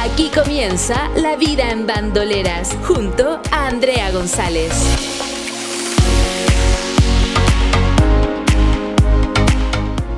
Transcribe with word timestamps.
Aquí 0.00 0.30
comienza 0.34 1.08
La 1.16 1.36
Vida 1.36 1.70
en 1.70 1.86
Bandoleras, 1.86 2.76
junto 2.86 3.40
a 3.50 3.68
Andrea 3.68 4.10
González. 4.10 4.72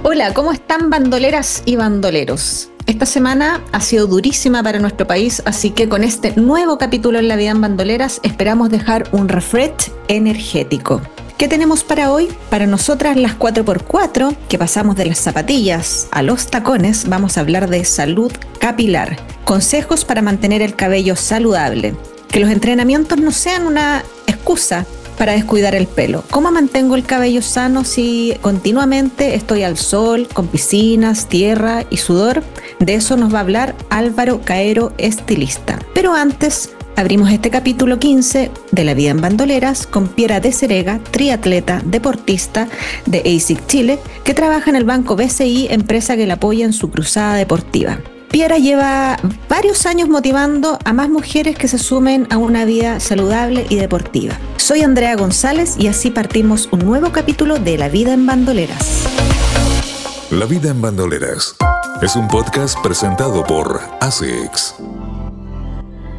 Hola, 0.03 0.33
¿cómo 0.35 0.53
están 0.53 0.91
bandoleras 0.91 1.63
y 1.67 1.77
bandoleros? 1.77 2.71
Esta 2.87 3.07
semana 3.07 3.63
ha 3.73 3.81
sido 3.81 4.07
durísima 4.07 4.63
para 4.63 4.79
nuestro 4.79 5.07
país, 5.07 5.43
así 5.45 5.71
que 5.71 5.89
con 5.89 6.05
este 6.05 6.33
nuevo 6.37 6.79
capítulo 6.79 7.19
en 7.19 7.29
La 7.29 7.37
Vida 7.37 7.51
en 7.51 7.61
Bandoleras 7.61 8.21
esperamos 8.23 8.71
dejar 8.71 9.09
un 9.13 9.29
refresh 9.29 9.91
energético. 10.09 11.01
¿Qué 11.37 11.49
tenemos 11.49 11.85
para 11.85 12.13
hoy? 12.13 12.31
Para 12.49 12.67
nosotras 12.67 13.19
las 13.19 13.39
4x4, 13.39 14.35
que 14.49 14.57
pasamos 14.57 14.97
de 14.97 15.05
las 15.05 15.19
zapatillas 15.19 16.09
a 16.11 16.23
los 16.23 16.47
tacones, 16.47 17.11
vamos 17.11 17.37
a 17.37 17.41
hablar 17.41 17.69
de 17.69 17.85
salud 17.85 18.33
capilar, 18.59 19.19
consejos 19.45 20.07
para 20.07 20.23
mantener 20.23 20.63
el 20.63 20.75
cabello 20.75 21.15
saludable, 21.15 21.95
que 22.31 22.41
los 22.41 22.49
entrenamientos 22.49 23.19
no 23.19 23.33
sean 23.33 23.67
una 23.67 24.03
excusa 24.27 24.87
para 25.19 25.33
descuidar 25.33 25.75
el 25.75 25.87
pelo. 25.87 26.25
¿Cómo 26.31 26.51
mantengo 26.51 26.95
el 26.95 27.05
cabello 27.05 27.43
sano 27.43 27.85
si 27.85 28.35
continuamente 28.41 29.35
estoy 29.35 29.63
al 29.63 29.77
sol, 29.77 30.29
con 30.33 30.47
piscinas, 30.47 31.29
tierra 31.29 31.85
y 31.91 31.99
sudor? 31.99 32.45
De 32.81 32.95
eso 32.95 33.19
nos 33.19 33.35
va 33.35 33.39
a 33.39 33.43
hablar 33.43 33.75
Álvaro 33.91 34.41
Caero, 34.43 34.95
estilista. 34.97 35.79
Pero 35.93 36.15
antes, 36.15 36.71
Abrimos 36.99 37.31
este 37.31 37.51
capítulo 37.51 37.99
15 37.99 38.51
de 38.77 38.85
La 38.85 38.95
vida 38.95 39.11
en 39.11 39.21
bandoleras 39.21 39.87
con 39.89 40.07
Piera 40.07 40.39
de 40.39 40.53
Cerega, 40.53 41.01
triatleta, 41.11 41.83
deportista 41.85 42.69
de 43.07 43.19
ASIC 43.21 43.67
Chile, 43.67 43.99
que 44.23 44.35
trabaja 44.35 44.71
en 44.71 44.77
el 44.77 44.85
banco 44.85 45.17
BCI, 45.17 45.69
empresa 45.71 46.15
que 46.15 46.27
la 46.27 46.35
apoya 46.35 46.65
en 46.65 46.73
su 46.73 46.91
cruzada 46.91 47.35
deportiva. 47.35 47.99
Piera 48.31 48.59
lleva 48.59 49.17
varios 49.49 49.87
años 49.87 50.09
motivando 50.09 50.79
a 50.85 50.93
más 50.93 51.09
mujeres 51.09 51.57
que 51.57 51.69
se 51.69 51.79
sumen 51.79 52.27
a 52.31 52.37
una 52.37 52.65
vida 52.65 53.01
saludable 53.01 53.67
y 53.71 53.77
deportiva. 53.77 54.39
Soy 54.59 54.83
Andrea 54.83 55.17
González 55.17 55.77
y 55.79 55.89
así 55.89 56.11
partimos 56.11 56.69
un 56.71 56.81
nuevo 56.81 57.13
capítulo 57.13 57.59
de 57.59 57.79
La 57.79 57.89
vida 57.89 58.13
en 58.13 58.27
bandoleras. 58.27 59.05
La 60.31 60.45
vida 60.45 60.71
en 60.71 60.83
bandoleras 60.83 61.57
es 62.03 62.15
un 62.15 62.29
podcast 62.29 62.79
presentado 62.83 63.43
por 63.45 63.81
ASICS. 64.01 64.75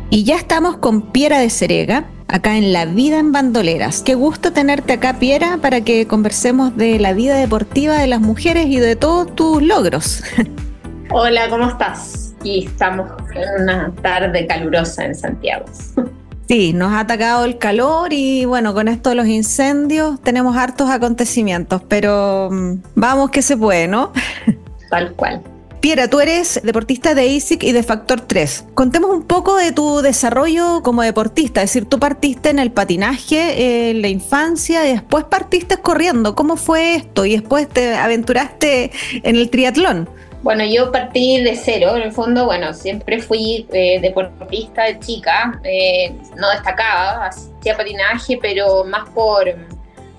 Y 0.09 0.23
ya 0.23 0.37
estamos 0.37 0.77
con 0.77 1.11
Piera 1.11 1.39
de 1.39 1.49
Cerega, 1.49 2.05
acá 2.29 2.55
en 2.55 2.71
La 2.71 2.85
Vida 2.85 3.19
en 3.19 3.33
Bandoleras. 3.33 4.01
Qué 4.03 4.15
gusto 4.15 4.53
tenerte 4.53 4.93
acá, 4.93 5.19
Piera, 5.19 5.57
para 5.57 5.81
que 5.81 6.07
conversemos 6.07 6.77
de 6.77 6.97
la 6.97 7.11
vida 7.11 7.35
deportiva 7.35 7.97
de 7.97 8.07
las 8.07 8.21
mujeres 8.21 8.67
y 8.67 8.79
de 8.79 8.95
todos 8.95 9.35
tus 9.35 9.61
logros. 9.61 10.23
Hola, 11.11 11.49
¿cómo 11.49 11.67
estás? 11.67 12.33
Y 12.41 12.65
estamos 12.67 13.09
en 13.35 13.63
una 13.63 13.93
tarde 14.01 14.47
calurosa 14.47 15.05
en 15.05 15.15
Santiago. 15.15 15.65
Sí, 16.49 16.71
nos 16.71 16.93
ha 16.93 17.01
atacado 17.01 17.43
el 17.43 17.57
calor 17.57 18.13
y 18.13 18.45
bueno, 18.45 18.73
con 18.73 18.87
esto 18.87 19.09
de 19.09 19.15
los 19.15 19.27
incendios 19.27 20.21
tenemos 20.21 20.55
hartos 20.55 20.89
acontecimientos, 20.89 21.81
pero 21.89 22.47
mm, 22.49 22.75
vamos 22.95 23.31
que 23.31 23.41
se 23.41 23.57
puede, 23.57 23.89
¿no? 23.89 24.13
Tal 24.89 25.11
cual. 25.15 25.41
Piera, 25.79 26.09
tú 26.09 26.19
eres 26.19 26.59
deportista 26.63 27.13
de 27.13 27.37
ASIC 27.37 27.63
y 27.63 27.71
de 27.71 27.83
Factor 27.83 28.21
3. 28.21 28.65
Contemos 28.73 29.11
un 29.11 29.23
poco 29.23 29.57
de 29.57 29.71
tu 29.71 30.01
desarrollo 30.01 30.81
como 30.83 31.03
deportista, 31.03 31.61
es 31.61 31.69
decir, 31.69 31.87
tú 31.87 31.99
partiste 31.99 32.49
en 32.49 32.59
el 32.59 32.71
patinaje 32.71 33.89
en 33.89 34.01
la 34.01 34.07
infancia 34.07 34.87
y 34.87 34.93
después 34.93 35.25
partiste 35.25 35.77
corriendo. 35.77 36.35
¿Cómo 36.35 36.57
fue 36.57 36.95
esto? 36.95 37.25
Y 37.25 37.37
después 37.37 37.69
te 37.69 37.95
aventuraste 37.95 38.91
en 39.23 39.35
el 39.35 39.49
triatlón. 39.49 40.09
Bueno, 40.41 40.63
yo 40.65 40.91
partí 40.91 41.41
de 41.41 41.55
cero, 41.55 41.95
en 41.95 42.03
el 42.03 42.11
fondo, 42.11 42.45
bueno, 42.45 42.73
siempre 42.73 43.19
fui 43.19 43.67
eh, 43.73 43.99
deportista 44.01 44.83
de 44.83 44.99
chica, 44.99 45.59
eh, 45.63 46.15
no 46.37 46.49
destacaba, 46.51 47.25
hacía 47.25 47.75
patinaje, 47.75 48.37
pero 48.41 48.83
más 48.83 49.09
por 49.09 49.55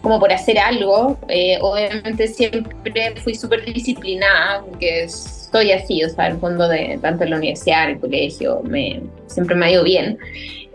como 0.02 0.20
por 0.20 0.32
hacer 0.32 0.58
algo. 0.58 1.18
Eh, 1.28 1.58
obviamente 1.60 2.28
siempre 2.28 3.14
fui 3.22 3.34
súper 3.34 3.64
disciplinada, 3.64 4.64
que 4.78 5.04
es 5.04 5.37
estoy 5.48 5.72
así, 5.72 6.04
o 6.04 6.08
sea, 6.10 6.26
el 6.26 6.38
fondo 6.38 6.68
de 6.68 6.98
tanto 7.00 7.24
en 7.24 7.30
la 7.30 7.36
universidad, 7.36 7.88
el 7.88 7.98
colegio, 7.98 8.60
me, 8.64 9.02
siempre 9.26 9.56
me 9.56 9.66
ha 9.66 9.70
ido 9.70 9.82
bien. 9.82 10.18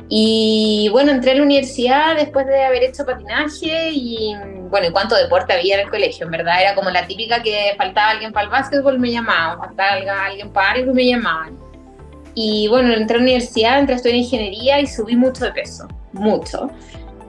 Y 0.09 0.89
bueno, 0.91 1.11
entré 1.11 1.31
a 1.31 1.35
la 1.35 1.43
universidad 1.43 2.15
después 2.15 2.45
de 2.47 2.63
haber 2.63 2.83
hecho 2.83 3.05
patinaje 3.05 3.91
y 3.91 4.35
bueno, 4.69 4.87
en 4.87 4.93
cuánto 4.93 5.15
deporte 5.15 5.53
había 5.53 5.75
en 5.75 5.81
el 5.81 5.89
colegio, 5.89 6.25
en 6.25 6.31
verdad 6.31 6.61
era 6.61 6.75
como 6.75 6.89
la 6.89 7.05
típica 7.05 7.41
que 7.41 7.73
faltaba 7.77 8.11
alguien 8.11 8.33
para 8.33 8.45
el 8.45 8.49
básquetbol, 8.49 8.99
me 8.99 9.11
llamaban, 9.11 9.59
faltaba 9.59 10.25
alguien 10.25 10.49
para 10.51 10.71
algo, 10.71 10.93
me 10.93 11.05
llamaban. 11.05 11.57
Y 12.33 12.67
bueno, 12.67 12.93
entré 12.93 13.15
a 13.15 13.19
la 13.19 13.23
universidad, 13.23 13.79
entré 13.79 13.93
a 13.93 13.97
estudiar 13.97 14.17
ingeniería 14.17 14.79
y 14.81 14.87
subí 14.87 15.15
mucho 15.15 15.45
de 15.45 15.51
peso, 15.51 15.87
mucho. 16.13 16.69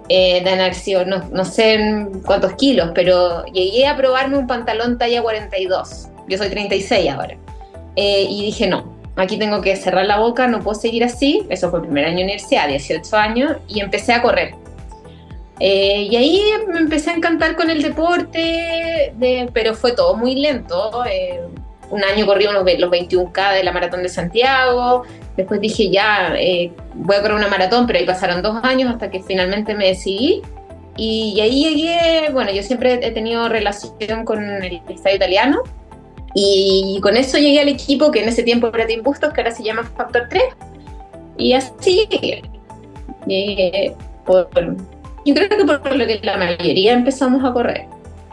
Eh, 0.08 0.42
de 0.42 0.50
haber 0.50 1.06
no, 1.06 1.28
no 1.30 1.44
sé 1.44 2.08
cuántos 2.26 2.54
kilos, 2.54 2.90
pero 2.94 3.44
llegué 3.46 3.86
a 3.86 3.96
probarme 3.96 4.36
un 4.36 4.46
pantalón 4.46 4.98
talla 4.98 5.22
42 5.22 6.08
yo 6.28 6.38
soy 6.38 6.48
36 6.48 7.10
ahora. 7.10 7.36
Eh, 7.96 8.26
y 8.28 8.46
dije, 8.46 8.66
no, 8.66 8.96
aquí 9.16 9.38
tengo 9.38 9.60
que 9.60 9.76
cerrar 9.76 10.06
la 10.06 10.18
boca, 10.18 10.46
no 10.46 10.60
puedo 10.60 10.78
seguir 10.78 11.04
así. 11.04 11.46
Eso 11.48 11.70
fue 11.70 11.80
el 11.80 11.86
primer 11.86 12.06
año 12.06 12.18
de 12.18 12.24
universidad, 12.24 12.68
18 12.68 13.16
años, 13.16 13.56
y 13.68 13.80
empecé 13.80 14.12
a 14.12 14.22
correr. 14.22 14.54
Eh, 15.60 16.08
y 16.10 16.16
ahí 16.16 16.42
me 16.68 16.80
empecé 16.80 17.10
a 17.10 17.14
encantar 17.14 17.54
con 17.54 17.70
el 17.70 17.82
deporte, 17.82 19.12
de, 19.14 19.48
pero 19.52 19.74
fue 19.74 19.92
todo 19.92 20.16
muy 20.16 20.34
lento. 20.34 21.04
Eh, 21.04 21.40
un 21.90 22.02
año 22.02 22.26
corrí 22.26 22.44
los, 22.44 22.54
los 22.54 22.90
21K 22.90 23.54
de 23.54 23.62
la 23.62 23.70
Maratón 23.70 24.02
de 24.02 24.08
Santiago, 24.08 25.04
después 25.36 25.60
dije 25.60 25.90
ya, 25.90 26.34
voy 26.94 27.16
a 27.16 27.20
correr 27.20 27.36
una 27.36 27.46
maratón, 27.46 27.86
pero 27.86 27.98
ahí 27.98 28.06
pasaron 28.06 28.42
dos 28.42 28.64
años 28.64 28.90
hasta 28.90 29.10
que 29.10 29.22
finalmente 29.22 29.74
me 29.74 29.88
decidí. 29.88 30.42
Y, 30.96 31.34
y 31.36 31.40
ahí 31.40 31.64
llegué, 31.64 32.30
bueno, 32.32 32.50
yo 32.52 32.62
siempre 32.62 32.94
he 33.02 33.10
tenido 33.10 33.48
relación 33.48 34.24
con 34.24 34.42
el 34.42 34.80
estadio 34.88 35.16
italiano, 35.16 35.62
y 36.34 36.98
con 37.00 37.16
eso 37.16 37.38
llegué 37.38 37.60
al 37.60 37.68
equipo 37.68 38.10
que 38.10 38.22
en 38.22 38.28
ese 38.28 38.42
tiempo 38.42 38.70
era 38.74 38.86
Team 38.86 39.02
Bustos, 39.02 39.32
que 39.32 39.40
ahora 39.40 39.52
se 39.52 39.62
llama 39.62 39.84
Factor 39.96 40.26
3. 40.28 40.42
Y 41.38 41.52
así 41.52 42.06
llegué. 42.10 43.94
por, 44.26 44.48
yo 45.24 45.34
creo 45.34 45.48
que 45.48 45.64
por 45.64 45.96
lo 45.96 46.06
que 46.06 46.20
la 46.22 46.36
mayoría 46.36 46.92
empezamos 46.92 47.44
a 47.44 47.52
correr, 47.52 47.86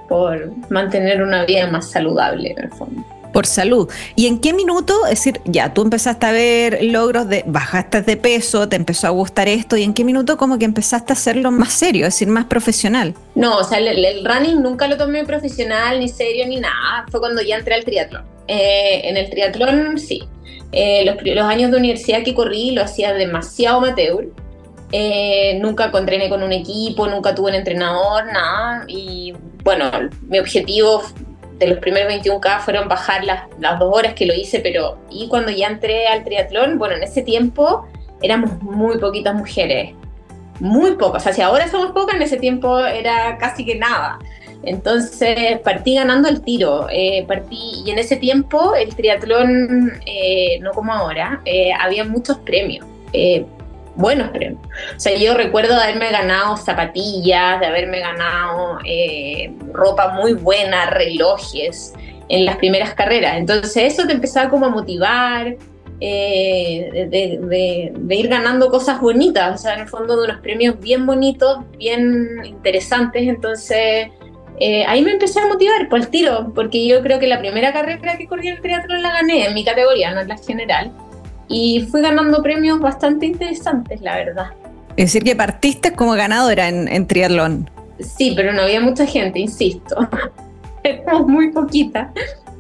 por 0.10 0.52
mantener 0.70 1.22
una 1.22 1.46
vida 1.46 1.68
más 1.68 1.90
saludable 1.90 2.52
en 2.52 2.64
el 2.66 2.72
fondo 2.72 3.21
por 3.32 3.46
salud. 3.46 3.90
¿Y 4.16 4.28
en 4.28 4.40
qué 4.40 4.54
minuto, 4.54 4.94
es 5.06 5.12
decir, 5.12 5.42
ya 5.46 5.74
tú 5.74 5.82
empezaste 5.82 6.26
a 6.26 6.32
ver 6.32 6.84
logros 6.84 7.28
de 7.30 7.44
bajaste 7.46 8.02
de 8.02 8.18
peso, 8.18 8.68
te 8.70 8.76
empezó 8.76 9.08
a 9.08 9.12
gustar 9.12 9.48
esto, 9.48 9.78
y 9.78 9.84
en 9.84 9.94
qué 9.94 10.04
minuto 10.04 10.38
como 10.38 10.58
que 10.58 10.66
empezaste 10.66 11.14
a 11.14 11.16
hacerlo 11.16 11.52
más 11.52 11.74
serio, 11.74 12.08
es 12.08 12.14
decir, 12.14 12.28
más 12.28 12.46
profesional? 12.46 13.14
No, 13.36 13.58
o 13.58 13.64
sea, 13.64 13.80
el, 13.80 14.26
running 14.26 14.62
nunca 14.62 14.88
lo 14.88 14.98
tomé 14.98 15.26
profesional, 15.26 16.00
ni 16.00 16.10
serio, 16.10 16.48
ni 16.48 16.60
nada. 16.60 17.06
Fue 17.10 17.20
cuando 17.20 17.42
ya 17.42 17.58
entré 17.58 17.76
al 17.76 17.84
triatlón. 17.84 18.24
Eh, 18.48 19.02
en 19.06 19.18
el 19.18 19.30
triatlón, 19.30 19.98
sí. 19.98 20.24
Eh, 20.72 21.06
los, 21.06 21.46
años 21.46 21.72
de 21.72 21.78
universidad 21.78 22.24
que 22.24 22.34
corrí 22.34 22.72
lo 22.72 22.84
hacía 22.84 23.14
demasiado 23.14 23.80
amateur. 23.80 24.28
Eh, 24.94 25.58
nunca 25.62 25.90
entrené 25.94 26.30
con 26.30 26.44
un 26.44 26.52
equipo, 26.52 27.08
nunca 27.08 27.34
tuve 27.34 27.52
un 27.52 27.56
entrenador, 27.56 28.26
nada. 28.26 28.86
Y 28.88 29.34
bueno, 29.64 29.90
mi 30.28 30.40
objetivo 30.40 31.04
de 31.62 31.68
los 31.68 31.78
primeros 31.78 32.12
21K 32.12 32.60
fueron 32.62 32.88
bajar 32.88 33.24
las, 33.24 33.44
las 33.60 33.80
dos 33.80 33.96
horas 33.96 34.16
que 34.16 34.26
lo 34.26 34.34
hice, 34.34 34.60
pero 34.60 34.98
y 35.12 35.28
cuando 35.28 35.52
ya 35.52 35.68
entré 35.68 36.08
al 36.08 36.24
triatlón, 36.24 36.80
bueno, 36.80 36.96
en 36.96 37.04
ese 37.04 37.22
tiempo 37.22 37.86
éramos 38.22 38.62
muy 38.64 38.98
poquitas 38.98 39.36
mujeres, 39.36 39.94
muy 40.60 40.96
pocas, 40.96 41.26
o 41.28 41.34
si 41.34 41.42
ahora 41.42 41.68
somos 41.70 41.92
pocas, 41.92 42.16
en 42.16 42.24
ese 42.24 42.38
tiempo 42.38 42.80
era 42.80 43.38
casi 43.38 43.64
que 43.64 43.76
nada. 43.76 44.18
Entonces 44.64 45.60
partí 45.60 45.96
ganando 45.96 46.30
el 46.30 46.42
tiro, 46.42 46.88
eh, 46.90 47.26
partí, 47.28 47.84
y 47.86 47.92
en 47.92 48.00
ese 48.00 48.18
tiempo 48.18 48.74
el 48.74 48.96
triatlón, 48.96 49.94
eh, 50.06 50.60
no 50.62 50.72
como 50.72 50.94
ahora, 50.94 51.42
eh, 51.46 51.72
había 51.80 52.06
muchos 52.06 52.38
premios 52.40 52.86
buenos 53.96 54.30
premios. 54.30 54.62
O 54.96 55.00
sea, 55.00 55.16
yo 55.18 55.34
recuerdo 55.36 55.76
de 55.76 55.84
haberme 55.84 56.12
ganado 56.12 56.58
zapatillas, 56.58 57.60
de 57.60 57.66
haberme 57.66 58.00
ganado 58.00 58.80
eh, 58.86 59.54
ropa 59.74 60.10
muy 60.10 60.34
buena, 60.34 60.90
relojes 60.90 61.94
en 62.30 62.46
las 62.46 62.58
primeras 62.58 62.94
carreras. 62.94 63.38
Entonces 63.38 63.94
eso 63.94 64.08
te 64.08 64.14
empezaba 64.14 64.50
como 64.50 64.66
a 64.66 64.70
motivar. 64.70 65.56
eh, 66.04 67.08
de, 67.12 68.16
ir 68.16 68.28
ganando 68.28 68.72
cosas 68.72 69.00
bonitas, 69.00 69.54
o 69.54 69.58
sea, 69.62 69.76
en 69.76 69.82
el 69.82 69.88
fondo 69.88 70.18
de 70.18 70.24
unos 70.26 70.42
premios 70.42 70.80
bien 70.80 71.06
bonitos, 71.06 71.60
bien 71.78 72.44
interesantes, 72.44 73.22
entonces 73.28 74.08
eh, 74.60 74.84
ahí 74.88 75.02
me 75.04 75.12
empecé 75.12 75.40
a 75.40 75.48
motivar 75.48 75.90
por 75.90 76.00
el 76.00 76.08
tiro, 76.10 76.52
porque 76.54 76.88
yo 76.88 77.02
creo 77.02 77.20
que 77.20 77.28
la 77.28 77.40
primera 77.40 77.72
carrera 77.72 78.18
que 78.18 78.28
corrí 78.28 78.48
en 78.48 78.56
el 78.56 78.62
triatlón 78.62 79.02
la 79.02 79.12
gané 79.12 79.46
en 79.46 79.54
mi 79.54 79.64
categoría, 79.64 80.12
no 80.14 80.22
en 80.22 80.28
la 80.28 80.38
general, 80.38 80.92
y 81.52 81.88
fui 81.92 82.02
ganando 82.02 82.42
premios 82.42 82.80
bastante 82.80 83.26
interesantes, 83.26 84.02
la 84.02 84.16
verdad. 84.16 84.52
Es 84.98 85.08
decir, 85.08 85.24
que 85.24 85.36
partiste 85.36 85.94
como 85.94 86.14
ganadora 86.14 86.68
en, 86.68 86.88
en 86.88 87.08
triatlón. 87.08 87.70
Sí, 88.00 88.34
pero 88.36 88.54
no 88.54 88.64
había 88.64 88.82
mucha 88.82 89.06
gente, 89.06 89.40
insisto. 89.40 90.10
Éramos 90.84 91.28
muy 91.28 91.52
poquita. 91.52 92.12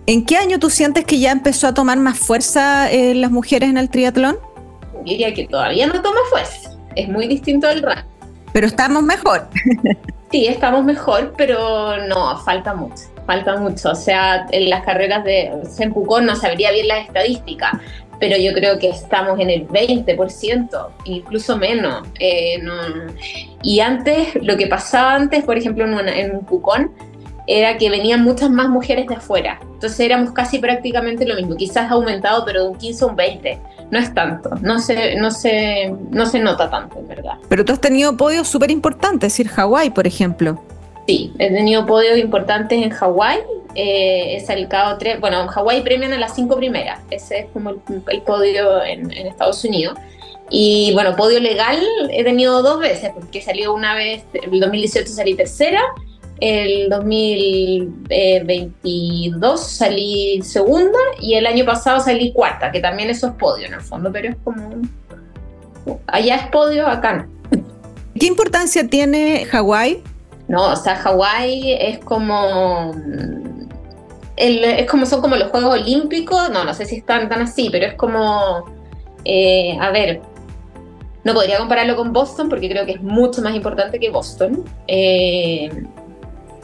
¿En 0.06 0.26
qué 0.26 0.38
año 0.38 0.60
tú 0.60 0.70
sientes 0.70 1.06
que 1.06 1.20
ya 1.20 1.32
empezó 1.32 1.68
a 1.68 1.74
tomar 1.74 1.98
más 1.98 2.18
fuerza 2.18 2.92
eh, 2.92 3.16
las 3.16 3.32
mujeres 3.32 3.70
en 3.70 3.78
el 3.78 3.90
triatlón? 3.90 4.38
Diría 5.06 5.34
que 5.34 5.48
todavía 5.48 5.88
no 5.88 6.02
toma 6.02 6.20
fuerza. 6.30 6.72
Es 6.96 7.08
muy 7.08 7.28
distinto 7.28 7.68
del 7.68 7.82
ranking. 7.82 8.10
Pero 8.54 8.68
estamos 8.68 9.04
mejor. 9.04 9.48
sí, 10.32 10.48
estamos 10.48 10.84
mejor, 10.84 11.34
pero 11.38 12.06
no, 12.08 12.38
falta 12.40 12.74
mucho. 12.74 13.04
Falta 13.26 13.58
mucho. 13.58 13.92
O 13.92 13.96
sea, 13.96 14.48
en 14.52 14.70
las 14.70 14.84
carreras 14.84 15.24
de 15.24 15.52
Pucón 15.94 16.26
no 16.26 16.36
sabría 16.36 16.72
bien 16.72 16.88
las 16.88 17.08
estadísticas, 17.08 17.74
pero 18.21 18.38
yo 18.38 18.53
creo 18.53 18.77
que 18.77 18.88
estamos 18.88 19.39
en 19.39 19.50
el 19.50 19.68
20%, 19.68 20.88
incluso 21.06 21.57
menos. 21.57 22.07
Eh, 22.19 22.62
y 23.63 23.79
antes, 23.79 24.35
lo 24.35 24.56
que 24.57 24.68
pasaba 24.68 25.15
antes, 25.15 25.44
por 25.44 25.57
ejemplo, 25.57 25.85
en, 25.85 26.07
en 26.07 26.35
un 26.35 26.45
Pucón, 26.45 26.91
era 27.47 27.77
que 27.79 27.89
venían 27.89 28.23
muchas 28.23 28.51
más 28.51 28.69
mujeres 28.69 29.07
de 29.07 29.15
afuera. 29.15 29.59
Entonces 29.73 30.00
éramos 30.00 30.33
casi 30.33 30.59
prácticamente 30.59 31.25
lo 31.25 31.35
mismo. 31.35 31.56
Quizás 31.56 31.89
ha 31.89 31.95
aumentado, 31.95 32.45
pero 32.45 32.62
de 32.63 32.69
un 32.69 32.77
15 32.77 33.03
a 33.03 33.07
un 33.07 33.15
20. 33.15 33.59
No 33.89 33.97
es 33.97 34.13
tanto. 34.13 34.51
No 34.62 34.77
se, 34.77 35.15
no 35.15 35.31
se, 35.31 35.91
no 36.12 36.27
se 36.27 36.39
nota 36.39 36.69
tanto, 36.69 37.00
en 37.00 37.07
verdad. 37.07 37.33
Pero 37.50 37.65
tú 37.65 37.73
has 37.73 37.81
tenido 37.81 38.15
podios 38.15 38.47
súper 38.47 38.69
importantes, 38.69 39.39
ir 39.39 39.47
Hawái, 39.47 39.89
por 39.89 40.06
ejemplo. 40.06 40.62
Sí, 41.07 41.33
he 41.39 41.51
tenido 41.51 41.88
podios 41.88 42.19
importantes 42.19 42.81
en 42.81 42.91
Hawái. 42.91 43.39
Eh, 43.75 44.35
he 44.35 44.45
salido 44.45 44.69
tres. 45.00 45.19
Bueno, 45.19 45.41
en 45.41 45.47
Hawái 45.47 45.81
premian 45.81 46.13
a 46.13 46.18
las 46.18 46.35
cinco 46.35 46.57
primeras. 46.57 47.00
Ese 47.09 47.39
es 47.39 47.45
como 47.53 47.71
el, 47.71 48.21
podio 48.21 48.83
en, 48.83 49.12
en 49.12 49.27
Estados 49.27 49.63
Unidos. 49.63 49.97
Y 50.50 50.91
bueno, 50.94 51.15
podio 51.15 51.39
legal 51.39 51.79
he 52.12 52.23
tenido 52.23 52.62
dos 52.62 52.79
veces, 52.79 53.12
porque 53.13 53.41
salió 53.41 53.73
una 53.73 53.95
vez, 53.95 54.23
el 54.33 54.59
2018 54.59 55.07
salí 55.07 55.35
tercera 55.35 55.81
el 56.41 56.89
2022 56.89 59.63
salí 59.63 60.41
segunda 60.41 60.97
y 61.19 61.35
el 61.35 61.45
año 61.45 61.63
pasado 61.65 62.00
salí 62.00 62.33
cuarta, 62.33 62.71
que 62.71 62.79
también 62.79 63.12
eso 63.12 63.27
es 63.27 63.33
podio 63.33 63.68
en 63.68 63.75
el 63.75 63.81
fondo, 63.81 64.12
pero 64.12 64.29
es 64.29 64.35
como... 64.44 64.71
Allá 66.07 66.38
es 66.38 66.47
podio, 66.47 66.88
acá 66.88 67.13
no. 67.13 67.27
¿Qué 68.19 68.25
importancia 68.25 68.88
tiene 68.88 69.45
Hawái? 69.45 70.01
No, 70.47 70.71
o 70.71 70.75
sea, 70.75 70.95
Hawái 70.95 71.73
es 71.73 72.00
como... 72.00 72.95
es 74.42 74.90
como 74.90 75.06
son 75.06 75.22
como 75.22 75.36
los 75.36 75.50
Juegos 75.50 75.80
Olímpicos, 75.80 76.50
no, 76.50 76.64
no 76.64 76.74
sé 76.74 76.86
si 76.86 76.98
están 76.98 77.30
tan 77.30 77.42
así, 77.42 77.70
pero 77.72 77.86
es 77.86 77.94
como... 77.94 78.66
Eh, 79.24 79.78
a 79.80 79.92
ver, 79.92 80.22
no 81.24 81.34
podría 81.34 81.60
compararlo 81.60 81.96
con 81.96 82.12
Boston 82.12 82.50
porque 82.50 82.70
creo 82.70 82.86
que 82.86 82.94
es 82.94 83.02
mucho 83.04 83.42
más 83.42 83.56
importante 83.56 84.00
que 84.00 84.10
Boston. 84.10 84.64
Eh, 84.88 85.70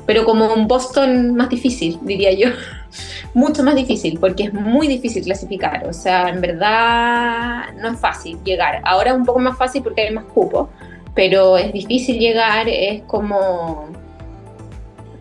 pero 0.08 0.26
como 0.26 0.54
un 0.54 0.68
Boston 0.68 1.36
más 1.36 1.50
difícil, 1.50 2.00
diría 2.02 2.32
yo. 2.34 2.50
Mucho 3.34 3.62
más 3.62 3.76
difícil, 3.76 4.18
porque 4.20 4.46
es 4.46 4.54
muy 4.54 4.88
difícil 4.88 5.24
clasificar. 5.24 5.86
O 5.86 5.94
sea, 5.94 6.30
en 6.30 6.42
verdad 6.42 7.66
no 7.76 7.90
es 7.90 8.00
fácil 8.00 8.40
llegar. 8.44 8.82
Ahora 8.84 9.12
es 9.12 9.18
un 9.18 9.26
poco 9.26 9.38
más 9.40 9.58
fácil 9.58 9.84
porque 9.84 10.02
hay 10.02 10.14
más 10.14 10.24
cupo, 10.24 10.70
pero 11.14 11.58
es 11.58 11.72
difícil 11.72 12.18
llegar, 12.18 12.68
es 12.68 13.04
como... 13.04 13.90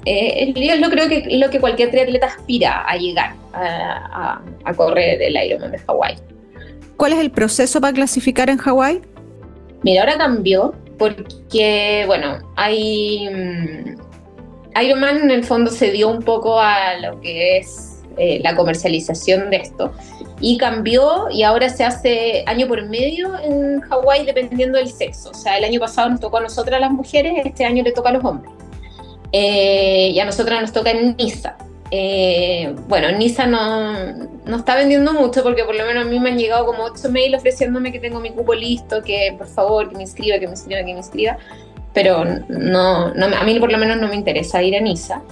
Eh, 0.07 0.53
yo 0.55 0.91
creo 0.91 1.09
que 1.09 1.37
lo 1.37 1.51
que 1.51 1.61
cualquier 1.61 1.91
triatleta 1.91 2.27
aspira 2.27 2.83
a 2.83 2.97
llegar 2.97 3.35
a, 3.53 4.41
a 4.65 4.75
correr 4.75 5.21
el 5.21 5.37
Ironman 5.37 5.73
de 5.73 5.79
Hawái. 5.79 6.17
¿Cuál 6.97 7.13
es 7.13 7.19
el 7.19 7.31
proceso 7.31 7.81
para 7.81 7.93
clasificar 7.93 8.49
en 8.49 8.59
Hawái? 8.59 9.03
Mira, 9.83 10.03
ahora 10.03 10.17
cambió 10.17 10.75
porque, 10.97 12.05
bueno, 12.07 12.39
hay 12.57 13.29
mm, 13.29 14.81
Ironman 14.81 15.23
en 15.23 15.31
el 15.31 15.45
fondo 15.45 15.71
se 15.71 15.91
dio 15.91 16.09
un 16.09 16.23
poco 16.23 16.61
a 16.61 16.97
lo 16.99 17.21
que 17.21 17.59
es 17.59 18.03
eh, 18.17 18.41
la 18.43 18.55
comercialización 18.55 19.51
de 19.51 19.57
esto 19.57 19.93
y 20.41 20.59
cambió 20.59 21.31
y 21.31 21.43
ahora 21.43 21.69
se 21.69 21.85
hace 21.85 22.45
año 22.47 22.67
por 22.67 22.85
medio 22.87 23.39
en 23.39 23.81
Hawái 23.81 24.25
dependiendo 24.27 24.79
del 24.79 24.89
sexo. 24.89 25.31
O 25.31 25.35
sea, 25.35 25.59
el 25.59 25.65
año 25.65 25.81
pasado 25.81 26.11
nos 26.11 26.21
tocó 26.21 26.39
a 26.39 26.43
nosotras 26.43 26.81
las 26.81 26.91
mujeres, 26.91 27.33
este 27.45 27.65
año 27.65 27.83
le 27.83 27.93
toca 27.93 28.11
a 28.11 28.13
los 28.13 28.25
hombres. 28.25 28.53
Eh, 29.39 30.13
y 30.15 30.19
a 30.19 30.25
nosotras 30.25 30.63
nos 30.63 30.73
toca 30.73 30.93
en 30.93 31.15
Niza. 31.17 31.57
Eh, 31.91 32.75
bueno, 32.89 33.13
Niza 33.13 33.47
no, 33.47 33.93
no, 34.47 34.57
está 34.57 34.77
vendiendo 34.77 35.13
mucho 35.13 35.43
porque 35.43 35.65
por 35.65 35.75
lo 35.75 35.85
menos 35.85 36.07
a 36.07 36.09
mí 36.09 36.19
me 36.19 36.31
han 36.31 36.39
llegado 36.39 36.65
como 36.65 36.85
8 36.85 37.11
mails 37.11 37.37
ofreciéndome 37.37 37.93
que 37.93 37.99
tengo 37.99 38.19
mi 38.19 38.31
cupo 38.31 38.55
listo, 38.55 39.03
que 39.03 39.35
por 39.37 39.47
favor, 39.47 39.91
que 39.91 39.97
me 39.97 40.03
inscriba, 40.03 40.39
que 40.39 40.47
me 40.47 40.55
inscriba, 40.55 40.81
que 40.81 40.93
me 40.93 40.99
inscriba 40.99 41.39
pero 41.97 42.27
no, 42.49 43.07
a 43.07 43.45
mí 43.45 43.59
por 43.59 43.73
lo 43.73 43.79
menos 43.79 43.97
no 43.97 44.09
me 44.09 44.17
interesa 44.17 44.63
ir 44.63 44.77
a 44.77 44.81
Niza. 44.81 45.23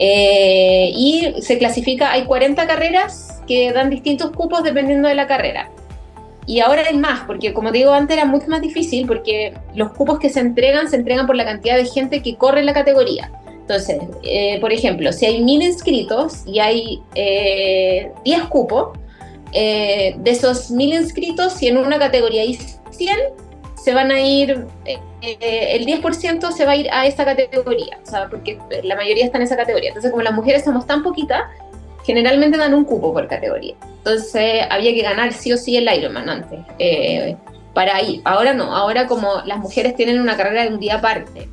Eh, 0.00 0.90
y 0.92 1.32
se 1.42 1.58
clasifica, 1.58 2.10
hay 2.10 2.24
40 2.24 2.66
carreras 2.66 3.40
que 3.46 3.72
dan 3.72 3.88
distintos 3.88 4.32
cupos 4.32 4.64
dependiendo 4.64 5.06
de 5.06 5.14
la 5.14 5.28
carrera. 5.28 5.70
Y 6.44 6.58
ahora 6.58 6.82
hay 6.88 6.96
más, 6.96 7.20
porque 7.20 7.52
como 7.52 7.70
digo 7.70 7.92
antes 7.92 8.16
era 8.16 8.26
mucho 8.26 8.48
más 8.48 8.60
difícil 8.60 9.06
porque 9.06 9.54
los 9.76 9.92
cupos 9.92 10.18
que 10.18 10.28
se 10.28 10.40
entregan 10.40 10.90
se 10.90 10.96
entregan 10.96 11.28
por 11.28 11.36
la 11.36 11.44
cantidad 11.44 11.76
de 11.76 11.84
gente 11.84 12.20
que 12.20 12.34
corre 12.34 12.58
en 12.58 12.66
la 12.66 12.74
categoría. 12.74 13.30
Entonces, 13.68 14.00
eh, 14.22 14.58
por 14.60 14.72
ejemplo, 14.72 15.12
si 15.12 15.26
hay 15.26 15.42
mil 15.42 15.62
inscritos 15.62 16.42
y 16.46 16.58
hay 16.58 17.02
10 17.14 17.16
eh, 17.16 18.12
cupos, 18.48 18.98
de 19.52 20.14
esos 20.24 20.70
mil 20.70 20.94
inscritos, 20.94 21.52
si 21.54 21.68
en 21.68 21.76
una 21.76 21.98
categoría 21.98 22.42
hay 22.42 22.58
100, 22.90 23.16
se 23.88 23.94
van 23.94 24.10
a 24.10 24.20
ir, 24.20 24.66
eh, 24.84 24.98
eh, 25.22 25.76
el 25.76 25.86
10% 25.86 26.52
se 26.52 26.64
va 26.66 26.72
a 26.72 26.76
ir 26.76 26.90
a 26.90 27.06
esa 27.06 27.24
categoría, 27.24 27.98
o 28.02 28.06
sea, 28.06 28.28
porque 28.28 28.58
la 28.82 28.96
mayoría 28.96 29.24
está 29.24 29.38
en 29.38 29.44
esa 29.44 29.56
categoría. 29.56 29.88
Entonces, 29.88 30.10
como 30.10 30.22
las 30.22 30.34
mujeres 30.34 30.64
somos 30.64 30.86
tan 30.86 31.02
poquitas, 31.02 31.42
generalmente 32.04 32.58
dan 32.58 32.74
un 32.74 32.84
cupo 32.84 33.12
por 33.12 33.28
categoría. 33.28 33.74
Entonces, 33.98 34.62
había 34.68 34.92
que 34.92 35.02
ganar 35.02 35.32
sí 35.32 35.52
o 35.52 35.56
sí 35.56 35.76
el 35.76 35.88
Ironman 35.90 36.28
antes, 36.28 36.60
eh, 36.78 37.36
para 37.72 38.02
ir. 38.02 38.20
Ahora 38.24 38.52
no, 38.52 38.74
ahora 38.74 39.06
como 39.06 39.42
las 39.46 39.58
mujeres 39.58 39.94
tienen 39.94 40.20
una 40.20 40.36
carrera 40.36 40.64
de 40.64 40.68
un 40.68 40.80
día 40.80 40.96
aparte, 40.96 41.48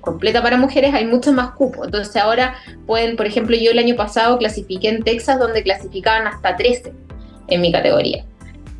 completa 0.00 0.42
para 0.42 0.56
mujeres, 0.56 0.94
hay 0.94 1.06
muchos 1.06 1.34
más 1.34 1.50
cupos. 1.52 1.86
Entonces 1.86 2.16
ahora 2.16 2.54
pueden, 2.86 3.16
por 3.16 3.26
ejemplo, 3.26 3.56
yo 3.56 3.70
el 3.70 3.78
año 3.78 3.96
pasado 3.96 4.38
clasifiqué 4.38 4.88
en 4.88 5.02
Texas 5.02 5.38
donde 5.38 5.62
clasificaban 5.62 6.26
hasta 6.26 6.56
13 6.56 6.92
en 7.48 7.60
mi 7.60 7.72
categoría. 7.72 8.24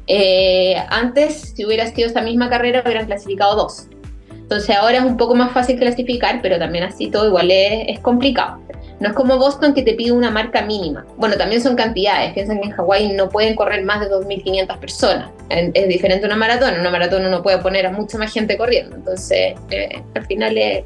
Eh, 0.06 0.76
antes, 0.88 1.52
si 1.56 1.64
hubiera 1.64 1.86
sido 1.88 2.06
esta 2.06 2.22
misma 2.22 2.48
carrera, 2.48 2.82
hubieran 2.84 3.06
clasificado 3.06 3.56
dos. 3.56 3.88
Entonces 4.30 4.76
ahora 4.76 4.98
es 4.98 5.04
un 5.04 5.16
poco 5.16 5.34
más 5.34 5.52
fácil 5.52 5.76
clasificar, 5.76 6.40
pero 6.40 6.58
también 6.58 6.84
así 6.84 7.10
todo 7.10 7.26
igual 7.26 7.50
es, 7.50 7.98
complicado. 7.98 8.60
No 8.98 9.08
es 9.08 9.14
como 9.14 9.36
Boston 9.38 9.74
que 9.74 9.82
te 9.82 9.92
pide 9.92 10.12
una 10.12 10.30
marca 10.30 10.62
mínima. 10.62 11.04
Bueno, 11.16 11.36
también 11.36 11.60
son 11.60 11.76
cantidades. 11.76 12.32
Piensan 12.32 12.60
que 12.60 12.68
en 12.68 12.72
Hawái 12.72 13.12
no 13.12 13.28
pueden 13.28 13.54
correr 13.54 13.84
más 13.84 14.00
de 14.00 14.10
2.500 14.10 14.78
personas. 14.78 15.30
Es 15.50 15.88
diferente 15.88 16.24
a 16.24 16.28
una 16.28 16.36
maratón. 16.36 16.74
En 16.74 16.80
una 16.80 16.90
maratón 16.90 17.26
uno 17.26 17.42
puede 17.42 17.58
poner 17.58 17.86
a 17.86 17.92
mucha 17.92 18.16
más 18.16 18.32
gente 18.32 18.56
corriendo. 18.56 18.96
Entonces, 18.96 19.54
eh, 19.70 20.02
al 20.14 20.26
final 20.26 20.56
es, 20.56 20.84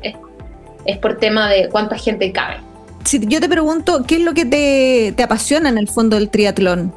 es, 0.85 0.99
por 0.99 1.19
tema 1.19 1.49
de 1.51 1.69
cuánta 1.69 1.97
gente 1.97 2.33
cabe. 2.33 2.57
Si 3.05 3.25
yo 3.27 3.41
te 3.41 3.49
pregunto, 3.49 4.05
¿qué 4.07 4.17
es 4.17 4.23
lo 4.23 4.35
que 4.35 4.45
te, 4.45 5.15
te 5.17 5.23
apasiona 5.23 5.69
en 5.69 5.79
el 5.79 5.89
fondo 5.89 6.17
del 6.17 6.31
triatlón? 6.31 6.93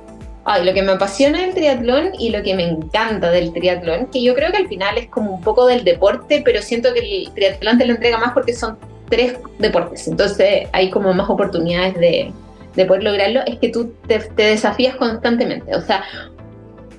Ay, 0.45 0.65
lo 0.65 0.73
que 0.73 0.81
me 0.81 0.91
apasiona 0.91 1.39
del 1.39 1.53
triatlón 1.53 2.09
y 2.19 2.29
lo 2.29 2.43
que 2.43 2.53
me 2.55 2.63
encanta 2.67 3.29
del 3.29 3.53
triatlón, 3.53 4.07
que 4.07 4.21
yo 4.21 4.35
creo 4.35 4.51
que 4.51 4.57
al 4.57 4.67
final 4.67 4.97
es 4.97 5.07
como 5.07 5.35
un 5.35 5.41
poco 5.41 5.65
del 5.67 5.85
deporte, 5.85 6.41
pero 6.43 6.61
siento 6.61 6.93
que 6.93 6.99
el 6.99 7.31
triatlón 7.33 7.77
te 7.77 7.85
lo 7.85 7.93
entrega 7.93 8.17
más 8.17 8.33
porque 8.33 8.53
son 8.53 8.77
tres 9.13 9.35
deportes, 9.59 10.07
entonces 10.07 10.67
hay 10.71 10.89
como 10.89 11.13
más 11.13 11.29
oportunidades 11.29 11.93
de, 11.99 12.31
de 12.75 12.85
poder 12.85 13.03
lograrlo, 13.03 13.41
es 13.45 13.59
que 13.59 13.69
tú 13.69 13.93
te, 14.07 14.19
desafías 14.35 14.95
constantemente, 14.95 15.75
o 15.75 15.81
sea, 15.81 16.03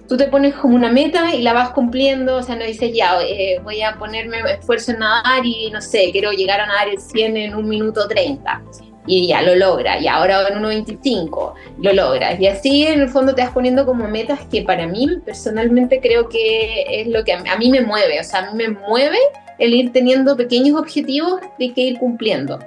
tú 0.09 0.17
te 0.17 0.29
pones 0.29 0.55
como 0.55 0.77
una 0.77 0.93
meta 0.93 1.35
y 1.35 1.43
la 1.43 1.53
vas 1.53 1.71
cumpliendo, 1.71 2.37
o 2.37 2.43
sea, 2.43 2.55
no 2.55 2.65
dices 2.65 2.93
ya, 2.95 3.21
eh, 3.21 3.59
voy 3.65 3.83
a 3.83 3.97
ponerme 3.97 4.39
esfuerzo 4.53 4.93
en 4.93 5.01
nadar 5.01 5.45
y 5.45 5.71
no 5.73 5.81
sé, 5.81 6.11
quiero 6.13 6.31
llegar 6.31 6.61
a 6.61 6.67
nadar 6.67 6.89
el 6.89 7.01
100 7.01 7.37
en 7.37 7.55
un 7.57 7.69
minuto 7.69 8.07
30 8.07 8.63
y 9.07 9.27
ya 9.27 9.43
lo 9.43 9.57
logra, 9.57 9.99
y 9.99 10.07
ahora 10.07 10.47
en 10.49 10.63
1.25 10.63 11.53
lo 11.83 11.93
logras. 11.93 12.41
Y 12.41 12.47
así 12.47 12.87
en 12.87 13.03
el 13.03 13.09
fondo 13.09 13.35
te 13.35 13.43
vas 13.43 13.51
poniendo 13.51 13.85
como 13.85 14.07
metas 14.07 14.41
que 14.51 14.63
para 14.63 14.87
mí 14.87 15.09
personalmente 15.27 16.01
creo 16.01 16.29
que 16.29 17.01
es 17.01 17.09
lo 17.09 17.25
que 17.25 17.33
a 17.33 17.57
mí 17.59 17.71
me 17.71 17.81
mueve, 17.81 18.21
o 18.21 18.25
sea, 18.25 18.47
a 18.47 18.53
mí 18.53 18.57
me 18.57 18.69
mueve 18.69 19.19
el 19.59 19.75
ir 19.75 19.93
teniendo 19.93 20.37
pequeños 20.37 20.79
objetivos 20.79 21.41
de 21.59 21.73
que 21.73 21.81
ir 21.83 21.99
cumpliendo. 21.99 22.59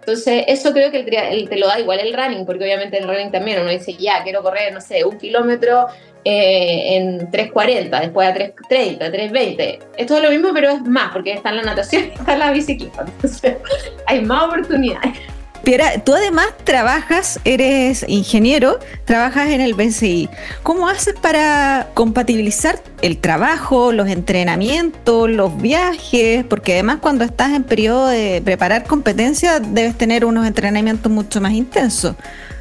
Entonces, 0.00 0.44
eso 0.48 0.72
creo 0.72 0.90
que 0.90 1.00
el, 1.00 1.48
te 1.48 1.56
lo 1.56 1.66
da 1.66 1.80
igual 1.80 1.98
el 1.98 2.12
running, 2.12 2.44
porque 2.44 2.64
obviamente 2.64 2.98
el 2.98 3.08
running 3.08 3.30
también 3.30 3.62
uno 3.62 3.70
dice, 3.70 3.94
ya, 3.94 4.22
quiero 4.22 4.42
correr, 4.42 4.72
no 4.74 4.80
sé, 4.82 5.02
un 5.02 5.16
kilómetro 5.16 5.86
eh, 6.26 6.96
en 6.96 7.30
3.40, 7.30 8.00
después 8.00 8.28
a 8.28 8.34
3.30, 8.34 8.98
3.20. 8.98 9.78
Esto 9.96 10.16
es 10.16 10.22
lo 10.22 10.30
mismo, 10.30 10.50
pero 10.52 10.70
es 10.72 10.82
más, 10.82 11.10
porque 11.10 11.32
está 11.32 11.48
en 11.48 11.56
la 11.56 11.62
natación 11.62 12.04
y 12.04 12.18
está 12.18 12.34
en 12.34 12.38
la 12.38 12.50
bicicleta. 12.50 13.06
Entonces, 13.06 13.56
hay 14.06 14.20
más 14.20 14.44
oportunidades. 14.44 15.18
Piera, 15.64 16.04
tú 16.04 16.12
además 16.14 16.48
trabajas, 16.64 17.40
eres 17.46 18.04
ingeniero, 18.06 18.78
trabajas 19.06 19.48
en 19.48 19.62
el 19.62 19.72
BCI. 19.72 20.28
¿Cómo 20.62 20.88
haces 20.90 21.14
para 21.18 21.88
compatibilizar 21.94 22.82
el 23.00 23.16
trabajo, 23.16 23.90
los 23.90 24.08
entrenamientos, 24.08 25.30
los 25.30 25.56
viajes? 25.56 26.44
Porque 26.44 26.74
además 26.74 26.98
cuando 27.00 27.24
estás 27.24 27.52
en 27.52 27.64
periodo 27.64 28.08
de 28.08 28.42
preparar 28.44 28.84
competencias 28.84 29.62
debes 29.72 29.96
tener 29.96 30.26
unos 30.26 30.46
entrenamientos 30.46 31.10
mucho 31.10 31.40
más 31.40 31.52
intensos. 31.52 32.14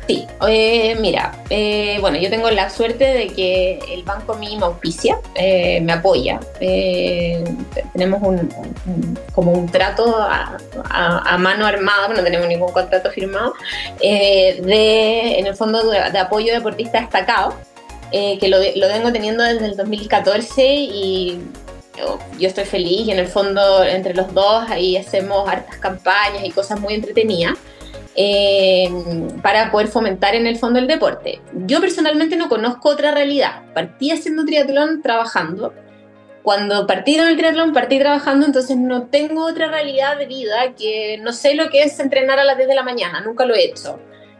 Sí, 0.08 0.28
eh, 0.50 0.98
mira, 1.00 1.32
eh, 1.50 1.98
bueno, 2.02 2.18
yo 2.18 2.30
tengo 2.30 2.52
la 2.52 2.70
suerte 2.70 3.06
de 3.06 3.28
que 3.28 3.80
el 3.90 4.04
banco 4.04 4.36
mío 4.36 4.60
me 4.60 4.66
auspicia, 4.66 5.18
eh, 5.36 5.80
me 5.82 5.94
apoya. 5.94 6.42
tenemos 6.60 8.22
un, 8.22 8.50
como 9.34 9.54
un 9.54 9.70
trato 9.70 10.14
a, 10.18 11.38
mano 11.38 11.66
armada, 11.66 12.10
no 12.10 12.22
tenemos 12.22 12.48
ningún 12.50 12.74
contrato 12.74 13.12
firmado, 13.12 13.54
de, 14.02 15.40
en 15.40 15.48
el 15.48 15.56
fondo 15.56 15.90
de, 15.90 16.20
apoyo 16.20 16.54
deportista 16.54 17.00
destacado, 17.00 17.56
que 18.12 18.48
lo, 18.50 18.58
lo, 18.58 18.88
vengo 18.90 19.12
teniendo 19.14 19.44
desde 19.44 19.68
el 19.68 19.78
2014 19.78 20.66
y 20.66 21.40
yo 22.40 22.48
estoy 22.48 22.66
feliz 22.66 23.08
y 23.08 23.12
en 23.12 23.20
el 23.20 23.28
fondo 23.28 23.84
entre 23.84 24.14
los 24.14 24.34
dos 24.34 24.70
ahí 24.70 24.98
hacemos 24.98 25.48
hartas 25.48 25.78
campañas 25.78 26.44
y 26.44 26.52
cosas 26.52 26.80
muy 26.80 26.94
entretenidas. 26.94 27.58
Eh, 28.16 28.92
para 29.42 29.72
poder 29.72 29.88
fomentar 29.88 30.36
en 30.36 30.46
el 30.46 30.58
fondo 30.58 30.78
el 30.78 30.88
deporte. 30.88 31.42
Yo 31.66 31.82
personalmente 31.82 32.36
no 32.36 32.48
conozco 32.48 32.90
otra 32.90 33.12
realidad. 33.12 33.64
Partí 33.74 34.12
haciendo 34.12 34.46
triatlón 34.46 35.02
trabajando. 35.02 35.74
Cuando 36.44 36.86
partí 36.86 37.18
con 37.18 37.28
el 37.28 37.38
triatlón, 37.38 37.74
partí 37.74 37.98
trabajando, 37.98 38.46
entonces 38.46 38.78
no 38.78 39.08
tengo 39.08 39.46
otra 39.46 39.68
realidad 39.68 40.18
de 40.18 40.28
vida 40.28 40.74
que 40.78 41.18
no 41.22 41.32
sé 41.34 41.56
lo 41.56 41.70
que 41.70 41.84
es 41.84 42.00
entrenar 42.00 42.38
a 42.38 42.44
las 42.44 42.58
10 42.58 42.68
de 42.68 42.76
la 42.76 42.84
mañana, 42.84 43.22
nunca 43.22 43.46
lo 43.46 43.56
he 43.56 43.64
hecho. 43.64 43.98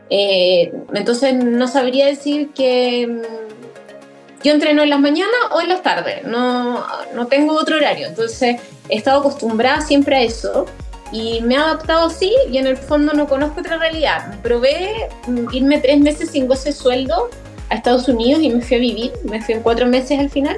Eh, 0.10 0.72
entonces 0.94 1.34
no 1.34 1.68
sabría 1.68 2.08
decir 2.08 2.52
que 2.54 3.08
mm, 3.08 4.44
yo 4.44 4.52
entreno 4.52 4.84
en 4.84 4.90
las 4.90 5.00
mañanas 5.00 5.34
o 5.52 5.62
en 5.62 5.70
las 5.70 5.82
tardes, 5.82 6.26
no, 6.26 6.86
no 7.16 7.28
tengo 7.28 7.56
otro 7.56 7.78
horario. 7.78 8.08
Entonces 8.08 8.58
he 8.90 8.98
estado 8.98 9.22
acostumbrada 9.22 9.82
siempre 9.82 10.18
a 10.18 10.22
eso 10.22 10.66
y 11.14 11.42
me 11.42 11.54
he 11.54 11.58
adaptado 11.58 12.08
así 12.08 12.34
y 12.52 12.58
en 12.58 12.66
el 12.66 12.76
fondo 12.76 13.14
no 13.14 13.28
conozco 13.28 13.62
otra 13.62 13.78
realidad. 13.78 14.36
Probé 14.42 15.10
mm, 15.28 15.54
irme 15.54 15.78
tres 15.78 16.00
meses 16.00 16.32
sin 16.32 16.48
goce 16.48 16.74
sueldo 16.74 17.30
a 17.70 17.76
Estados 17.76 18.08
Unidos 18.08 18.42
y 18.42 18.50
me 18.50 18.62
fui 18.62 18.78
a 18.78 18.80
vivir, 18.80 19.14
me 19.24 19.42
fui 19.42 19.54
en 19.54 19.62
cuatro 19.62 19.86
meses 19.86 20.20
al 20.20 20.30
final 20.30 20.58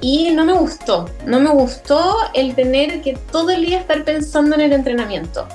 y 0.00 0.30
no 0.30 0.44
me 0.44 0.54
gustó, 0.54 1.08
no 1.26 1.38
me 1.38 1.50
gustó 1.50 2.16
el 2.34 2.54
tener 2.54 3.02
que 3.02 3.16
todo 3.30 3.50
el 3.50 3.66
día 3.66 3.78
estar 3.78 4.02
pensando 4.02 4.56
en 4.56 4.62
el 4.62 4.72
entrenamiento. 4.72 5.46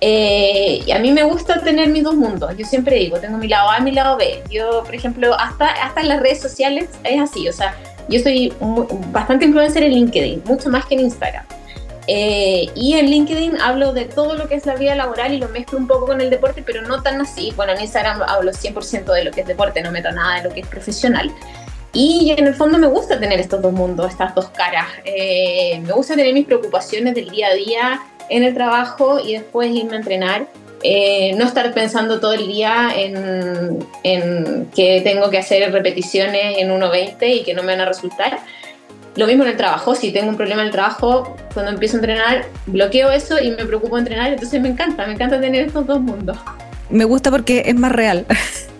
Eh, 0.00 0.82
y 0.84 0.90
a 0.90 0.98
mí 0.98 1.12
me 1.12 1.22
gusta 1.22 1.60
tener 1.62 1.88
mis 1.90 2.02
dos 2.02 2.16
mundos. 2.16 2.56
Yo 2.56 2.66
siempre 2.66 2.96
digo, 2.96 3.20
tengo 3.20 3.38
mi 3.38 3.46
lado 3.46 3.70
A 3.70 3.78
y 3.78 3.82
mi 3.82 3.92
lado 3.92 4.16
B. 4.16 4.42
Yo, 4.50 4.82
por 4.82 4.94
ejemplo, 4.94 5.32
hasta, 5.38 5.66
hasta 5.66 6.00
en 6.00 6.08
las 6.08 6.20
redes 6.20 6.40
sociales 6.40 6.88
es 7.04 7.20
así. 7.20 7.48
O 7.48 7.52
sea, 7.52 7.76
yo 8.08 8.18
soy 8.18 8.52
bastante 9.12 9.44
influencer 9.44 9.84
en 9.84 9.92
LinkedIn, 9.92 10.42
mucho 10.44 10.70
más 10.70 10.86
que 10.86 10.94
en 10.94 11.02
Instagram. 11.02 11.44
Eh, 12.06 12.68
y 12.74 12.94
en 12.94 13.06
LinkedIn 13.06 13.60
hablo 13.60 13.92
de 13.92 14.06
todo 14.06 14.34
lo 14.34 14.48
que 14.48 14.56
es 14.56 14.66
la 14.66 14.74
vida 14.74 14.94
laboral 14.94 15.32
y 15.32 15.38
lo 15.38 15.48
mezclo 15.48 15.78
un 15.78 15.86
poco 15.86 16.06
con 16.06 16.20
el 16.20 16.30
deporte, 16.30 16.62
pero 16.64 16.82
no 16.82 17.02
tan 17.02 17.20
así. 17.20 17.52
Bueno, 17.56 17.72
en 17.72 17.80
Instagram 17.80 18.22
hablo 18.22 18.52
100% 18.52 19.04
de 19.12 19.24
lo 19.24 19.30
que 19.30 19.42
es 19.42 19.46
deporte, 19.46 19.82
no 19.82 19.92
meto 19.92 20.10
nada 20.10 20.38
de 20.38 20.48
lo 20.48 20.54
que 20.54 20.60
es 20.60 20.66
profesional. 20.66 21.32
Y 21.92 22.34
en 22.36 22.46
el 22.46 22.54
fondo 22.54 22.78
me 22.78 22.86
gusta 22.86 23.20
tener 23.20 23.38
estos 23.38 23.60
dos 23.60 23.72
mundos, 23.72 24.10
estas 24.10 24.34
dos 24.34 24.48
caras. 24.48 24.86
Eh, 25.04 25.80
me 25.84 25.92
gusta 25.92 26.16
tener 26.16 26.32
mis 26.32 26.46
preocupaciones 26.46 27.14
del 27.14 27.28
día 27.28 27.48
a 27.48 27.54
día 27.54 28.00
en 28.30 28.44
el 28.44 28.54
trabajo 28.54 29.20
y 29.20 29.34
después 29.34 29.70
irme 29.70 29.94
a 29.94 29.96
entrenar. 29.96 30.46
Eh, 30.84 31.34
no 31.36 31.44
estar 31.44 31.72
pensando 31.72 32.18
todo 32.18 32.32
el 32.32 32.48
día 32.48 32.88
en, 32.96 33.86
en 34.02 34.66
que 34.74 35.00
tengo 35.02 35.30
que 35.30 35.38
hacer 35.38 35.70
repeticiones 35.70 36.58
en 36.58 36.70
1.20 36.70 37.16
y 37.28 37.44
que 37.44 37.54
no 37.54 37.62
me 37.62 37.72
van 37.72 37.82
a 37.82 37.84
resultar 37.84 38.40
lo 39.16 39.26
mismo 39.26 39.42
en 39.44 39.50
el 39.50 39.56
trabajo, 39.56 39.94
si 39.94 40.10
tengo 40.12 40.30
un 40.30 40.36
problema 40.36 40.62
en 40.62 40.68
el 40.68 40.72
trabajo, 40.72 41.36
cuando 41.52 41.70
empiezo 41.70 41.96
a 41.96 42.00
entrenar, 42.00 42.46
bloqueo 42.66 43.10
eso 43.10 43.38
y 43.38 43.50
me 43.50 43.64
preocupo 43.64 43.96
de 43.96 44.02
entrenar, 44.02 44.32
entonces 44.32 44.60
me 44.60 44.68
encanta, 44.68 45.06
me 45.06 45.14
encanta 45.14 45.40
tener 45.40 45.66
estos 45.66 45.86
dos 45.86 46.00
mundos. 46.00 46.38
Me 46.88 47.04
gusta 47.04 47.30
porque 47.30 47.62
es 47.66 47.74
más 47.74 47.92
real. 47.92 48.26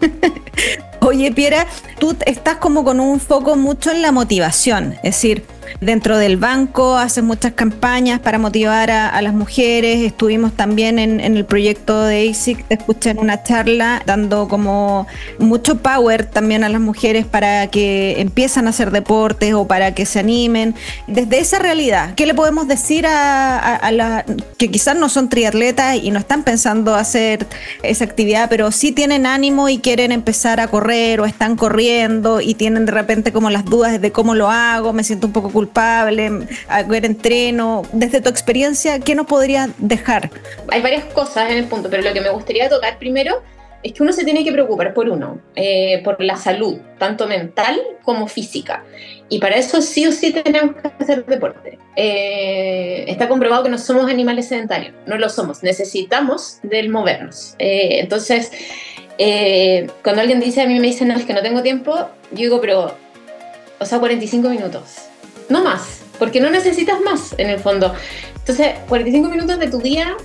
Oye, 1.01 1.33
Piera, 1.33 1.67
tú 1.99 2.17
estás 2.27 2.57
como 2.57 2.85
con 2.85 3.01
un 3.01 3.21
foco 3.21 3.57
mucho 3.57 3.91
en 3.91 4.03
la 4.03 4.13
motivación, 4.13 4.95
es 5.03 5.15
decir, 5.15 5.45
dentro 5.81 6.19
del 6.19 6.37
banco 6.37 6.97
haces 6.97 7.25
muchas 7.25 7.53
campañas 7.53 8.21
para 8.21 8.39
motivar 8.39 8.91
a, 8.91 9.23
las 9.23 9.35
mujeres, 9.35 10.05
estuvimos 10.05 10.53
también 10.53 10.99
en, 10.99 11.21
el 11.21 11.45
proyecto 11.45 12.05
de 12.05 12.29
ASIC, 12.31 12.65
escuché 12.69 13.11
en 13.11 13.19
una 13.19 13.43
charla 13.43 14.03
dando 14.05 14.49
como 14.49 15.07
mucho 15.39 15.79
power 15.79 16.27
también 16.27 16.65
a 16.65 16.69
las 16.69 16.81
mujeres 16.81 17.25
para 17.25 17.69
que 17.69 18.21
empiezan 18.21 18.67
a 18.67 18.71
hacer 18.71 18.91
deportes 18.91 19.55
o 19.55 19.67
para 19.67 19.95
que 19.95 20.07
se 20.07 20.19
animen. 20.19 20.75
Desde 21.07 21.39
esa 21.39 21.59
realidad, 21.59 22.15
¿qué 22.15 22.27
le 22.27 22.35
podemos 22.35 22.67
decir 22.69 23.07
a, 23.07 23.59
a 23.59 23.93
las 23.93 24.25
que 24.59 24.71
quizás 24.71 24.97
no 24.97 25.09
son 25.09 25.29
triatletas 25.29 25.97
y 26.03 26.11
no 26.11 26.19
están 26.19 26.43
pensando 26.43 26.95
hacer 26.95 27.47
esa 27.83 28.05
actividad, 28.05 28.49
pero 28.49 28.73
sí 28.73 28.93
tienen 28.93 29.27
ánimo 29.27 29.69
y 29.69 29.79
quieren 29.79 30.13
empezar 30.13 30.61
a 30.61 30.69
correr? 30.69 30.93
o 31.21 31.25
están 31.27 31.57
corriendo 31.57 32.41
y 32.41 32.55
tienen 32.55 32.87
de 32.87 32.93
repente 32.93 33.33
como 33.33 33.51
las 33.51 33.65
dudas 33.65 34.01
de 34.01 34.13
cómo 34.13 34.35
lo 34.35 34.51
hago, 34.51 34.93
me 34.93 35.05
siento 35.05 35.27
un 35.27 35.33
poco 35.33 35.51
culpable, 35.51 35.62
a 35.75 36.83
ver 36.83 37.05
entreno. 37.05 37.83
Desde 37.93 38.21
tu 38.21 38.29
experiencia, 38.29 38.99
¿qué 39.01 39.15
nos 39.15 39.27
podría 39.27 39.69
dejar? 39.79 40.31
Hay 40.69 40.83
varias 40.83 41.05
cosas 41.07 41.51
en 41.51 41.59
el 41.59 41.65
punto, 41.65 41.89
pero 41.91 42.03
lo 42.03 42.13
que 42.13 42.21
me 42.21 42.31
gustaría 42.31 42.69
tocar 42.69 42.99
primero 42.99 43.43
es 43.83 43.93
que 43.93 44.03
uno 44.03 44.13
se 44.13 44.25
tiene 44.25 44.45
que 44.45 44.53
preocupar 44.53 44.95
por 44.95 45.09
uno, 45.09 45.41
eh, 45.57 46.01
por 46.05 46.23
la 46.23 46.37
salud, 46.37 46.79
tanto 46.99 47.27
mental 47.27 47.81
como 48.03 48.29
física. 48.29 48.85
Y 49.29 49.39
para 49.39 49.57
eso 49.57 49.83
sí 49.83 50.07
o 50.07 50.13
sí 50.13 50.33
tenemos 50.33 50.77
que 50.77 50.89
hacer 51.03 51.25
deporte. 51.27 51.79
Eh, 51.97 53.05
está 53.09 53.29
comprobado 53.29 53.65
que 53.65 53.71
no 53.71 53.79
somos 53.79 54.11
animales 54.11 54.49
sedentarios, 54.49 54.95
no 55.07 55.19
lo 55.19 55.29
somos, 55.29 55.63
necesitamos 55.63 56.59
del 56.63 56.89
movernos. 56.89 57.55
Eh, 57.59 58.01
entonces, 58.01 58.51
eh, 59.19 59.89
cuando 60.03 60.23
alguien 60.23 60.41
dice 60.41 60.63
a 60.63 60.67
mí 60.67 60.79
me 60.79 60.87
dice, 60.87 61.05
no, 61.05 61.15
es 61.15 61.25
que 61.25 61.35
no 61.35 61.43
tengo 61.43 61.63
tiempo, 61.63 61.95
yo 62.31 62.39
digo, 62.39 62.61
pero, 62.61 62.95
o 63.79 63.85
sea, 63.85 63.99
45 63.99 64.49
minutos, 64.49 64.97
no 65.49 65.63
más, 65.63 66.01
porque 66.19 66.41
no 66.41 66.51
necesitas 66.51 67.01
más 67.01 67.35
en 67.39 67.51
el 67.51 67.59
fondo. 67.59 67.95
Entonces, 68.37 68.75
45 68.89 69.29
minutos 69.29 69.59
de 69.59 69.69
tu 69.69 69.79
día, 69.79 70.17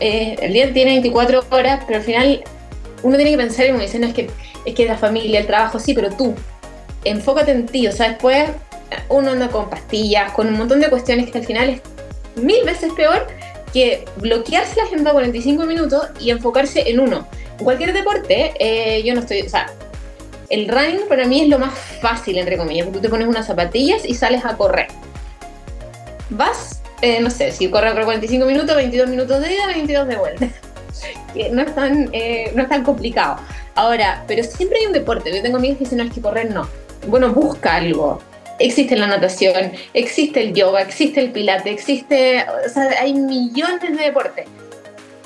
eh, 0.00 0.36
el 0.40 0.52
día 0.52 0.72
tiene 0.72 0.92
24 0.92 1.44
horas, 1.50 1.84
pero 1.86 1.98
al 1.98 2.04
final 2.04 2.44
uno 3.02 3.16
tiene 3.16 3.32
que 3.32 3.36
pensar 3.38 3.66
y 3.66 3.70
uno 3.70 3.80
dice, 3.80 3.98
no, 3.98 4.06
es 4.06 4.14
que, 4.14 4.30
es 4.64 4.74
que 4.74 4.86
la 4.86 4.96
familia, 4.96 5.40
el 5.40 5.46
trabajo, 5.46 5.78
sí, 5.78 5.94
pero 5.94 6.10
tú, 6.10 6.34
enfócate 7.04 7.52
en 7.52 7.66
ti, 7.66 7.86
o 7.86 7.92
sea, 7.92 8.08
después 8.08 8.48
uno 9.08 9.32
anda 9.32 9.48
con 9.48 9.70
pastillas, 9.70 10.32
con 10.32 10.48
un 10.48 10.54
montón 10.54 10.80
de 10.80 10.88
cuestiones 10.88 11.30
que 11.30 11.38
al 11.38 11.44
final 11.44 11.70
es 11.70 11.80
mil 12.36 12.64
veces 12.64 12.92
peor 12.92 13.26
que 13.72 14.04
bloquearse 14.16 14.76
la 14.76 14.84
agenda 14.84 15.12
45 15.12 15.64
minutos 15.64 16.06
y 16.20 16.30
enfocarse 16.30 16.88
en 16.88 17.00
uno 17.00 17.26
cualquier 17.62 17.92
deporte, 17.92 18.52
eh, 18.58 19.02
yo 19.02 19.14
no 19.14 19.20
estoy, 19.20 19.42
o 19.42 19.48
sea, 19.48 19.66
el 20.48 20.68
running 20.68 21.08
para 21.08 21.26
mí 21.26 21.42
es 21.42 21.48
lo 21.48 21.58
más 21.58 21.74
fácil, 22.00 22.38
entre 22.38 22.56
comillas, 22.56 22.84
porque 22.86 22.98
tú 22.98 23.02
te 23.02 23.08
pones 23.08 23.26
unas 23.26 23.46
zapatillas 23.46 24.04
y 24.04 24.14
sales 24.14 24.44
a 24.44 24.56
correr. 24.56 24.88
Vas, 26.30 26.82
eh, 27.02 27.20
no 27.20 27.30
sé, 27.30 27.52
si 27.52 27.68
corres 27.68 27.92
por 27.92 28.04
45 28.04 28.46
minutos, 28.46 28.76
22 28.76 29.08
minutos 29.08 29.40
de 29.40 29.54
ida, 29.54 29.66
22 29.66 30.08
de 30.08 30.16
vuelta. 30.16 30.48
no, 31.52 31.62
es 31.62 31.74
tan, 31.74 32.08
eh, 32.12 32.52
no 32.54 32.62
es 32.62 32.68
tan 32.68 32.82
complicado. 32.84 33.36
Ahora, 33.74 34.24
pero 34.26 34.42
siempre 34.42 34.78
hay 34.80 34.86
un 34.86 34.92
deporte. 34.92 35.34
Yo 35.34 35.42
tengo 35.42 35.58
amigos 35.58 35.78
que 35.78 35.84
dicen, 35.84 35.98
no, 35.98 36.04
es 36.04 36.12
que 36.12 36.20
correr 36.20 36.52
no. 36.52 36.68
Bueno, 37.06 37.32
busca 37.32 37.76
algo. 37.76 38.20
Existe 38.58 38.96
la 38.96 39.06
natación, 39.06 39.72
existe 39.92 40.42
el 40.42 40.54
yoga, 40.54 40.80
existe 40.80 41.20
el 41.20 41.30
pilate, 41.30 41.70
existe, 41.70 42.46
o 42.66 42.70
sea, 42.70 42.88
hay 43.02 43.12
millones 43.12 43.82
de 43.82 44.02
deportes. 44.02 44.46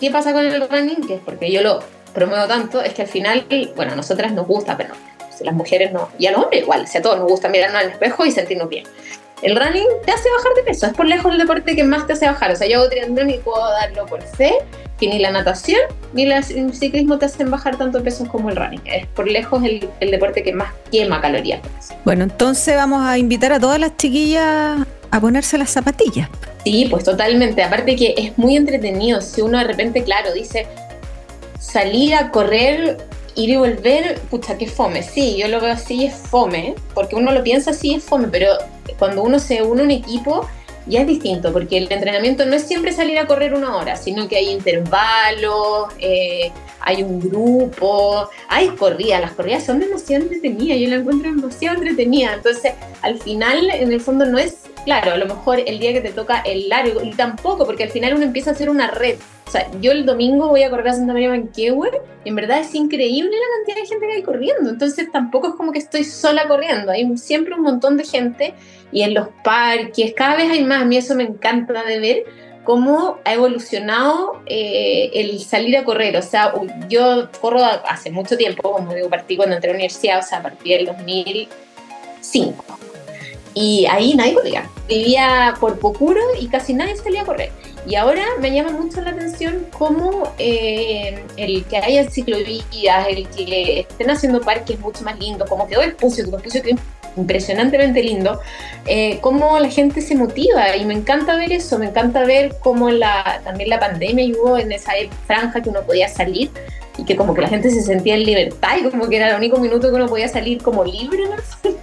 ¿Qué 0.01 0.11
pasa 0.11 0.33
con 0.33 0.45
el 0.45 0.69
running? 0.69 1.07
Que 1.07 1.15
es 1.15 1.21
porque 1.25 1.53
yo 1.53 1.63
lo 1.63 1.81
promuevo 2.13 2.47
tanto 2.47 2.83
es 2.83 2.93
que 2.93 3.03
al 3.03 3.09
final, 3.09 3.47
bueno, 3.77 3.93
a 3.93 3.97
nosotras 3.97 4.33
nos 4.33 4.47
gusta, 4.47 4.77
pero 4.77 4.95
si 5.41 5.47
las 5.47 5.55
mujeres 5.55 5.91
no, 5.91 6.11
y 6.19 6.27
a 6.27 6.33
los 6.33 6.43
hombres 6.45 6.63
igual, 6.63 6.87
si 6.87 6.99
a 6.99 7.03
todos 7.03 7.19
nos 7.19 7.29
gusta 7.29 7.49
mirarnos 7.49 7.83
al 7.83 7.91
espejo 7.91 8.27
y 8.27 8.31
sentirnos 8.31 8.69
bien. 8.69 8.85
El 9.41 9.57
running 9.57 9.87
te 10.05 10.13
hace 10.13 10.29
bajar 10.37 10.53
de 10.55 10.63
peso, 10.65 10.87
es 10.87 10.93
por 10.93 11.07
lejos 11.07 11.33
el 11.33 11.39
deporte 11.39 11.75
que 11.75 11.83
más 11.83 12.07
te 12.07 12.13
hace 12.13 12.27
bajar. 12.27 12.53
O 12.53 12.57
sea, 12.57 12.69
yo 12.69 12.81
hago 12.81 12.91
triatlón 12.91 13.31
y 13.31 13.39
puedo 13.39 13.67
darlo 13.71 14.05
por 14.05 14.21
fe 14.21 14.53
que 14.99 15.09
ni 15.09 15.19
la 15.19 15.31
natación 15.31 15.81
ni 16.13 16.25
el 16.25 16.75
ciclismo 16.75 17.19
te 17.19 17.25
hacen 17.25 17.51
bajar 17.51 17.79
tanto 17.79 18.03
peso 18.03 18.29
como 18.29 18.51
el 18.51 18.57
running. 18.57 18.83
Es 18.85 19.07
por 19.07 19.27
lejos 19.27 19.65
el, 19.65 19.89
el 20.01 20.11
deporte 20.11 20.43
que 20.43 20.53
más 20.53 20.75
quema 20.93 21.23
calorías. 21.23 21.63
Bueno, 22.05 22.25
entonces 22.25 22.77
vamos 22.77 23.03
a 23.03 23.17
invitar 23.17 23.55
a 23.55 23.59
todas 23.59 23.81
las 23.81 23.97
chiquillas 23.97 24.87
a 25.11 25.21
ponerse 25.21 25.57
las 25.57 25.71
zapatillas. 25.71 26.29
Sí, 26.65 26.87
pues 26.91 27.05
totalmente. 27.05 27.63
Aparte 27.63 27.97
que 27.97 28.15
es 28.19 28.37
muy 28.37 28.57
entretenido. 28.57 29.23
Si 29.23 29.41
uno 29.41 29.57
de 29.57 29.65
repente, 29.65 30.05
claro, 30.05 30.35
dice, 30.35 30.67
salir 31.59 32.15
a 32.15 32.31
correr 32.31 32.99
ir 33.35 33.51
y 33.51 33.57
volver, 33.57 34.21
pucha, 34.31 34.59
qué 34.59 34.67
fome. 34.67 35.03
Sí, 35.03 35.37
yo 35.39 35.49
lo 35.49 35.61
veo 35.61 35.73
así, 35.73 36.07
es 36.07 36.15
fome, 36.15 36.75
porque 36.95 37.17
uno 37.17 37.33
lo 37.33 37.43
piensa 37.43 37.71
así, 37.71 37.95
es 37.95 38.05
fome, 38.05 38.29
pero 38.29 38.49
cuando 38.99 39.23
uno 39.23 39.39
se 39.39 39.63
une 39.63 39.83
a 39.83 39.85
un 39.85 39.91
equipo, 39.91 40.47
ya 40.87 41.03
es 41.03 41.07
distinto, 41.07 41.53
porque 41.53 41.79
el 41.79 41.91
entrenamiento 41.91 42.47
no 42.47 42.55
es 42.57 42.63
siempre 42.63 42.93
salir 42.93 43.19
a 43.19 43.27
correr 43.27 43.55
una 43.55 43.77
hora, 43.77 43.97
sino 43.97 44.29
que 44.29 44.37
hay 44.37 44.51
intervalos, 44.51 45.89
eh, 45.99 46.51
hay 46.81 47.03
un 47.03 47.21
grupo, 47.21 48.29
hay 48.49 48.69
corridas, 48.71 49.21
las 49.21 49.33
corridas 49.33 49.65
son 49.65 49.79
demasiado 49.79 50.25
entretenidas, 50.25 50.79
yo 50.79 50.89
la 50.89 50.97
encuentro 50.97 51.31
demasiado 51.31 51.77
entretenida, 51.77 52.35
entonces 52.35 52.73
al 53.03 53.19
final 53.19 53.71
en 53.71 53.93
el 53.93 54.01
fondo 54.01 54.25
no 54.25 54.39
es, 54.39 54.70
claro, 54.85 55.13
a 55.13 55.17
lo 55.17 55.27
mejor 55.27 55.61
el 55.65 55.79
día 55.79 55.93
que 55.93 56.01
te 56.01 56.11
toca 56.11 56.41
el 56.41 56.69
largo, 56.69 57.03
y 57.03 57.13
tampoco, 57.13 57.67
porque 57.67 57.85
al 57.85 57.91
final 57.91 58.15
uno 58.15 58.25
empieza 58.25 58.51
a 58.51 58.53
hacer 58.55 58.71
una 58.71 58.91
red, 58.91 59.17
o 59.47 59.51
sea, 59.51 59.69
yo 59.81 59.91
el 59.91 60.07
domingo 60.07 60.49
voy 60.49 60.63
a 60.63 60.71
correr 60.71 60.89
a 60.89 60.95
Santa 60.95 61.13
María 61.13 61.29
Manquehue 61.29 61.91
en 62.25 62.35
verdad 62.35 62.61
es 62.61 62.75
increíble 62.75 63.31
la 63.31 63.57
cantidad 63.57 63.83
de 63.83 63.89
gente 63.89 64.07
que 64.07 64.13
hay 64.13 64.23
corriendo. 64.23 64.71
Entonces 64.71 65.11
tampoco 65.11 65.49
es 65.49 65.55
como 65.55 65.73
que 65.73 65.79
estoy 65.79 66.05
sola 66.05 66.47
corriendo. 66.47 66.93
Hay 66.93 67.17
siempre 67.17 67.55
un 67.55 67.63
montón 67.63 67.97
de 67.97 68.05
gente 68.05 68.55
y 68.93 69.03
en 69.03 69.15
los 69.15 69.29
parques 69.43 70.13
cada 70.15 70.37
vez 70.37 70.51
hay 70.51 70.65
más. 70.65 70.83
A 70.83 70.85
mí 70.85 70.97
eso 70.97 71.15
me 71.15 71.25
encanta 71.25 71.83
de 71.83 71.99
ver 71.99 72.25
cómo 72.65 73.19
ha 73.25 73.33
evolucionado 73.33 74.43
eh, 74.47 75.11
el 75.15 75.41
salir 75.41 75.77
a 75.79 75.85
correr. 75.85 76.17
O 76.17 76.23
sea, 76.23 76.53
yo 76.89 77.31
corro 77.41 77.65
hace 77.65 78.11
mucho 78.11 78.37
tiempo, 78.37 78.71
como 78.71 78.95
digo, 78.95 79.09
partí 79.09 79.37
cuando 79.37 79.57
entré 79.57 79.71
a 79.71 79.73
la 79.73 79.79
universidad, 79.79 80.21
o 80.21 80.23
sea, 80.23 80.39
a 80.39 80.43
partir 80.43 80.77
del 80.77 80.87
2005. 80.87 82.90
Y 83.61 83.85
ahí 83.91 84.15
nadie 84.15 84.33
corría. 84.33 84.71
Vivía 84.89 85.55
por 85.61 85.79
Pocuro 85.79 86.23
y 86.41 86.49
casi 86.49 86.73
nadie 86.73 86.97
salía 86.97 87.23
a 87.23 87.25
correr. 87.27 87.53
Y 87.87 87.95
ahora 87.95 88.25
me 88.41 88.51
llama 88.51 88.71
mucho 88.71 89.03
la 89.03 89.11
atención 89.11 89.67
cómo 89.77 90.33
eh, 90.39 91.23
el 91.37 91.65
que 91.67 91.77
haya 91.77 92.09
ciclovías, 92.11 93.07
el 93.09 93.29
que 93.29 93.81
estén 93.81 94.11
haciendo 94.11 94.41
parques 94.41 94.81
mucho 94.81 95.05
más 95.05 95.19
lindos, 95.19 95.47
como 95.47 95.69
quedó 95.69 95.83
el 95.83 95.95
Pucio, 95.95 96.25
que 96.25 96.39
Pucio 96.39 96.63
quedó 96.63 96.79
impresionantemente 97.19 98.03
lindo, 98.03 98.41
eh, 98.87 99.19
cómo 99.21 99.59
la 99.59 99.69
gente 99.69 100.01
se 100.01 100.15
motiva 100.15 100.75
y 100.77 100.87
me 100.87 100.95
encanta 100.95 101.37
ver 101.37 101.53
eso, 101.53 101.79
me 101.79 101.87
encanta 101.87 102.25
ver 102.25 102.57
cómo 102.61 102.91
la, 102.91 103.43
también 103.45 103.69
la 103.69 103.81
pandemia 103.81 104.25
ayudó 104.25 104.57
en 104.59 104.73
esa 104.73 104.93
franja 105.27 105.61
que 105.61 105.69
uno 105.69 105.83
podía 105.83 106.09
salir 106.09 106.51
y 106.97 107.05
que 107.05 107.17
como 107.17 107.35
que 107.35 107.41
la 107.41 107.49
gente 107.49 107.71
se 107.71 107.83
sentía 107.83 108.15
en 108.15 108.25
libertad 108.25 108.77
y 108.79 108.89
como 108.89 109.09
que 109.09 109.17
era 109.17 109.31
el 109.31 109.37
único 109.37 109.59
minuto 109.59 109.89
que 109.89 109.95
uno 109.95 110.07
podía 110.07 110.29
salir 110.29 110.63
como 110.63 110.85
libre 110.85 111.25
el 111.25 111.77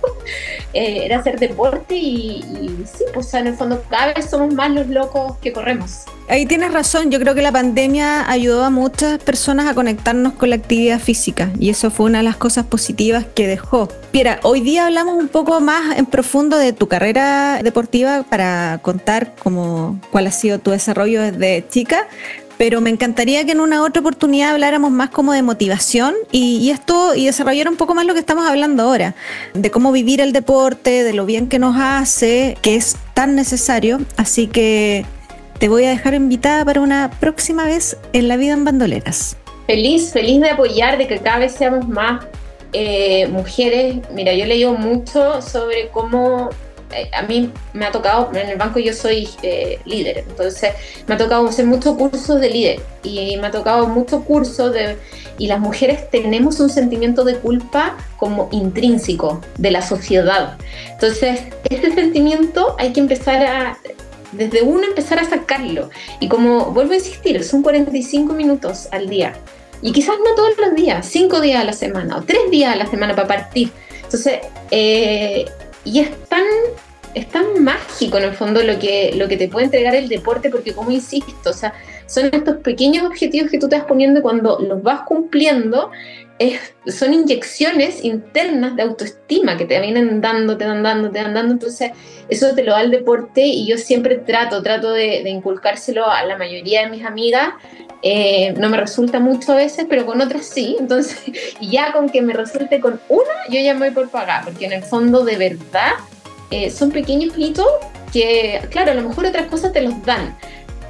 eh, 0.73 1.05
era 1.05 1.19
hacer 1.19 1.39
deporte 1.39 1.95
y, 1.95 2.43
sí, 2.85 3.03
pues 3.13 3.33
en 3.33 3.47
el 3.47 3.55
fondo 3.55 3.81
cada 3.89 4.13
vez 4.13 4.29
somos 4.29 4.53
más 4.53 4.71
los 4.71 4.87
locos 4.87 5.37
que 5.37 5.53
corremos. 5.53 6.03
Ahí 6.29 6.45
tienes 6.45 6.73
razón, 6.73 7.09
yo 7.09 7.19
creo 7.19 7.35
que 7.35 7.41
la 7.41 7.53
pandemia 7.53 8.29
ayudó 8.29 8.65
a 8.65 8.69
muchas 8.69 9.17
personas 9.19 9.65
a 9.67 9.73
conectarnos 9.73 10.33
con 10.33 10.49
la 10.49 10.57
actividad 10.57 10.99
física 10.99 11.51
y 11.57 11.69
eso 11.69 11.89
fue 11.89 12.07
una 12.07 12.17
de 12.17 12.25
las 12.25 12.35
cosas 12.35 12.65
positivas 12.65 13.25
que 13.33 13.47
dejó. 13.47 13.87
Piera, 14.11 14.39
hoy 14.43 14.59
día 14.59 14.87
hablamos 14.87 15.15
un 15.15 15.29
poco 15.29 15.61
más 15.61 15.97
en 15.97 16.05
profundo 16.05 16.57
de 16.57 16.73
tu 16.73 16.87
carrera 16.89 17.61
deportiva 17.63 18.23
para 18.29 18.79
contar 18.81 19.33
cómo, 19.41 19.99
cuál 20.11 20.27
ha 20.27 20.31
sido 20.31 20.59
tu 20.59 20.71
desarrollo 20.71 21.21
desde 21.21 21.65
chica, 21.69 22.07
pero 22.57 22.81
me 22.81 22.89
encantaría 22.89 23.45
que 23.45 23.51
en 23.51 23.59
una 23.59 23.83
otra 23.83 24.01
oportunidad 24.01 24.51
habláramos 24.51 24.91
más 24.91 25.09
como 25.09 25.33
de 25.33 25.41
motivación 25.41 26.15
y, 26.31 26.69
esto 26.69 27.15
y 27.15 27.25
desarrollar 27.25 27.69
un 27.69 27.75
poco 27.75 27.93
más 27.93 28.05
lo 28.05 28.13
que 28.13 28.19
estamos 28.19 28.47
hablando 28.47 28.83
ahora, 28.83 29.15
de 29.53 29.71
cómo 29.71 29.91
vivir 29.91 30.21
el 30.21 30.33
deporte, 30.33 31.03
de 31.03 31.13
lo 31.13 31.25
bien 31.25 31.47
que 31.47 31.59
nos 31.59 31.75
hace, 31.77 32.57
que 32.61 32.75
es 32.75 32.97
tan 33.13 33.35
necesario. 33.35 33.99
Así 34.17 34.47
que 34.47 35.05
te 35.59 35.69
voy 35.69 35.85
a 35.85 35.89
dejar 35.89 36.13
invitada 36.13 36.65
para 36.65 36.81
una 36.81 37.11
próxima 37.19 37.65
vez 37.65 37.97
en 38.13 38.27
La 38.27 38.37
Vida 38.37 38.53
en 38.53 38.63
Bandoleras. 38.63 39.37
Feliz, 39.67 40.11
feliz 40.11 40.39
de 40.41 40.49
apoyar, 40.49 40.97
de 40.97 41.07
que 41.07 41.19
cada 41.19 41.39
vez 41.39 41.53
seamos 41.53 41.87
más 41.87 42.25
eh, 42.73 43.27
mujeres. 43.27 43.97
Mira, 44.13 44.33
yo 44.33 44.45
he 44.45 44.47
leído 44.47 44.73
mucho 44.73 45.41
sobre 45.41 45.89
cómo 45.89 46.49
eh, 46.91 47.09
a 47.13 47.23
mí 47.23 47.51
me 47.73 47.85
ha 47.85 47.91
tocado, 47.91 48.31
en 48.33 48.49
el 48.49 48.57
banco 48.57 48.79
yo 48.79 48.93
soy 48.93 49.27
eh, 49.43 49.79
líder, 49.85 50.19
entonces 50.19 50.71
me 51.05 51.15
ha 51.15 51.17
tocado 51.17 51.47
hacer 51.47 51.65
muchos 51.65 51.97
cursos 51.97 52.39
de 52.39 52.49
líder 52.49 52.81
y 53.03 53.35
me 53.37 53.47
ha 53.47 53.51
tocado 53.51 53.87
muchos 53.87 54.23
cursos 54.23 54.73
de... 54.73 54.97
Y 55.39 55.45
las 55.45 55.59
mujeres 55.59 56.09
tenemos 56.09 56.59
un 56.59 56.69
sentimiento 56.69 57.23
de 57.23 57.35
culpa 57.35 57.95
como 58.17 58.49
intrínseco 58.51 59.39
de 59.59 59.69
la 59.69 59.83
sociedad. 59.83 60.57
Entonces, 60.89 61.41
ese 61.69 61.93
sentimiento 61.93 62.75
hay 62.79 62.91
que 62.91 63.01
empezar 63.01 63.45
a, 63.45 63.77
desde 64.31 64.63
uno 64.63 64.83
empezar 64.85 65.19
a 65.19 65.25
sacarlo. 65.25 65.91
Y 66.19 66.27
como 66.27 66.71
vuelvo 66.71 66.93
a 66.93 66.95
insistir, 66.95 67.43
son 67.43 67.61
45 67.61 68.33
minutos 68.33 68.87
al 68.91 69.09
día. 69.09 69.33
Y 69.81 69.91
quizás 69.91 70.15
no 70.25 70.33
todos 70.35 70.57
los 70.57 70.73
días, 70.73 71.05
5 71.05 71.39
días 71.39 71.61
a 71.61 71.63
la 71.63 71.73
semana 71.73 72.17
o 72.17 72.21
3 72.23 72.49
días 72.49 72.73
a 72.73 72.75
la 72.75 72.87
semana 72.87 73.15
para 73.15 73.27
partir. 73.27 73.71
Entonces, 74.03 74.39
eh, 74.71 75.45
y 75.87 75.99
es 75.99 76.11
tan, 76.27 76.43
es 77.13 77.29
tan 77.29 77.63
mágico 77.63 78.17
en 78.17 78.25
el 78.25 78.33
fondo 78.33 78.61
lo 78.61 78.77
que, 78.77 79.13
lo 79.15 79.27
que 79.27 79.37
te 79.37 79.47
puede 79.47 79.65
entregar 79.65 79.95
el 79.95 80.09
deporte, 80.09 80.49
porque 80.49 80.73
como 80.73 80.91
insisto, 80.91 81.49
o 81.49 81.53
sea, 81.53 81.73
son 82.07 82.29
estos 82.31 82.57
pequeños 82.57 83.05
objetivos 83.05 83.49
que 83.49 83.57
tú 83.57 83.69
te 83.69 83.77
vas 83.77 83.85
poniendo 83.85 84.21
cuando 84.21 84.59
los 84.59 84.83
vas 84.83 85.01
cumpliendo, 85.01 85.91
es, 86.39 86.59
son 86.87 87.13
inyecciones 87.13 88.03
internas 88.03 88.75
de 88.75 88.83
autoestima 88.83 89.57
que 89.57 89.65
te 89.65 89.79
vienen 89.79 90.21
dando, 90.21 90.57
te 90.57 90.65
dan 90.65 90.83
dando, 90.83 91.09
te 91.09 91.19
dan 91.19 91.33
dando. 91.33 91.53
Entonces, 91.53 91.91
eso 92.29 92.53
te 92.53 92.63
lo 92.63 92.73
da 92.73 92.81
el 92.81 92.91
deporte 92.91 93.41
y 93.45 93.65
yo 93.65 93.77
siempre 93.77 94.17
trato, 94.17 94.61
trato 94.61 94.91
de, 94.91 95.23
de 95.23 95.29
inculcárselo 95.29 96.09
a 96.09 96.23
la 96.25 96.37
mayoría 96.37 96.83
de 96.83 96.89
mis 96.89 97.05
amigas. 97.05 97.49
Eh, 98.03 98.53
no 98.57 98.69
me 98.69 98.77
resulta 98.77 99.19
mucho 99.19 99.53
a 99.53 99.55
veces, 99.55 99.85
pero 99.89 100.05
con 100.05 100.21
otras 100.21 100.45
sí. 100.45 100.75
Entonces, 100.79 101.19
ya 101.61 101.91
con 101.91 102.09
que 102.09 102.21
me 102.21 102.33
resulte 102.33 102.79
con 102.79 102.99
una, 103.09 103.47
yo 103.49 103.59
ya 103.59 103.73
me 103.73 103.87
voy 103.87 103.91
por 103.91 104.09
pagar, 104.09 104.43
porque 104.43 104.65
en 104.65 104.73
el 104.73 104.83
fondo 104.83 105.23
de 105.23 105.37
verdad 105.37 105.93
eh, 106.51 106.69
son 106.69 106.91
pequeños 106.91 107.33
hitos 107.37 107.67
que, 108.13 108.61
claro, 108.69 108.91
a 108.91 108.93
lo 108.93 109.07
mejor 109.09 109.25
otras 109.25 109.47
cosas 109.47 109.73
te 109.73 109.81
los 109.81 110.01
dan, 110.05 110.37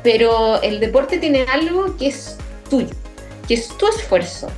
pero 0.04 0.62
el 0.62 0.80
deporte 0.80 1.18
tiene 1.18 1.46
algo 1.52 1.96
que 1.98 2.08
es 2.08 2.38
tuyo, 2.70 2.94
que 3.48 3.56
es 3.56 3.68
tu 3.78 3.88
esfuerzo. 3.88 4.50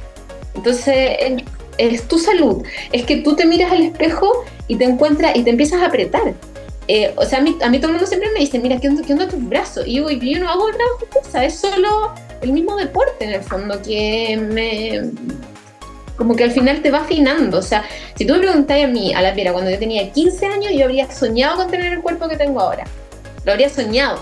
Entonces, 0.56 1.42
es, 1.78 2.08
tu 2.08 2.20
salud. 2.20 2.64
Es 2.92 3.06
que 3.06 3.18
tú 3.18 3.36
te 3.36 3.46
miras 3.46 3.72
al 3.72 3.82
espejo 3.82 4.44
y 4.68 4.76
te 4.76 4.86
encuentras 4.86 5.36
y 5.36 5.44
te 5.44 5.50
empiezas 5.50 5.82
a 5.82 5.88
apretar. 5.88 6.34
Eh, 6.88 7.14
o 7.16 7.24
sea, 7.24 7.40
a 7.40 7.42
mí, 7.42 7.54
todo 7.54 7.88
el 7.88 7.92
mundo 7.94 8.08
siempre 8.08 8.32
me 8.32 8.40
dice, 8.40 8.60
mira, 8.60 8.80
¿qué 8.80 8.88
onda, 8.88 9.04
qué 9.06 9.14
onda 9.14 9.28
tus 9.28 9.48
brazos? 9.48 9.86
Y 9.88 9.96
yo, 9.96 10.10
yo 10.10 10.40
no 10.40 10.50
hago 10.50 10.66
otra 10.66 10.84
cosa, 11.14 11.46
es 11.46 11.56
solo 11.56 12.14
el 12.42 12.52
mismo 12.52 12.76
deporte 12.76 13.26
en 13.26 13.34
el 13.34 13.42
fondo, 13.42 13.82
que 13.82 14.38
me 14.38 15.12
como 16.20 16.36
que 16.36 16.44
al 16.44 16.52
final 16.52 16.82
te 16.82 16.92
va 16.92 17.00
afinando. 17.00 17.58
O 17.58 17.62
sea, 17.62 17.86
si 18.16 18.26
tú 18.26 18.34
me 18.34 18.40
preguntáis 18.40 18.86
a 18.86 18.88
mí, 18.90 19.14
a 19.14 19.22
la 19.22 19.34
Piera, 19.34 19.54
cuando 19.54 19.72
yo 19.72 19.80
tenía 19.80 20.12
15 20.12 20.46
años, 20.46 20.74
yo 20.74 20.84
habría 20.84 21.10
soñado 21.10 21.56
con 21.56 21.72
tener 21.72 21.94
el 21.94 22.02
cuerpo 22.02 22.28
que 22.28 22.36
tengo 22.36 22.60
ahora. 22.60 22.84
Lo 23.46 23.54
habría 23.54 23.70
soñado. 23.70 24.20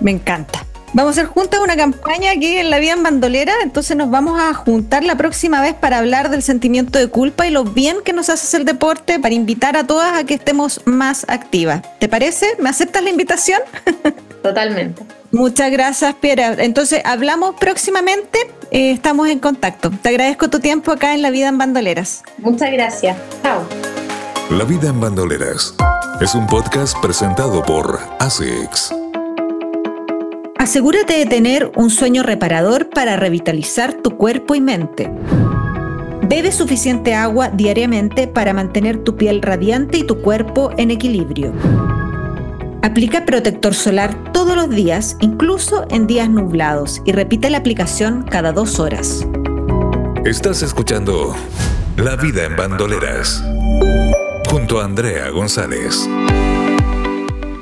Me 0.00 0.12
encanta. 0.12 0.64
Vamos 0.94 1.18
a 1.18 1.22
hacer 1.22 1.26
juntas 1.26 1.58
una 1.60 1.76
campaña 1.76 2.30
aquí 2.30 2.56
en 2.56 2.70
La 2.70 2.78
Vida 2.78 2.92
en 2.92 3.02
Bandolera, 3.02 3.52
entonces 3.64 3.96
nos 3.96 4.10
vamos 4.10 4.40
a 4.40 4.54
juntar 4.54 5.02
la 5.02 5.16
próxima 5.16 5.60
vez 5.60 5.74
para 5.74 5.98
hablar 5.98 6.30
del 6.30 6.40
sentimiento 6.40 7.00
de 7.00 7.08
culpa 7.08 7.48
y 7.48 7.50
lo 7.50 7.64
bien 7.64 7.96
que 8.04 8.12
nos 8.12 8.30
hace 8.30 8.56
el 8.56 8.64
deporte, 8.64 9.18
para 9.18 9.34
invitar 9.34 9.76
a 9.76 9.88
todas 9.88 10.16
a 10.16 10.22
que 10.22 10.34
estemos 10.34 10.80
más 10.84 11.26
activas. 11.26 11.82
¿Te 11.98 12.08
parece? 12.08 12.46
¿Me 12.60 12.70
aceptas 12.70 13.02
la 13.02 13.10
invitación? 13.10 13.60
Totalmente. 14.44 15.02
Muchas 15.32 15.72
gracias, 15.72 16.14
Piera. 16.14 16.54
Entonces, 16.58 17.02
hablamos 17.04 17.56
próximamente, 17.58 18.38
eh, 18.70 18.92
estamos 18.92 19.28
en 19.28 19.40
contacto. 19.40 19.90
Te 19.90 20.10
agradezco 20.10 20.48
tu 20.48 20.60
tiempo 20.60 20.92
acá 20.92 21.12
en 21.12 21.22
La 21.22 21.30
Vida 21.30 21.48
en 21.48 21.58
Bandoleras. 21.58 22.22
Muchas 22.38 22.70
gracias. 22.70 23.16
Chao. 23.42 23.66
La 24.50 24.62
Vida 24.62 24.90
en 24.90 25.00
Bandoleras 25.00 25.74
es 26.20 26.36
un 26.36 26.46
podcast 26.46 26.96
presentado 27.00 27.64
por 27.64 27.98
ASICS. 28.20 29.03
Asegúrate 30.64 31.18
de 31.18 31.26
tener 31.26 31.70
un 31.76 31.90
sueño 31.90 32.22
reparador 32.22 32.88
para 32.88 33.16
revitalizar 33.16 33.92
tu 33.92 34.16
cuerpo 34.16 34.54
y 34.54 34.62
mente. 34.62 35.10
Bebe 36.22 36.52
suficiente 36.52 37.14
agua 37.14 37.50
diariamente 37.50 38.28
para 38.28 38.54
mantener 38.54 39.04
tu 39.04 39.14
piel 39.14 39.42
radiante 39.42 39.98
y 39.98 40.04
tu 40.04 40.22
cuerpo 40.22 40.70
en 40.78 40.90
equilibrio. 40.90 41.52
Aplica 42.80 43.26
protector 43.26 43.74
solar 43.74 44.32
todos 44.32 44.56
los 44.56 44.70
días, 44.70 45.18
incluso 45.20 45.86
en 45.90 46.06
días 46.06 46.30
nublados, 46.30 47.02
y 47.04 47.12
repite 47.12 47.50
la 47.50 47.58
aplicación 47.58 48.22
cada 48.22 48.52
dos 48.52 48.80
horas. 48.80 49.26
Estás 50.24 50.62
escuchando 50.62 51.36
La 51.98 52.16
vida 52.16 52.42
en 52.44 52.56
bandoleras 52.56 53.44
junto 54.48 54.80
a 54.80 54.86
Andrea 54.86 55.28
González. 55.28 56.08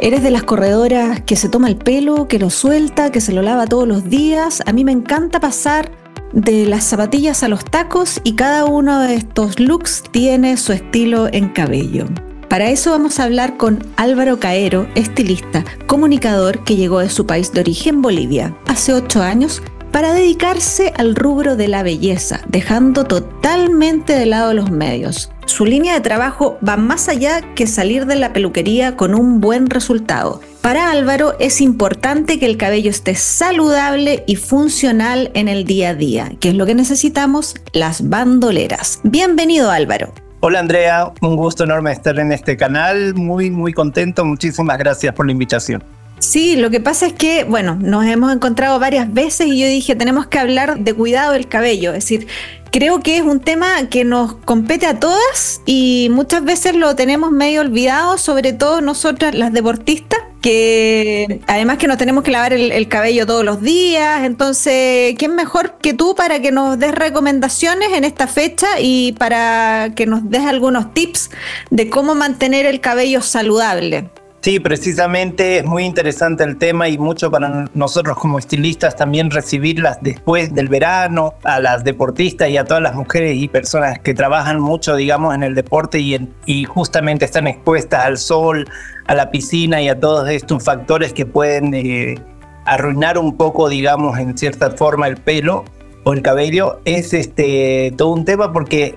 ¿Eres 0.02 0.24
de 0.24 0.32
las 0.32 0.42
corredoras 0.42 1.20
que 1.20 1.36
se 1.36 1.48
toma 1.48 1.68
el 1.68 1.76
pelo, 1.76 2.26
que 2.26 2.40
lo 2.40 2.50
suelta, 2.50 3.12
que 3.12 3.20
se 3.20 3.32
lo 3.32 3.40
lava 3.40 3.68
todos 3.68 3.86
los 3.86 4.10
días? 4.10 4.60
A 4.66 4.72
mí 4.72 4.84
me 4.84 4.90
encanta 4.90 5.38
pasar 5.38 5.92
de 6.32 6.66
las 6.66 6.82
zapatillas 6.82 7.44
a 7.44 7.48
los 7.48 7.64
tacos 7.64 8.20
y 8.24 8.32
cada 8.32 8.64
uno 8.64 9.00
de 9.00 9.14
estos 9.14 9.60
looks 9.60 10.02
tiene 10.10 10.56
su 10.56 10.72
estilo 10.72 11.28
en 11.32 11.50
cabello. 11.50 12.06
Para 12.48 12.70
eso 12.70 12.90
vamos 12.90 13.20
a 13.20 13.24
hablar 13.24 13.56
con 13.56 13.78
Álvaro 13.94 14.40
Caero, 14.40 14.88
estilista, 14.96 15.64
comunicador 15.86 16.64
que 16.64 16.74
llegó 16.74 16.98
de 16.98 17.08
su 17.08 17.24
país 17.24 17.52
de 17.52 17.60
origen, 17.60 18.02
Bolivia, 18.02 18.56
hace 18.66 18.92
ocho 18.92 19.22
años 19.22 19.62
para 19.92 20.14
dedicarse 20.14 20.92
al 20.96 21.14
rubro 21.14 21.54
de 21.54 21.68
la 21.68 21.84
belleza, 21.84 22.40
dejando 22.48 23.04
totalmente 23.04 24.14
de 24.14 24.26
lado 24.26 24.52
los 24.52 24.68
medios. 24.68 25.30
Su 25.62 25.66
línea 25.66 25.94
de 25.94 26.00
trabajo 26.00 26.58
va 26.68 26.76
más 26.76 27.08
allá 27.08 27.40
que 27.54 27.68
salir 27.68 28.06
de 28.06 28.16
la 28.16 28.32
peluquería 28.32 28.96
con 28.96 29.14
un 29.14 29.40
buen 29.40 29.70
resultado. 29.70 30.40
Para 30.60 30.90
Álvaro 30.90 31.36
es 31.38 31.60
importante 31.60 32.40
que 32.40 32.46
el 32.46 32.56
cabello 32.56 32.90
esté 32.90 33.14
saludable 33.14 34.24
y 34.26 34.34
funcional 34.34 35.30
en 35.34 35.46
el 35.46 35.62
día 35.62 35.90
a 35.90 35.94
día, 35.94 36.32
que 36.40 36.48
es 36.48 36.56
lo 36.56 36.66
que 36.66 36.74
necesitamos 36.74 37.54
las 37.72 38.08
bandoleras. 38.08 38.98
Bienvenido 39.04 39.70
Álvaro. 39.70 40.12
Hola 40.40 40.58
Andrea, 40.58 41.12
un 41.20 41.36
gusto 41.36 41.62
enorme 41.62 41.92
estar 41.92 42.18
en 42.18 42.32
este 42.32 42.56
canal, 42.56 43.14
muy 43.14 43.52
muy 43.52 43.72
contento, 43.72 44.24
muchísimas 44.24 44.78
gracias 44.78 45.14
por 45.14 45.26
la 45.26 45.30
invitación. 45.30 45.84
Sí, 46.18 46.56
lo 46.56 46.70
que 46.70 46.78
pasa 46.78 47.06
es 47.06 47.12
que, 47.12 47.42
bueno, 47.42 47.76
nos 47.80 48.04
hemos 48.06 48.32
encontrado 48.32 48.78
varias 48.78 49.12
veces 49.12 49.48
y 49.48 49.60
yo 49.60 49.66
dije, 49.66 49.96
tenemos 49.96 50.26
que 50.26 50.38
hablar 50.38 50.78
de 50.78 50.94
cuidado 50.94 51.32
del 51.32 51.48
cabello, 51.48 51.90
es 51.90 52.04
decir, 52.04 52.28
creo 52.72 53.00
que 53.00 53.18
es 53.18 53.22
un 53.22 53.38
tema 53.38 53.88
que 53.90 54.04
nos 54.04 54.34
compete 54.34 54.86
a 54.86 54.98
todas 54.98 55.60
y 55.66 56.08
muchas 56.10 56.42
veces 56.42 56.74
lo 56.74 56.96
tenemos 56.96 57.30
medio 57.30 57.60
olvidado, 57.60 58.18
sobre 58.18 58.52
todo 58.52 58.80
nosotras 58.80 59.34
las 59.34 59.52
deportistas, 59.52 60.18
que 60.40 61.40
además 61.46 61.78
que 61.78 61.86
nos 61.86 61.98
tenemos 61.98 62.24
que 62.24 62.32
lavar 62.32 62.52
el, 62.52 62.88
cabello 62.88 63.26
todos 63.26 63.44
los 63.44 63.60
días, 63.60 64.24
entonces, 64.24 65.14
¿quién 65.18 65.36
mejor 65.36 65.78
que 65.78 65.94
tú 65.94 66.16
para 66.16 66.40
que 66.40 66.50
nos 66.50 66.78
des 66.78 66.94
recomendaciones 66.94 67.92
en 67.92 68.04
esta 68.04 68.26
fecha 68.26 68.80
y 68.80 69.12
para 69.12 69.92
que 69.94 70.06
nos 70.06 70.28
des 70.28 70.44
algunos 70.44 70.92
tips 70.94 71.30
de 71.70 71.88
cómo 71.90 72.14
mantener 72.14 72.66
el 72.66 72.80
cabello 72.80 73.20
saludable? 73.20 74.10
Sí, 74.42 74.58
precisamente 74.58 75.58
es 75.58 75.64
muy 75.64 75.84
interesante 75.84 76.42
el 76.42 76.58
tema 76.58 76.88
y 76.88 76.98
mucho 76.98 77.30
para 77.30 77.66
nosotros 77.74 78.18
como 78.18 78.40
estilistas 78.40 78.96
también 78.96 79.30
recibirlas 79.30 79.98
después 80.00 80.52
del 80.52 80.66
verano, 80.66 81.34
a 81.44 81.60
las 81.60 81.84
deportistas 81.84 82.48
y 82.48 82.56
a 82.56 82.64
todas 82.64 82.82
las 82.82 82.96
mujeres 82.96 83.36
y 83.36 83.46
personas 83.46 84.00
que 84.00 84.14
trabajan 84.14 84.58
mucho, 84.58 84.96
digamos, 84.96 85.32
en 85.36 85.44
el 85.44 85.54
deporte 85.54 86.00
y, 86.00 86.28
y 86.44 86.64
justamente 86.64 87.24
están 87.24 87.46
expuestas 87.46 88.04
al 88.04 88.18
sol, 88.18 88.68
a 89.06 89.14
la 89.14 89.30
piscina 89.30 89.80
y 89.80 89.88
a 89.88 90.00
todos 90.00 90.28
estos 90.28 90.64
factores 90.64 91.12
que 91.12 91.24
pueden 91.24 91.72
eh, 91.72 92.16
arruinar 92.64 93.18
un 93.18 93.36
poco, 93.36 93.68
digamos, 93.68 94.18
en 94.18 94.36
cierta 94.36 94.72
forma 94.72 95.06
el 95.06 95.18
pelo 95.18 95.64
o 96.04 96.12
el 96.12 96.22
cabello 96.22 96.80
es 96.84 97.12
este 97.14 97.92
todo 97.96 98.10
un 98.10 98.24
tema 98.24 98.52
porque 98.52 98.96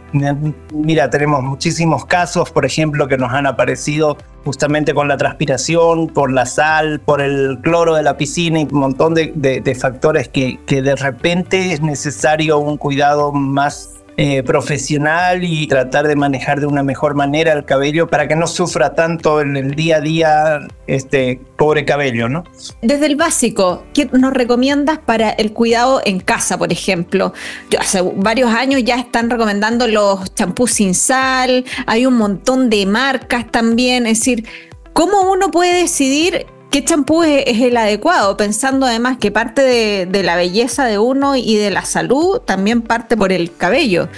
mira 0.73 1.09
tenemos 1.09 1.43
muchísimos 1.43 2.05
casos 2.05 2.51
por 2.51 2.65
ejemplo 2.65 3.07
que 3.07 3.17
nos 3.17 3.31
han 3.31 3.45
aparecido 3.45 4.17
justamente 4.43 4.93
con 4.93 5.07
la 5.07 5.17
transpiración 5.17 6.07
por 6.07 6.31
la 6.31 6.45
sal 6.45 6.99
por 6.99 7.21
el 7.21 7.59
cloro 7.61 7.95
de 7.95 8.03
la 8.03 8.17
piscina 8.17 8.59
y 8.59 8.67
un 8.71 8.79
montón 8.79 9.13
de, 9.13 9.31
de 9.35 9.75
factores 9.75 10.29
que, 10.29 10.59
que 10.65 10.81
de 10.81 10.95
repente 10.95 11.73
es 11.73 11.81
necesario 11.81 12.57
un 12.59 12.77
cuidado 12.77 13.31
más 13.31 13.94
eh, 14.17 14.43
profesional 14.43 15.43
y 15.43 15.67
tratar 15.67 16.07
de 16.07 16.15
manejar 16.15 16.61
de 16.61 16.67
una 16.67 16.83
mejor 16.83 17.15
manera 17.15 17.51
el 17.51 17.65
cabello 17.65 18.07
para 18.07 18.29
que 18.29 18.35
no 18.37 18.47
sufra 18.47 18.95
tanto 18.95 19.41
en 19.41 19.57
el 19.57 19.75
día 19.75 19.97
a 19.97 19.99
día 19.99 20.59
este 20.87 21.41
pobre 21.57 21.83
cabello, 21.83 22.29
¿no? 22.29 22.45
Desde 22.81 23.07
el 23.07 23.17
básico, 23.17 23.83
¿qué 23.93 24.09
nos 24.13 24.33
recomiendas 24.33 24.99
para 24.99 25.31
el 25.31 25.51
cuidado 25.51 26.01
en 26.05 26.21
casa, 26.21 26.57
por 26.57 26.71
ejemplo? 26.71 27.33
Hace 27.77 28.01
varios 28.15 28.53
años 28.53 28.81
ya 28.85 28.95
están 28.95 29.29
recomendando 29.29 29.85
los 29.85 30.33
champús 30.33 30.71
sin 30.71 30.95
sal, 30.95 31.65
hay 31.85 32.05
un 32.05 32.15
montón 32.17 32.69
de 32.69 32.85
marcas 32.85 33.51
también, 33.51 34.05
es 34.07 34.19
decir, 34.19 34.47
¿cómo 34.93 35.29
uno 35.29 35.51
puede 35.51 35.81
decidir 35.81 36.45
qué 36.75 36.83
champú 36.83 37.23
es, 37.23 37.61
el 37.61 37.77
adecuado, 37.77 38.35
pensando 38.35 38.85
además 38.85 39.15
que 39.17 39.31
parte 39.31 39.61
de, 39.61 40.23
la 40.23 40.35
belleza 40.35 40.83
de 40.83 40.97
uno 40.97 41.37
y 41.37 41.55
de 41.55 41.71
la 41.71 41.85
salud 41.85 42.41
también 42.41 42.81
parte 42.81 43.15
por 43.15 43.31
el 43.31 43.55
cabello. 43.55 44.09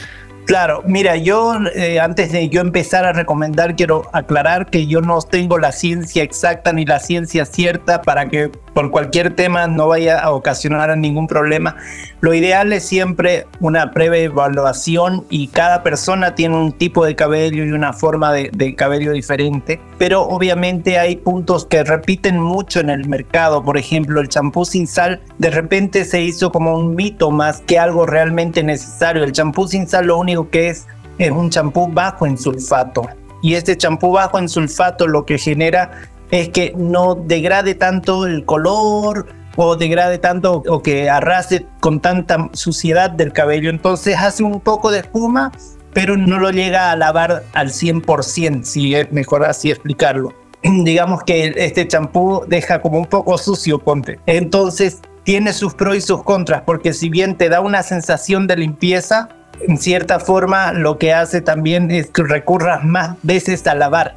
Claro, 0.48 0.82
mira, 0.88 1.18
yo 1.18 1.54
eh, 1.76 2.00
antes 2.00 2.32
de 2.32 2.50
yo 2.50 2.62
empezar 2.62 3.06
a 3.06 3.14
recomendar, 3.14 3.76
quiero 3.76 4.10
aclarar 4.12 4.72
que 4.72 4.88
yo 4.88 5.02
no 5.02 5.22
tengo 5.22 5.60
la 5.60 5.72
ciencia 5.72 6.24
exacta 6.24 6.74
ni 6.74 6.84
la 6.84 7.00
ciencia 7.00 7.46
cierta 7.46 8.02
para 8.02 8.28
que 8.28 8.50
por 8.78 8.92
cualquier 8.92 9.34
tema 9.34 9.66
no 9.66 9.88
vaya 9.88 10.20
a 10.20 10.30
ocasionar 10.30 10.96
ningún 10.96 11.26
problema. 11.26 11.78
Lo 12.22 12.36
ideal 12.36 12.72
es 12.72 12.84
siempre 12.84 13.48
una 13.60 13.90
previa 13.90 14.20
evaluación 14.20 15.26
y 15.32 15.48
cada 15.48 15.82
persona 15.82 16.36
tiene 16.36 16.58
un 16.58 16.72
tipo 16.72 17.04
de 17.04 17.16
cabello 17.16 17.66
y 17.66 17.72
una 17.72 17.92
forma 17.92 18.32
de, 18.32 18.52
de 18.54 18.76
cabello 18.76 19.14
diferente, 19.14 19.82
pero 19.98 20.22
obviamente 20.22 21.00
hay 21.00 21.16
puntos 21.16 21.66
que 21.66 21.84
repiten 21.84 22.40
mucho 22.40 22.80
en 22.80 22.92
el 22.92 23.10
mercado. 23.10 23.64
Por 23.64 23.80
ejemplo, 23.80 24.22
el 24.22 24.30
champú 24.30 24.64
sin 24.64 24.86
sal 24.86 25.22
de 25.40 25.50
repente 25.50 26.06
se 26.06 26.22
hizo 26.22 26.52
como 26.52 26.78
un 26.78 26.94
mito 26.94 27.32
más 27.32 27.62
que 27.62 27.80
algo 27.80 28.06
realmente 28.06 28.62
necesario. 28.62 29.24
El 29.24 29.32
champú 29.32 29.68
sin 29.68 29.88
sal 29.88 30.06
lo 30.06 30.20
único 30.20 30.52
que 30.52 30.70
es 30.70 30.86
es 31.18 31.32
un 31.32 31.50
champú 31.50 31.88
bajo 31.88 32.28
en 32.28 32.38
sulfato. 32.38 33.10
Y 33.42 33.56
este 33.56 33.76
champú 33.76 34.12
bajo 34.12 34.38
en 34.38 34.48
sulfato 34.48 35.08
lo 35.08 35.26
que 35.26 35.40
genera 35.40 35.90
es 36.32 36.50
que 36.50 36.74
no 36.76 37.16
degrade 37.16 37.76
tanto 37.76 38.26
el 38.26 38.46
color 38.46 39.28
o 39.56 39.76
degrade 39.76 40.20
tanto 40.20 40.64
o 40.68 40.82
que 40.82 41.10
arrase 41.10 41.66
con 41.80 42.00
tanta 42.00 42.50
suciedad 42.54 43.10
del 43.10 43.34
cabello. 43.34 43.70
Entonces 43.70 44.16
hace 44.18 44.44
un 44.44 44.60
poco 44.60 44.92
de 44.92 45.00
espuma, 45.00 45.52
pero 45.94 46.16
no 46.16 46.38
lo 46.38 46.52
llega 46.52 46.92
a 46.92 46.96
lavar 46.96 47.44
al 47.54 47.70
100%, 47.70 48.64
si 48.64 48.96
es 48.96 49.12
mejor 49.12 49.46
así 49.46 49.72
explicarlo. 49.72 50.34
Digamos 50.64 51.24
que 51.24 51.54
este 51.56 51.88
champú 51.88 52.44
deja 52.48 52.82
como 52.82 53.00
un 53.00 53.06
poco 53.06 53.38
sucio, 53.38 53.80
ponte. 53.80 54.20
Entonces 54.28 55.02
tiene 55.24 55.54
sus 55.54 55.74
pros 55.74 55.98
y 55.98 56.02
sus 56.02 56.24
contras, 56.24 56.62
porque 56.66 56.94
si 56.94 57.10
bien 57.10 57.36
te 57.36 57.50
da 57.50 57.60
una 57.60 57.84
sensación 57.84 58.48
de 58.48 58.58
limpieza, 58.58 59.30
en 59.68 59.78
cierta 59.78 60.20
forma 60.20 60.72
lo 60.72 61.00
que 61.00 61.14
hace 61.14 61.42
también 61.42 61.90
es 61.90 62.12
que 62.12 62.24
recurras 62.24 62.84
más 62.84 63.18
veces 63.24 63.66
a 63.66 63.74
lavar. 63.74 64.16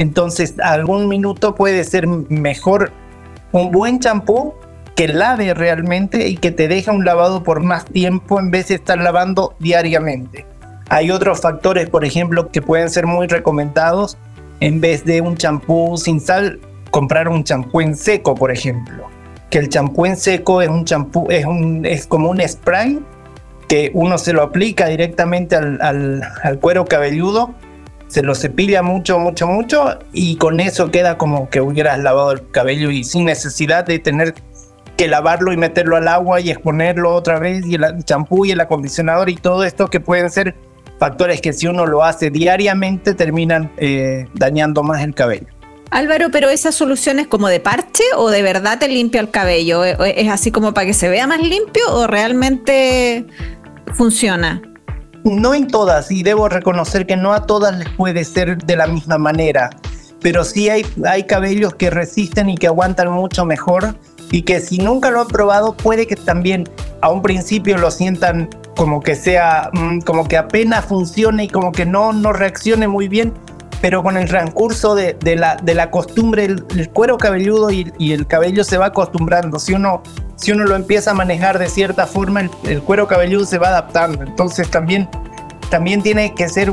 Entonces, 0.00 0.54
algún 0.62 1.08
minuto 1.08 1.54
puede 1.54 1.84
ser 1.84 2.06
mejor 2.06 2.90
un 3.52 3.70
buen 3.70 4.00
champú 4.00 4.54
que 4.96 5.08
lave 5.08 5.52
realmente 5.52 6.26
y 6.26 6.38
que 6.38 6.50
te 6.50 6.68
deja 6.68 6.90
un 6.90 7.04
lavado 7.04 7.42
por 7.42 7.62
más 7.62 7.84
tiempo 7.84 8.40
en 8.40 8.50
vez 8.50 8.68
de 8.68 8.76
estar 8.76 8.96
lavando 8.96 9.54
diariamente. 9.58 10.46
Hay 10.88 11.10
otros 11.10 11.42
factores, 11.42 11.90
por 11.90 12.06
ejemplo, 12.06 12.50
que 12.50 12.62
pueden 12.62 12.88
ser 12.88 13.06
muy 13.06 13.26
recomendados. 13.26 14.16
En 14.60 14.80
vez 14.80 15.04
de 15.04 15.20
un 15.20 15.36
champú 15.36 15.98
sin 15.98 16.18
sal, 16.18 16.58
comprar 16.90 17.28
un 17.28 17.44
champú 17.44 17.82
en 17.82 17.94
seco, 17.94 18.34
por 18.34 18.50
ejemplo. 18.50 19.04
Que 19.50 19.58
el 19.58 19.68
champú 19.68 20.06
en 20.06 20.16
seco 20.16 20.62
es 20.62 20.70
un 20.70 20.86
champú, 20.86 21.26
es, 21.28 22.06
como 22.06 22.30
un 22.30 22.40
spray 22.48 22.98
que 23.68 23.90
uno 23.92 24.16
se 24.16 24.32
lo 24.32 24.42
aplica 24.42 24.86
directamente 24.86 25.56
al, 25.56 26.58
cuero 26.62 26.86
cabelludo, 26.86 27.54
se 28.10 28.22
lo 28.22 28.34
cepilla 28.34 28.82
mucho, 28.82 29.20
mucho, 29.20 29.46
mucho 29.46 29.98
y 30.12 30.36
con 30.36 30.58
eso 30.58 30.90
queda 30.90 31.16
como 31.16 31.48
que 31.48 31.60
hubieras 31.60 32.00
lavado 32.00 32.32
el 32.32 32.50
cabello 32.50 32.90
y 32.90 33.04
sin 33.04 33.24
necesidad 33.24 33.84
de 33.84 34.00
tener 34.00 34.34
que 34.96 35.06
lavarlo 35.06 35.52
y 35.52 35.56
meterlo 35.56 35.96
al 35.96 36.08
agua 36.08 36.40
y 36.40 36.50
exponerlo 36.50 37.14
otra 37.14 37.38
vez 37.38 37.64
y 37.64 37.76
el 37.76 38.04
champú 38.04 38.44
y 38.44 38.50
el 38.50 38.60
acondicionador 38.60 39.30
y 39.30 39.36
todo 39.36 39.62
esto 39.62 39.88
que 39.88 40.00
pueden 40.00 40.28
ser 40.28 40.56
factores 40.98 41.40
que 41.40 41.52
si 41.52 41.68
uno 41.68 41.86
lo 41.86 42.02
hace 42.02 42.30
diariamente 42.30 43.14
terminan 43.14 43.72
eh, 43.76 44.26
dañando 44.34 44.82
más 44.82 45.02
el 45.02 45.14
cabello. 45.14 45.46
Álvaro, 45.92 46.30
pero 46.32 46.50
esa 46.50 46.72
solución 46.72 47.20
es 47.20 47.28
como 47.28 47.48
de 47.48 47.60
parche 47.60 48.04
o 48.16 48.30
de 48.30 48.42
verdad 48.42 48.78
te 48.80 48.88
limpia 48.88 49.20
el 49.20 49.30
cabello? 49.30 49.84
¿Es 49.84 50.28
así 50.28 50.50
como 50.50 50.74
para 50.74 50.86
que 50.86 50.94
se 50.94 51.08
vea 51.08 51.26
más 51.28 51.40
limpio 51.40 51.82
o 51.88 52.06
realmente 52.08 53.24
funciona? 53.94 54.62
No 55.24 55.54
en 55.54 55.66
todas, 55.66 56.10
y 56.10 56.22
debo 56.22 56.48
reconocer 56.48 57.06
que 57.06 57.16
no 57.16 57.32
a 57.32 57.46
todas 57.46 57.78
les 57.78 57.88
puede 57.90 58.24
ser 58.24 58.58
de 58.58 58.76
la 58.76 58.86
misma 58.86 59.18
manera, 59.18 59.70
pero 60.20 60.44
sí 60.44 60.68
hay, 60.68 60.86
hay 61.06 61.24
cabellos 61.24 61.74
que 61.74 61.90
resisten 61.90 62.48
y 62.48 62.56
que 62.56 62.66
aguantan 62.66 63.10
mucho 63.10 63.44
mejor 63.44 63.94
y 64.30 64.42
que 64.42 64.60
si 64.60 64.78
nunca 64.78 65.10
lo 65.10 65.22
han 65.22 65.28
probado 65.28 65.76
puede 65.76 66.06
que 66.06 66.16
también 66.16 66.68
a 67.02 67.10
un 67.10 67.22
principio 67.22 67.78
lo 67.78 67.90
sientan 67.90 68.48
como 68.76 69.00
que 69.00 69.14
sea, 69.14 69.70
mm, 69.72 70.00
como 70.00 70.26
que 70.26 70.36
apenas 70.36 70.84
funcione 70.84 71.44
y 71.44 71.48
como 71.48 71.72
que 71.72 71.84
no, 71.84 72.12
no 72.12 72.32
reaccione 72.32 72.88
muy 72.88 73.08
bien, 73.08 73.32
pero 73.80 74.02
con 74.02 74.16
el 74.16 74.28
transcurso 74.28 74.94
de, 74.94 75.16
la, 75.36 75.56
de 75.56 75.74
la 75.74 75.90
costumbre, 75.90 76.44
el, 76.44 76.90
cuero 76.90 77.16
cabelludo 77.18 77.70
y, 77.70 77.92
y, 77.98 78.12
el 78.12 78.26
cabello 78.26 78.64
se 78.64 78.76
va 78.76 78.86
acostumbrando. 78.86 79.58
Si 79.58 79.72
uno 79.72 80.02
si 80.40 80.52
uno 80.52 80.64
lo 80.64 80.74
empieza 80.74 81.10
a 81.10 81.14
manejar 81.14 81.58
de 81.58 81.68
cierta 81.68 82.06
forma, 82.06 82.48
el, 82.64 82.82
cuero 82.82 83.06
cabelludo 83.06 83.44
se 83.44 83.58
va 83.58 83.68
adaptando. 83.68 84.22
Entonces 84.22 84.70
también, 84.70 85.08
también 85.68 86.02
tiene 86.02 86.34
que 86.34 86.48
ser 86.48 86.72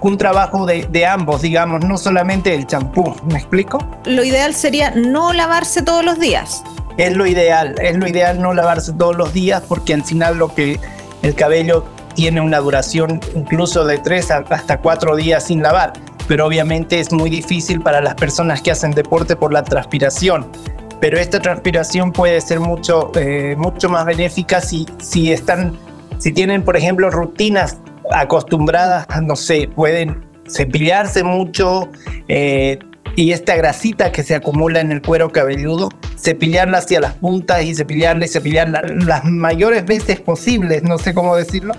un 0.00 0.18
trabajo 0.18 0.64
de, 0.64 0.86
de, 0.90 1.06
ambos, 1.06 1.42
digamos, 1.42 1.84
no 1.84 1.98
solamente 1.98 2.54
el 2.54 2.66
champú. 2.66 3.14
¿Me 3.26 3.38
explico? 3.38 3.78
Lo 4.06 4.24
ideal 4.24 4.54
sería 4.54 4.92
no 4.92 5.34
lavarse 5.34 5.82
todos 5.82 6.04
los 6.04 6.18
días. 6.18 6.64
Es 6.96 7.14
lo 7.14 7.26
ideal, 7.26 7.74
es 7.82 7.96
lo 7.96 8.08
ideal 8.08 8.40
no 8.40 8.54
lavarse 8.54 8.92
todos 8.94 9.16
los 9.16 9.32
días 9.32 9.62
porque 9.68 9.94
al 9.94 10.04
final 10.04 10.38
lo 10.38 10.54
que 10.54 10.80
el 11.22 11.34
cabello 11.34 11.84
tiene 12.14 12.40
una 12.40 12.58
duración 12.58 13.20
incluso 13.34 13.84
de 13.84 13.98
tres 13.98 14.30
hasta 14.30 14.78
cuatro 14.78 15.16
días 15.16 15.44
sin 15.44 15.62
lavar, 15.62 15.94
pero 16.32 16.46
obviamente 16.46 16.98
es 16.98 17.12
muy 17.12 17.28
difícil 17.28 17.82
para 17.82 18.00
las 18.00 18.14
personas 18.14 18.62
que 18.62 18.70
hacen 18.70 18.92
deporte 18.92 19.36
por 19.36 19.52
la 19.52 19.62
transpiración. 19.62 20.50
Pero 20.98 21.18
esta 21.18 21.40
transpiración 21.40 22.10
puede 22.10 22.40
ser 22.40 22.58
mucho, 22.58 23.12
eh, 23.16 23.54
mucho 23.58 23.90
más 23.90 24.06
benéfica 24.06 24.62
si, 24.62 24.86
si, 24.98 25.30
están, 25.30 25.76
si 26.16 26.32
tienen, 26.32 26.62
por 26.62 26.74
ejemplo, 26.74 27.10
rutinas 27.10 27.80
acostumbradas, 28.10 29.06
no 29.22 29.36
sé, 29.36 29.68
pueden 29.76 30.24
cepillarse 30.48 31.22
mucho 31.22 31.90
eh, 32.28 32.78
y 33.14 33.32
esta 33.32 33.54
grasita 33.54 34.10
que 34.10 34.22
se 34.22 34.34
acumula 34.34 34.80
en 34.80 34.90
el 34.90 35.02
cuero 35.02 35.30
cabelludo, 35.32 35.90
cepillarla 36.18 36.78
hacia 36.78 37.00
las 37.00 37.12
puntas 37.12 37.62
y 37.62 37.74
cepillarla 37.74 38.24
y 38.24 38.28
cepillarla 38.28 38.80
las 39.04 39.22
mayores 39.24 39.84
veces 39.84 40.18
posibles, 40.18 40.82
no 40.82 40.96
sé 40.96 41.12
cómo 41.12 41.36
decirlo, 41.36 41.74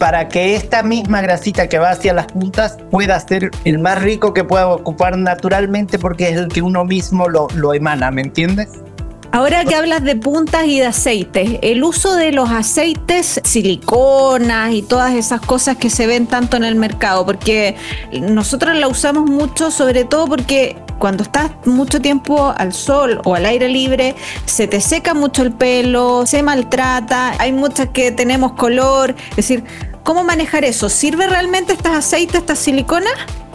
para 0.00 0.28
que 0.28 0.56
esta 0.56 0.82
misma 0.82 1.20
grasita 1.20 1.68
que 1.68 1.78
va 1.78 1.90
hacia 1.90 2.14
las 2.14 2.26
puntas 2.26 2.78
pueda 2.90 3.20
ser 3.20 3.50
el 3.66 3.78
más 3.78 4.00
rico 4.00 4.32
que 4.32 4.44
pueda 4.44 4.66
ocupar 4.68 5.18
naturalmente 5.18 5.98
porque 5.98 6.30
es 6.30 6.38
el 6.38 6.48
que 6.48 6.62
uno 6.62 6.86
mismo 6.86 7.28
lo, 7.28 7.48
lo 7.54 7.74
emana, 7.74 8.10
¿me 8.10 8.22
entiendes? 8.22 8.70
Ahora 9.32 9.64
que 9.64 9.76
hablas 9.76 10.02
de 10.02 10.16
puntas 10.16 10.64
y 10.66 10.80
de 10.80 10.86
aceites, 10.86 11.58
el 11.62 11.84
uso 11.84 12.16
de 12.16 12.32
los 12.32 12.50
aceites 12.50 13.40
siliconas 13.44 14.72
y 14.72 14.82
todas 14.82 15.14
esas 15.14 15.40
cosas 15.40 15.76
que 15.76 15.88
se 15.90 16.06
ven 16.08 16.26
tanto 16.26 16.56
en 16.56 16.64
el 16.64 16.74
mercado, 16.74 17.24
porque 17.24 17.76
nosotros 18.10 18.76
la 18.76 18.88
usamos 18.88 19.30
mucho, 19.30 19.70
sobre 19.70 20.04
todo 20.04 20.26
porque 20.26 20.76
cuando 20.98 21.22
estás 21.22 21.52
mucho 21.64 22.00
tiempo 22.00 22.52
al 22.56 22.72
sol 22.72 23.20
o 23.24 23.36
al 23.36 23.46
aire 23.46 23.68
libre, 23.68 24.16
se 24.46 24.66
te 24.66 24.80
seca 24.80 25.14
mucho 25.14 25.42
el 25.42 25.52
pelo, 25.52 26.26
se 26.26 26.42
maltrata, 26.42 27.34
hay 27.38 27.52
muchas 27.52 27.90
que 27.90 28.10
tenemos 28.10 28.52
color, 28.52 29.14
es 29.30 29.36
decir, 29.36 29.62
¿Cómo 30.04 30.24
manejar 30.24 30.64
eso? 30.64 30.88
¿Sirve 30.88 31.26
realmente 31.26 31.72
estas 31.72 31.96
aceites, 31.96 32.36
estas 32.36 32.58
siliconas? 32.58 33.12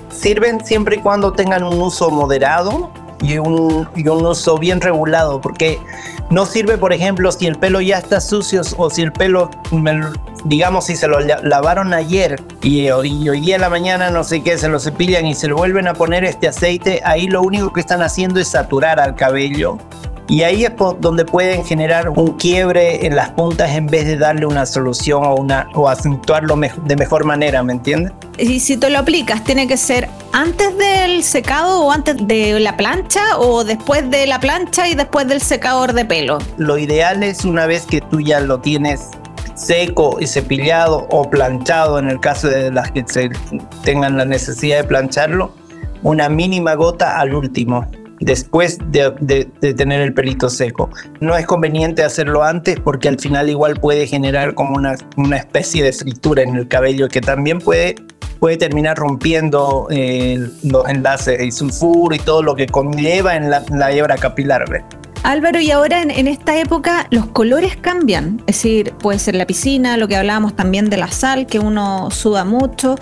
Sirven 0.09 0.63
siempre 0.63 0.97
y 0.97 0.99
cuando 0.99 1.33
tengan 1.33 1.63
un 1.63 1.81
uso 1.81 2.09
moderado 2.09 2.91
y 3.21 3.37
un, 3.37 3.87
y 3.95 4.07
un 4.07 4.25
uso 4.25 4.57
bien 4.57 4.79
regulado, 4.79 5.41
porque 5.41 5.79
no 6.29 6.45
sirve, 6.45 6.77
por 6.77 6.93
ejemplo, 6.93 7.31
si 7.31 7.47
el 7.47 7.57
pelo 7.57 7.81
ya 7.81 7.97
está 7.97 8.21
sucio 8.21 8.61
o 8.77 8.89
si 8.89 9.01
el 9.01 9.11
pelo, 9.11 9.49
digamos, 10.45 10.85
si 10.85 10.95
se 10.95 11.07
lo 11.07 11.19
lavaron 11.19 11.93
ayer 11.93 12.41
y, 12.61 12.89
hoy 12.89 13.41
día 13.41 13.55
en 13.55 13.61
la 13.61 13.69
mañana, 13.69 14.09
no 14.09 14.23
sé 14.23 14.41
qué, 14.41 14.57
se 14.57 14.69
lo 14.69 14.79
cepillan 14.79 15.25
y 15.25 15.35
se 15.35 15.47
le 15.47 15.53
vuelven 15.53 15.87
a 15.87 15.93
poner 15.93 16.23
este 16.23 16.47
aceite, 16.47 17.01
ahí 17.03 17.27
lo 17.27 17.41
único 17.41 17.73
que 17.73 17.79
están 17.79 18.01
haciendo 18.01 18.39
es 18.39 18.49
saturar 18.49 18.99
al 18.99 19.15
cabello 19.15 19.77
y 20.27 20.41
ahí 20.43 20.65
es 20.65 20.71
donde 20.99 21.23
pueden 21.25 21.63
generar 21.63 22.09
un 22.09 22.33
quiebre 22.37 23.05
en 23.05 23.15
las 23.15 23.29
puntas 23.29 23.71
en 23.71 23.87
vez 23.87 24.05
de 24.05 24.17
darle 24.17 24.45
una 24.45 24.65
solución 24.65 25.23
o, 25.23 25.35
una, 25.35 25.69
o 25.75 25.87
acentuarlo 25.87 26.55
de 26.85 26.95
mejor 26.95 27.25
manera, 27.25 27.61
¿me 27.61 27.73
entiendes? 27.73 28.11
Y 28.37 28.59
si 28.59 28.77
tú 28.77 28.89
lo 28.89 28.99
aplicas, 28.99 29.43
¿tiene 29.43 29.67
que 29.67 29.77
ser 29.77 30.09
antes 30.33 30.75
del 30.77 31.23
secado 31.23 31.83
o 31.83 31.91
antes 31.91 32.15
de 32.27 32.59
la 32.59 32.75
plancha 32.75 33.37
o 33.37 33.63
después 33.63 34.09
de 34.09 34.25
la 34.25 34.39
plancha 34.39 34.87
y 34.87 34.95
después 34.95 35.27
del 35.27 35.41
secador 35.41 35.93
de 35.93 36.05
pelo? 36.05 36.39
Lo 36.57 36.77
ideal 36.77 37.21
es 37.21 37.45
una 37.45 37.67
vez 37.67 37.85
que 37.85 38.01
tú 38.01 38.19
ya 38.19 38.39
lo 38.39 38.59
tienes 38.59 39.09
seco 39.53 40.17
y 40.19 40.27
cepillado 40.27 41.07
o 41.09 41.29
planchado 41.29 41.99
en 41.99 42.09
el 42.09 42.19
caso 42.19 42.49
de 42.49 42.71
las 42.71 42.91
que 42.91 43.05
se 43.07 43.29
tengan 43.83 44.17
la 44.17 44.25
necesidad 44.25 44.77
de 44.77 44.83
plancharlo, 44.83 45.51
una 46.03 46.29
mínima 46.29 46.73
gota 46.73 47.19
al 47.19 47.33
último 47.33 47.87
después 48.25 48.79
de, 48.91 49.45
tener 49.77 50.01
el 50.01 50.13
pelito 50.13 50.49
seco. 50.49 50.89
No 51.19 51.37
es 51.37 51.45
conveniente 51.45 52.03
hacerlo 52.03 52.43
antes 52.43 52.79
porque 52.79 53.07
al 53.07 53.19
final 53.19 53.49
igual 53.49 53.75
puede 53.79 54.07
generar 54.07 54.55
como 54.55 54.75
una, 54.75 54.95
una 55.15 55.37
especie 55.37 55.83
de 55.83 55.93
fritura 55.93 56.41
en 56.41 56.55
el 56.55 56.67
cabello 56.67 57.07
que 57.07 57.21
también 57.21 57.59
puede, 57.59 57.95
puede 58.39 58.57
terminar 58.57 58.97
rompiendo 58.97 59.87
eh, 59.91 60.43
los 60.63 60.89
enlaces 60.89 61.37
de 61.37 61.51
sulfuro 61.51 62.15
y 62.15 62.19
todo 62.19 62.41
lo 62.41 62.55
que 62.55 62.65
conlleva 62.65 63.35
en 63.35 63.51
la, 63.51 63.63
la 63.69 63.91
hebra 63.91 64.17
capilar. 64.17 64.65
Álvaro, 65.25 65.59
y 65.59 65.71
ahora 65.71 66.03
en, 66.03 66.27
esta 66.27 66.55
época 66.59 67.07
los 67.09 67.25
colores 67.25 67.75
cambian, 67.75 68.43
es 68.45 68.57
decir, 68.57 68.93
puede 68.93 69.17
ser 69.17 69.33
la 69.33 69.47
piscina, 69.47 69.97
lo 69.97 70.07
que 70.07 70.15
hablábamos 70.15 70.55
también 70.55 70.87
de 70.91 70.97
la 70.97 71.09
sal, 71.09 71.47
que 71.47 71.57
uno 71.57 72.11
suda 72.11 72.45
mucho. 72.45 72.95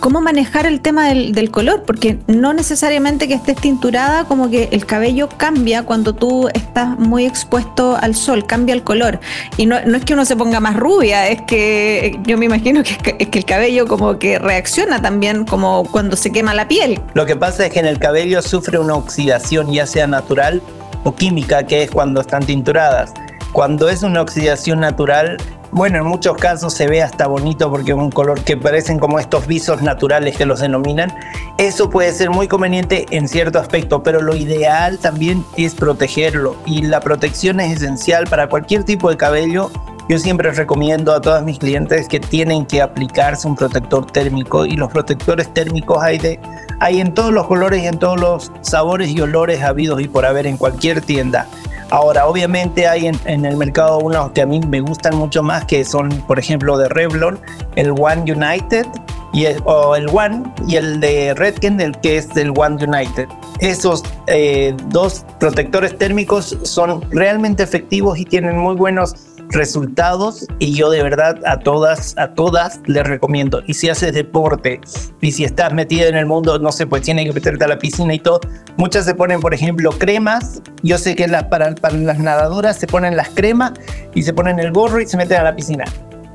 ¿Cómo 0.00 0.22
manejar 0.22 0.64
el 0.64 0.80
tema 0.80 1.08
del, 1.08 1.50
color? 1.50 1.82
Porque 1.82 2.18
no 2.28 2.54
necesariamente 2.54 3.28
que 3.28 3.34
estés 3.34 3.56
tinturada, 3.56 4.24
como 4.24 4.50
que 4.50 4.70
el 4.72 4.86
cabello 4.86 5.28
cambia 5.36 5.82
cuando 5.82 6.14
tú 6.14 6.48
estás 6.54 6.98
muy 6.98 7.26
expuesto 7.26 7.96
al 8.00 8.14
sol, 8.14 8.46
cambia 8.46 8.74
el 8.74 8.82
color. 8.82 9.20
Y 9.58 9.66
no, 9.66 9.76
es 9.76 10.04
que 10.04 10.14
uno 10.14 10.24
se 10.24 10.34
ponga 10.34 10.60
más 10.60 10.76
rubia, 10.76 11.28
es 11.28 11.42
que 11.42 12.18
yo 12.24 12.38
me 12.38 12.46
imagino 12.46 12.82
que, 12.82 13.16
es 13.18 13.28
que 13.28 13.38
el 13.38 13.44
cabello 13.44 13.86
como 13.86 14.18
que 14.18 14.38
reacciona 14.38 15.02
también 15.02 15.44
como 15.44 15.84
cuando 15.84 16.16
se 16.16 16.32
quema 16.32 16.54
la 16.54 16.68
piel. 16.68 17.00
Lo 17.12 17.26
que 17.26 17.36
pasa 17.36 17.66
es 17.66 17.72
que 17.72 17.80
en 17.80 17.86
el 17.86 17.98
cabello 17.98 18.40
sufre 18.40 18.78
una 18.78 18.94
oxidación, 18.94 19.72
ya 19.72 19.86
sea 19.86 20.06
natural 20.06 20.62
o 21.06 21.14
química, 21.14 21.62
que 21.62 21.84
es 21.84 21.90
cuando 21.90 22.20
están 22.20 22.44
tinturadas. 22.44 23.14
Cuando 23.52 23.88
es 23.88 24.02
una 24.02 24.20
oxidación 24.20 24.80
natural, 24.80 25.36
bueno, 25.70 25.98
en 25.98 26.04
muchos 26.04 26.36
casos 26.36 26.74
se 26.74 26.88
ve 26.88 27.00
hasta 27.00 27.28
bonito 27.28 27.70
porque 27.70 27.94
un 27.94 28.10
color 28.10 28.42
que 28.42 28.56
parecen 28.56 28.98
como 28.98 29.20
estos 29.20 29.46
visos 29.46 29.82
naturales 29.82 30.36
que 30.36 30.46
los 30.46 30.60
denominan. 30.60 31.14
Eso 31.58 31.88
puede 31.88 32.12
ser 32.12 32.30
muy 32.30 32.48
conveniente 32.48 33.06
en 33.10 33.28
cierto 33.28 33.60
aspecto, 33.60 34.02
pero 34.02 34.20
lo 34.20 34.34
ideal 34.34 34.98
también 34.98 35.44
es 35.56 35.76
protegerlo 35.76 36.56
y 36.66 36.82
la 36.82 37.00
protección 37.00 37.60
es 37.60 37.76
esencial 37.76 38.26
para 38.26 38.48
cualquier 38.48 38.82
tipo 38.82 39.08
de 39.08 39.16
cabello. 39.16 39.70
Yo 40.08 40.18
siempre 40.18 40.52
recomiendo 40.52 41.12
a 41.12 41.20
todos 41.20 41.42
mis 41.42 41.58
clientes 41.58 42.08
que 42.08 42.20
tienen 42.20 42.64
que 42.64 42.80
aplicarse 42.80 43.48
un 43.48 43.56
protector 43.56 44.06
térmico 44.06 44.64
y 44.64 44.76
los 44.76 44.92
protectores 44.92 45.52
térmicos 45.52 46.00
hay 46.00 46.18
de 46.18 46.40
hay 46.78 47.00
en 47.00 47.12
todos 47.12 47.32
los 47.32 47.46
colores 47.48 47.82
y 47.82 47.86
en 47.86 47.98
todos 47.98 48.20
los 48.20 48.52
sabores 48.60 49.10
y 49.10 49.20
olores 49.20 49.62
habidos 49.62 50.00
y 50.00 50.06
por 50.06 50.24
haber 50.24 50.46
en 50.46 50.58
cualquier 50.58 51.00
tienda. 51.00 51.48
Ahora, 51.90 52.26
obviamente 52.26 52.86
hay 52.86 53.06
en, 53.06 53.44
el 53.44 53.56
mercado 53.56 53.98
unos 53.98 54.32
que 54.32 54.42
a 54.42 54.46
mí 54.46 54.60
me 54.60 54.80
gustan 54.80 55.16
mucho 55.16 55.42
más, 55.42 55.64
que 55.64 55.84
son, 55.84 56.10
por 56.26 56.38
ejemplo, 56.38 56.76
de 56.78 56.88
Revlon, 56.88 57.38
el 57.76 57.90
One 57.92 58.32
United 58.32 58.86
y 59.32 59.46
el, 59.46 59.62
o 59.64 59.94
el 59.94 60.08
One 60.08 60.42
y 60.66 60.76
el 60.76 61.00
de 61.00 61.34
Redken, 61.34 61.80
el 61.80 61.96
que 62.00 62.18
es 62.18 62.36
el 62.36 62.52
One 62.56 62.84
United. 62.84 63.28
Esos 63.60 64.02
eh, 64.26 64.74
dos 64.88 65.24
protectores 65.38 65.96
térmicos 65.96 66.58
son 66.62 67.02
realmente 67.10 67.62
efectivos 67.62 68.18
y 68.18 68.24
tienen 68.24 68.58
muy 68.58 68.74
buenos 68.74 69.14
resultados 69.50 70.46
y 70.58 70.74
yo 70.74 70.90
de 70.90 71.02
verdad 71.02 71.38
a 71.46 71.58
todas, 71.58 72.16
a 72.18 72.34
todas 72.34 72.80
les 72.86 73.06
recomiendo. 73.06 73.62
Y 73.66 73.74
si 73.74 73.88
haces 73.88 74.12
deporte 74.12 74.80
y 75.20 75.32
si 75.32 75.44
estás 75.44 75.72
metida 75.72 76.08
en 76.08 76.16
el 76.16 76.26
mundo, 76.26 76.58
no 76.58 76.72
sé, 76.72 76.86
pues 76.86 77.02
tiene 77.02 77.24
que 77.24 77.32
meterte 77.32 77.64
a 77.64 77.68
la 77.68 77.78
piscina 77.78 78.14
y 78.14 78.18
todo. 78.18 78.40
Muchas 78.76 79.04
se 79.04 79.14
ponen, 79.14 79.40
por 79.40 79.54
ejemplo, 79.54 79.90
cremas. 79.90 80.62
Yo 80.82 80.98
sé 80.98 81.16
que 81.16 81.28
para, 81.50 81.74
para 81.74 81.96
las 81.96 82.18
nadadoras 82.18 82.76
se 82.76 82.86
ponen 82.86 83.16
las 83.16 83.30
cremas 83.30 83.72
y 84.14 84.22
se 84.22 84.32
ponen 84.32 84.58
el 84.58 84.72
gorro 84.72 85.00
y 85.00 85.06
se 85.06 85.16
meten 85.16 85.38
a 85.40 85.44
la 85.44 85.56
piscina. 85.56 85.84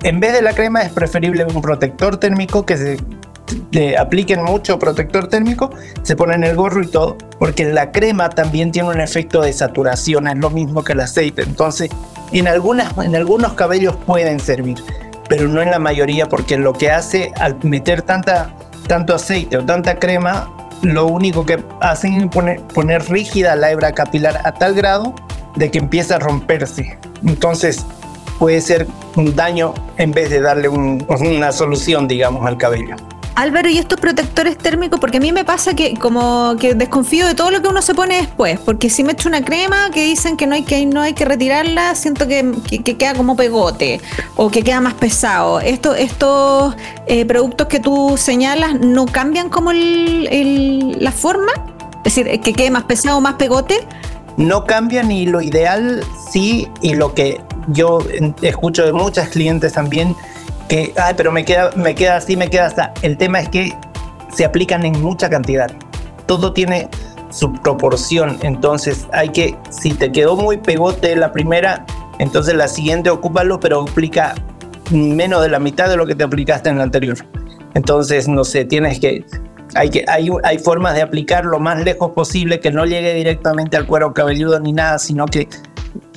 En 0.04 0.20
vez 0.20 0.34
de 0.34 0.42
la 0.42 0.54
crema 0.54 0.82
es 0.82 0.92
preferible 0.92 1.46
un 1.46 1.62
protector 1.62 2.18
térmico 2.18 2.66
que 2.66 2.78
se 2.78 2.98
le 3.72 3.98
apliquen 3.98 4.44
mucho 4.44 4.80
protector 4.80 5.28
térmico, 5.28 5.72
se 6.04 6.16
ponen 6.16 6.44
el 6.44 6.56
gorro 6.56 6.82
y 6.84 6.88
todo, 6.88 7.18
porque 7.40 7.66
la 7.66 7.92
crema 7.92 8.30
también 8.30 8.72
tiene 8.72 8.90
un 8.90 9.02
efecto 9.02 9.42
de 9.42 9.54
saturación, 9.54 10.28
es 10.28 10.38
lo 10.38 10.50
mismo 10.50 10.84
que 10.84 10.94
el 10.94 11.00
aceite. 11.02 11.44
Entonces, 11.44 11.90
en, 12.32 12.48
algunas, 12.48 12.98
en 12.98 13.16
algunos 13.16 13.54
cabellos 13.54 13.96
pueden 14.06 14.40
servir, 14.40 14.78
pero 15.30 15.48
no 15.48 15.62
en 15.62 15.72
la 15.72 15.80
mayoría 15.80 16.28
porque 16.28 16.58
lo 16.58 16.74
que 16.74 16.92
hace 16.92 17.32
al 17.40 17.58
meter 17.64 18.02
tanta, 18.02 18.56
tanto 18.88 19.16
aceite 19.16 19.58
o 19.58 19.66
tanta 19.66 20.00
crema, 20.00 20.50
lo 20.82 21.06
único 21.06 21.46
que 21.46 21.64
hacen 21.80 22.14
es 22.22 22.28
poner, 22.28 22.62
poner 22.62 23.10
rígida 23.10 23.56
la 23.56 23.72
hebra 23.72 23.94
capilar 23.94 24.42
a 24.44 24.54
tal 24.54 24.74
grado 24.74 25.14
de 25.56 25.70
que 25.70 25.80
empieza 25.80 26.16
a 26.16 26.20
romperse. 26.20 26.98
Entonces 27.26 27.86
puede 28.40 28.62
ser 28.62 28.88
un 29.16 29.36
daño 29.36 29.74
en 29.98 30.12
vez 30.12 30.30
de 30.30 30.42
darle 30.42 30.68
una 30.68 31.52
solución, 31.52 32.08
digamos, 32.08 32.46
al 32.48 32.58
cabello. 32.58 32.96
Álvaro, 33.36 33.70
¿y 33.70 33.78
estos 33.78 34.00
protectores 34.00 34.58
térmicos? 34.58 35.00
Porque 35.00 35.18
a 35.18 35.20
mí 35.20 35.32
me 35.32 35.46
pasa 35.46 35.74
que 35.74 35.94
como 35.96 36.56
que 36.60 36.76
desconfío 36.76 37.26
de 37.26 37.34
todo 37.34 37.50
lo 37.52 37.62
que 37.62 37.68
uno 37.70 37.82
se 37.82 37.94
pone 37.94 38.18
después, 38.18 38.60
porque 38.60 38.90
si 38.90 39.04
me 39.04 39.14
echo 39.14 39.30
una 39.30 39.44
crema 39.44 39.90
que 39.92 40.04
dicen 40.04 40.38
que 40.38 40.48
no 40.48 40.56
hay 40.56 40.64
que, 40.64 40.86
no 40.86 41.02
hay 41.02 41.14
que 41.14 41.26
retirarla, 41.26 41.96
siento 41.96 42.28
que, 42.28 42.52
queda 42.84 43.16
como 43.16 43.36
pegote 43.36 44.02
o 44.36 44.50
que 44.50 44.64
queda 44.64 44.82
más 44.82 44.96
pesado. 44.96 45.60
Esto, 45.60 45.96
estos 45.96 46.76
eh, 47.08 47.26
productos 47.26 47.68
que 47.68 47.80
tú 47.80 48.16
señalas 48.18 48.80
no 48.80 49.06
cambian 49.06 49.50
como 49.50 49.72
la 49.74 51.12
forma, 51.12 51.52
es 52.04 52.16
decir, 52.16 52.42
que 52.42 52.54
quede 52.54 52.70
más 52.70 52.84
pesado 52.84 53.18
o 53.18 53.22
más 53.22 53.36
pegote. 53.36 53.80
No 54.38 54.66
cambian 54.66 55.12
y 55.12 55.26
lo 55.26 55.42
ideal 55.42 56.04
sí, 56.32 56.68
y 56.82 56.96
lo 56.96 57.14
que 57.14 57.42
yo 57.68 58.00
escucho 58.42 58.86
de 58.86 58.94
muchas 58.94 59.30
clientes 59.30 59.74
también 59.74 60.16
que, 60.72 60.94
ay, 60.96 61.14
pero 61.18 61.34
me 61.34 61.44
queda, 61.44 61.72
me 61.76 61.94
queda 61.94 62.16
así, 62.16 62.38
me 62.38 62.50
queda 62.50 62.68
hasta. 62.68 62.94
El 63.02 63.18
tema 63.18 63.42
es 63.42 63.50
que 63.50 63.74
se 64.34 64.46
aplican 64.46 64.86
en 64.86 65.02
mucha 65.02 65.30
cantidad. 65.30 65.70
Todo 66.28 66.54
tiene 66.54 66.88
su 67.30 67.52
proporción. 67.52 68.40
Entonces 68.42 69.06
hay 69.12 69.30
que, 69.30 69.58
si 69.70 69.92
te 69.92 70.14
quedó 70.14 70.38
muy 70.38 70.56
pegote 70.56 71.14
la 71.18 71.34
primera, 71.34 71.86
entonces 72.20 72.56
la 72.56 72.70
siguiente 72.70 73.10
ocúpalo, 73.10 73.60
pero 73.60 73.82
aplica 73.82 74.34
menos 74.92 75.42
de 75.42 75.50
la 75.50 75.60
mitad 75.60 75.90
de 75.90 75.98
lo 75.98 76.08
que 76.08 76.16
te 76.16 76.24
aplicaste 76.24 76.70
en 76.70 76.78
la 76.78 76.84
anterior. 76.84 77.18
Entonces, 77.74 78.30
no 78.30 78.46
sé, 78.46 78.64
tienes 78.64 79.02
que 79.02 79.26
Hay, 79.76 79.90
que, 79.90 80.06
hay, 80.08 80.30
hay 80.46 80.58
formas 80.58 80.96
de 80.96 81.02
aplicar 81.02 81.44
lo 81.44 81.60
más 81.60 81.84
lejos 81.84 82.12
posible, 82.12 82.62
que 82.62 82.72
no 82.72 82.86
llegue 82.86 83.14
directamente 83.14 83.76
al 83.76 83.88
cuero 83.88 84.14
cabelludo 84.14 84.58
ni 84.62 84.72
nada, 84.72 85.00
sino 85.00 85.26
que, 85.26 85.50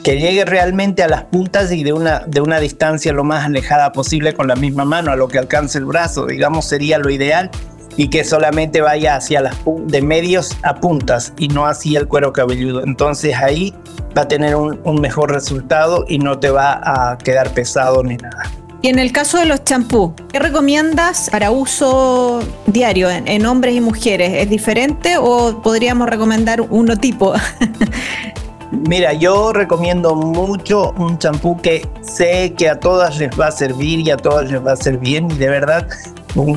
que 0.04 0.20
llegue 0.20 0.44
realmente 0.44 1.02
a 1.02 1.08
las 1.08 1.24
puntas 1.24 1.72
y 1.72 1.82
de 1.82 1.94
una, 1.94 2.20
de 2.26 2.42
una 2.42 2.60
distancia 2.60 3.12
lo 3.14 3.24
más 3.24 3.46
alejada 3.46 3.90
posible 3.92 4.34
con 4.34 4.46
la 4.46 4.54
misma 4.54 4.84
mano, 4.84 5.10
a 5.10 5.16
lo 5.16 5.28
que 5.28 5.38
alcance 5.38 5.78
el 5.78 5.86
brazo, 5.86 6.26
digamos, 6.26 6.66
sería 6.66 6.98
lo 6.98 7.10
ideal 7.10 7.50
y 7.96 8.08
que 8.08 8.22
solamente 8.22 8.82
vaya 8.82 9.16
hacia 9.16 9.40
las 9.40 9.56
de 9.86 10.02
medios 10.02 10.56
a 10.62 10.74
puntas 10.74 11.32
y 11.38 11.48
no 11.48 11.66
hacia 11.66 11.98
el 11.98 12.06
cuero 12.06 12.34
cabelludo. 12.34 12.84
Entonces 12.84 13.34
ahí 13.34 13.74
va 14.16 14.22
a 14.22 14.28
tener 14.28 14.56
un, 14.56 14.78
un 14.84 15.00
mejor 15.00 15.32
resultado 15.32 16.04
y 16.06 16.18
no 16.18 16.38
te 16.38 16.50
va 16.50 16.80
a 16.84 17.16
quedar 17.16 17.50
pesado 17.54 18.02
ni 18.04 18.16
nada. 18.16 18.42
Y 18.84 18.88
en 18.88 18.98
el 18.98 19.12
caso 19.12 19.38
de 19.38 19.46
los 19.46 19.64
champús, 19.64 20.12
¿qué 20.30 20.38
recomiendas 20.38 21.30
para 21.30 21.50
uso 21.50 22.40
diario 22.66 23.08
en, 23.08 23.46
hombres 23.46 23.74
y 23.74 23.80
mujeres? 23.80 24.32
¿Es 24.34 24.50
diferente 24.50 25.16
o 25.18 25.62
podríamos 25.62 26.06
recomendar 26.10 26.60
uno 26.60 26.94
tipo? 26.98 27.32
Mira, 28.70 29.12
yo 29.12 29.52
recomiendo 29.52 30.14
mucho 30.14 30.92
un 30.98 31.18
champú 31.18 31.60
que 31.60 31.86
sé 32.02 32.54
que 32.56 32.68
a 32.68 32.78
todas 32.78 33.18
les 33.18 33.30
va 33.38 33.48
a 33.48 33.52
servir 33.52 34.00
y 34.00 34.10
a 34.10 34.16
todas 34.16 34.50
les 34.50 34.64
va 34.64 34.70
a 34.70 34.74
hacer 34.74 34.98
bien. 34.98 35.30
Y 35.30 35.34
de 35.34 35.48
verdad, 35.48 35.86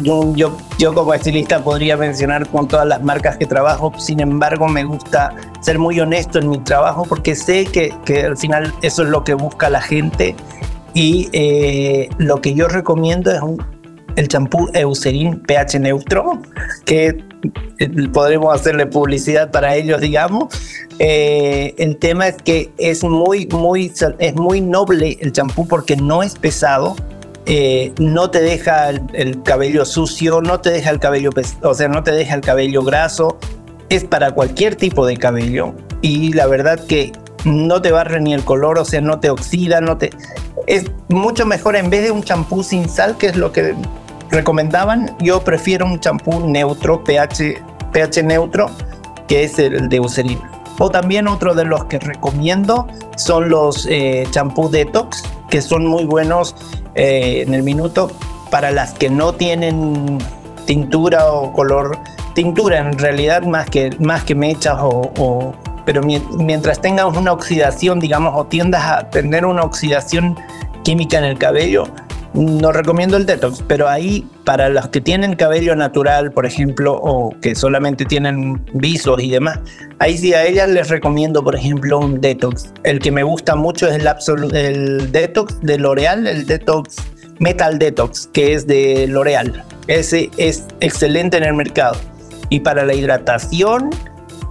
yo, 0.01 0.57
yo 0.79 0.93
como 0.93 1.13
estilista 1.13 1.63
podría 1.63 1.97
mencionar 1.97 2.47
con 2.47 2.67
todas 2.67 2.87
las 2.87 3.03
marcas 3.03 3.37
que 3.37 3.45
trabajo, 3.45 3.93
sin 3.97 4.19
embargo 4.19 4.67
me 4.67 4.83
gusta 4.83 5.33
ser 5.61 5.77
muy 5.77 5.99
honesto 5.99 6.39
en 6.39 6.49
mi 6.49 6.57
trabajo 6.59 7.05
porque 7.07 7.35
sé 7.35 7.65
que, 7.65 7.93
que 8.03 8.23
al 8.23 8.37
final 8.37 8.73
eso 8.81 9.03
es 9.03 9.09
lo 9.09 9.23
que 9.23 9.35
busca 9.35 9.69
la 9.69 9.81
gente 9.81 10.35
y 10.93 11.29
eh, 11.31 12.09
lo 12.17 12.41
que 12.41 12.55
yo 12.55 12.67
recomiendo 12.67 13.31
es 13.31 13.39
el 14.17 14.27
champú 14.27 14.69
Eucerin 14.73 15.39
pH 15.39 15.79
neutro, 15.79 16.41
que 16.85 17.23
eh, 17.79 18.09
podremos 18.11 18.53
hacerle 18.53 18.87
publicidad 18.87 19.51
para 19.51 19.75
ellos, 19.75 20.01
digamos. 20.01 20.53
Eh, 20.99 21.75
el 21.77 21.97
tema 21.97 22.27
es 22.27 22.35
que 22.41 22.71
es 22.77 23.03
muy, 23.03 23.47
muy, 23.47 23.93
es 24.19 24.35
muy 24.35 24.59
noble 24.59 25.17
el 25.21 25.31
champú 25.31 25.67
porque 25.67 25.95
no 25.95 26.23
es 26.23 26.35
pesado. 26.35 26.95
no 27.99 28.29
te 28.31 28.41
deja 28.41 28.89
el, 28.89 29.43
cabello 29.43 29.85
sucio, 29.85 30.41
no 30.41 30.59
te 30.59 30.71
deja 30.71 30.89
el 30.89 30.99
cabello, 30.99 31.29
o 31.61 31.73
sea, 31.73 31.87
no 31.87 32.03
te 32.03 32.11
deja 32.11 32.35
el 32.35 32.41
cabello 32.41 32.83
graso. 32.83 33.37
Es 33.89 34.03
para 34.03 34.31
cualquier 34.31 34.75
tipo 34.75 35.05
de 35.05 35.15
cabello 35.15 35.73
y 36.01 36.33
la 36.33 36.47
verdad 36.47 36.83
que 36.87 37.13
no 37.45 37.81
te 37.81 37.91
barre 37.91 38.19
ni 38.19 38.33
el 38.33 38.43
color, 38.43 38.79
o 38.79 38.83
sea, 38.83 38.99
no 38.99 39.19
te 39.19 39.29
oxida, 39.29 39.79
no 39.79 39.97
te 39.97 40.09
es 40.67 40.91
mucho 41.07 41.45
mejor 41.45 41.75
en 41.75 41.89
vez 41.89 42.03
de 42.03 42.11
un 42.11 42.21
champú 42.21 42.61
sin 42.61 42.87
sal, 42.89 43.17
que 43.17 43.27
es 43.27 43.37
lo 43.37 43.51
que 43.51 43.73
recomendaban, 44.29 45.15
yo 45.19 45.41
prefiero 45.41 45.85
un 45.85 45.99
champú 45.99 46.39
neutro, 46.39 47.03
pH, 47.03 47.61
pH 47.91 48.23
neutro, 48.23 48.69
que 49.27 49.43
es 49.43 49.59
el 49.59 49.89
de 49.89 49.97
Eucerin. 49.97 50.39
O 50.79 50.89
también 50.89 51.27
otro 51.27 51.55
de 51.55 51.65
los 51.65 51.85
que 51.85 51.99
recomiendo 51.99 52.87
son 53.15 53.49
los 53.49 53.87
eh, 53.89 54.27
champú 54.31 54.69
detox, 54.69 55.23
que 55.49 55.61
son 55.61 55.87
muy 55.87 56.05
buenos 56.05 56.55
eh, 56.95 57.43
en 57.45 57.53
el 57.53 57.63
minuto 57.63 58.11
para 58.51 58.71
las 58.71 58.93
que 58.93 59.09
no 59.09 59.33
tienen 59.33 60.19
tintura 60.65 61.31
o 61.31 61.51
color 61.53 61.97
tintura 62.33 62.77
en 62.77 62.97
realidad 62.97 63.41
más 63.43 63.67
que 63.69 63.89
más 63.99 64.23
que 64.23 64.35
mechas 64.35 64.77
o 64.79 65.53
pero 65.87 66.01
mientras 66.03 66.81
tengas 66.81 67.15
una 67.15 67.31
oxidación, 67.31 68.01
digamos, 68.01 68.33
o 68.35 68.45
tiendas 68.45 68.83
a 68.83 69.09
tener 69.09 69.45
una 69.45 69.61
oxidación 69.61 70.37
química 70.83 71.17
en 71.17 71.23
el 71.23 71.37
cabello, 71.37 71.85
no 72.33 72.71
recomiendo 72.71 73.17
el 73.17 73.25
detox, 73.25 73.63
pero 73.67 73.87
ahí 73.87 74.27
para 74.43 74.69
los 74.69 74.87
que 74.89 75.01
tienen 75.01 75.35
cabello 75.35 75.75
natural, 75.75 76.31
por 76.31 76.45
ejemplo, 76.45 76.93
o 77.01 77.35
que 77.41 77.55
solamente 77.55 78.05
tienen 78.05 78.63
visos 78.73 79.21
y 79.21 79.29
demás, 79.29 79.59
ahí 79.99 80.17
sí 80.17 80.33
a 80.33 80.45
ellas 80.45 80.69
les 80.69 80.89
recomiendo, 80.89 81.43
por 81.43 81.55
ejemplo, 81.55 81.99
un 81.99 82.21
detox. 82.21 82.73
El 82.83 82.99
que 82.99 83.11
me 83.11 83.23
gusta 83.23 83.55
mucho 83.55 83.87
es 83.87 83.95
el, 83.95 84.55
el 84.55 85.11
detox 85.11 85.59
de 85.61 85.77
L'Oreal, 85.77 86.27
el 86.27 86.45
detox 86.45 86.97
Metal 87.39 87.77
Detox, 87.77 88.27
que 88.33 88.53
es 88.53 88.67
de 88.67 89.07
L'Oreal. 89.07 89.63
Ese 89.87 90.29
es 90.37 90.65
excelente 90.79 91.37
en 91.37 91.43
el 91.43 91.53
mercado. 91.53 91.97
Y 92.49 92.59
para 92.61 92.85
la 92.85 92.93
hidratación, 92.93 93.89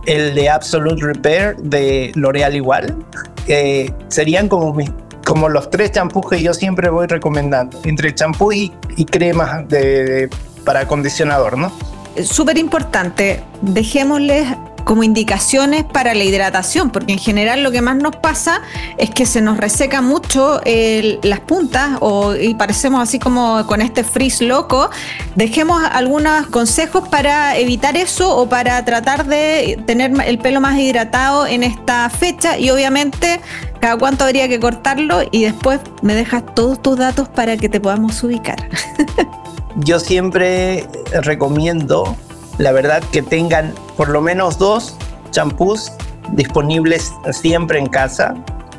el 0.07 0.35
de 0.35 0.49
Absolute 0.49 1.05
Repair 1.05 1.57
de 1.57 2.12
L'Oreal 2.15 2.55
igual. 2.55 2.95
serían 4.09 4.49
como, 4.49 4.77
como 5.27 5.49
los 5.49 5.69
tres 5.71 5.91
champús 5.91 6.25
que 6.31 6.41
yo 6.41 6.55
siempre 6.55 6.89
voy 6.89 7.09
recomendando, 7.09 7.81
entre 7.85 8.15
champú 8.15 8.53
y, 8.53 8.73
y 8.97 9.05
cremas 9.05 9.69
de, 9.69 10.31
para 10.65 10.81
acondicionador, 10.81 11.59
¿no? 11.59 11.73
Súper 12.23 12.57
importante, 12.57 13.43
dejémosles 13.61 14.47
como 14.87 15.03
indicaciones 15.03 15.85
para 15.85 16.15
la 16.15 16.23
hidratación, 16.23 16.91
porque 16.91 17.12
en 17.12 17.19
general 17.19 17.65
lo 17.65 17.73
que 17.73 17.83
más 17.83 17.97
nos 17.97 18.15
pasa 18.15 18.62
es 18.99 19.11
que 19.11 19.27
se 19.27 19.41
nos 19.41 19.57
reseca 19.57 20.01
mucho 20.01 20.61
las 20.65 21.41
puntas 21.41 21.99
y 22.41 22.55
parecemos 22.55 23.03
así 23.03 23.19
como 23.19 23.67
con 23.67 23.83
este 23.83 24.05
frizz 24.05 24.41
loco. 24.41 24.89
Dejemos 25.35 25.83
algunos 25.91 26.47
consejos 26.47 27.09
para 27.09 27.59
evitar 27.59 27.97
eso 27.97 28.37
o 28.37 28.49
para 28.49 28.85
tratar 28.85 29.27
de 29.27 29.77
tener 29.87 30.12
el 30.25 30.39
pelo 30.39 30.61
más 30.61 30.79
hidratado 30.79 31.49
en 31.49 31.65
esta 31.65 32.09
fecha 32.09 32.57
y 32.57 32.71
obviamente 32.71 33.41
cada 33.81 33.97
cuánto 33.97 34.25
habría 34.25 34.49
que 34.49 34.61
cortarlo 34.61 35.23
y 35.31 35.45
después 35.45 35.81
me 36.03 36.15
dejas 36.15 36.45
todos 36.55 36.83
tus 36.83 36.97
datos 36.97 37.29
para 37.29 37.57
que 37.57 37.69
te 37.69 37.81
podamos 37.81 38.23
ubicar. 38.23 38.57
Yo 39.77 40.01
siempre 40.01 40.89
recomiendo 41.23 42.17
la 42.59 42.73
verdad 42.73 43.03
que 43.12 43.23
tengan 43.23 43.75
por 43.97 44.09
lo 44.09 44.21
menos 44.21 44.59
dos 44.59 44.97
champús 45.31 45.93
disponibles 46.33 47.12
siempre 47.33 47.79
en 47.79 47.87
casa. 47.87 48.35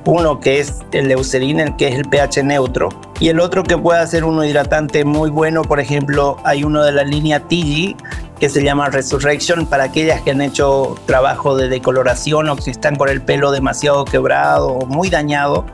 Uno 0.05 0.39
que 0.39 0.59
es 0.59 0.79
el 0.93 1.11
Eucerin, 1.11 1.59
el 1.59 1.75
que 1.75 1.89
es 1.89 1.95
el 1.95 2.05
pH 2.05 2.41
neutro, 2.41 2.89
y 3.19 3.27
el 3.27 3.41
otro 3.41 3.63
que 3.63 3.77
pueda 3.77 4.07
ser 4.07 4.23
un 4.23 4.43
hidratante 4.43 5.03
muy 5.03 5.29
bueno. 5.29 5.63
Por 5.63 5.81
ejemplo, 5.81 6.37
hay 6.45 6.63
uno 6.63 6.81
de 6.83 6.93
la 6.93 7.03
línea 7.03 7.41
TG 7.41 7.95
que 8.39 8.49
se 8.49 8.63
llama 8.63 8.89
Resurrection 8.89 9.65
para 9.65 9.85
aquellas 9.85 10.21
que 10.21 10.31
han 10.31 10.41
hecho 10.41 10.95
trabajo 11.05 11.55
de 11.55 11.69
decoloración 11.69 12.49
o 12.49 12.55
que 12.55 12.71
están 12.71 12.95
con 12.95 13.09
el 13.09 13.21
pelo 13.21 13.51
demasiado 13.51 14.05
quebrado 14.05 14.67
o 14.67 14.85
muy 14.85 15.09
dañado 15.09 15.65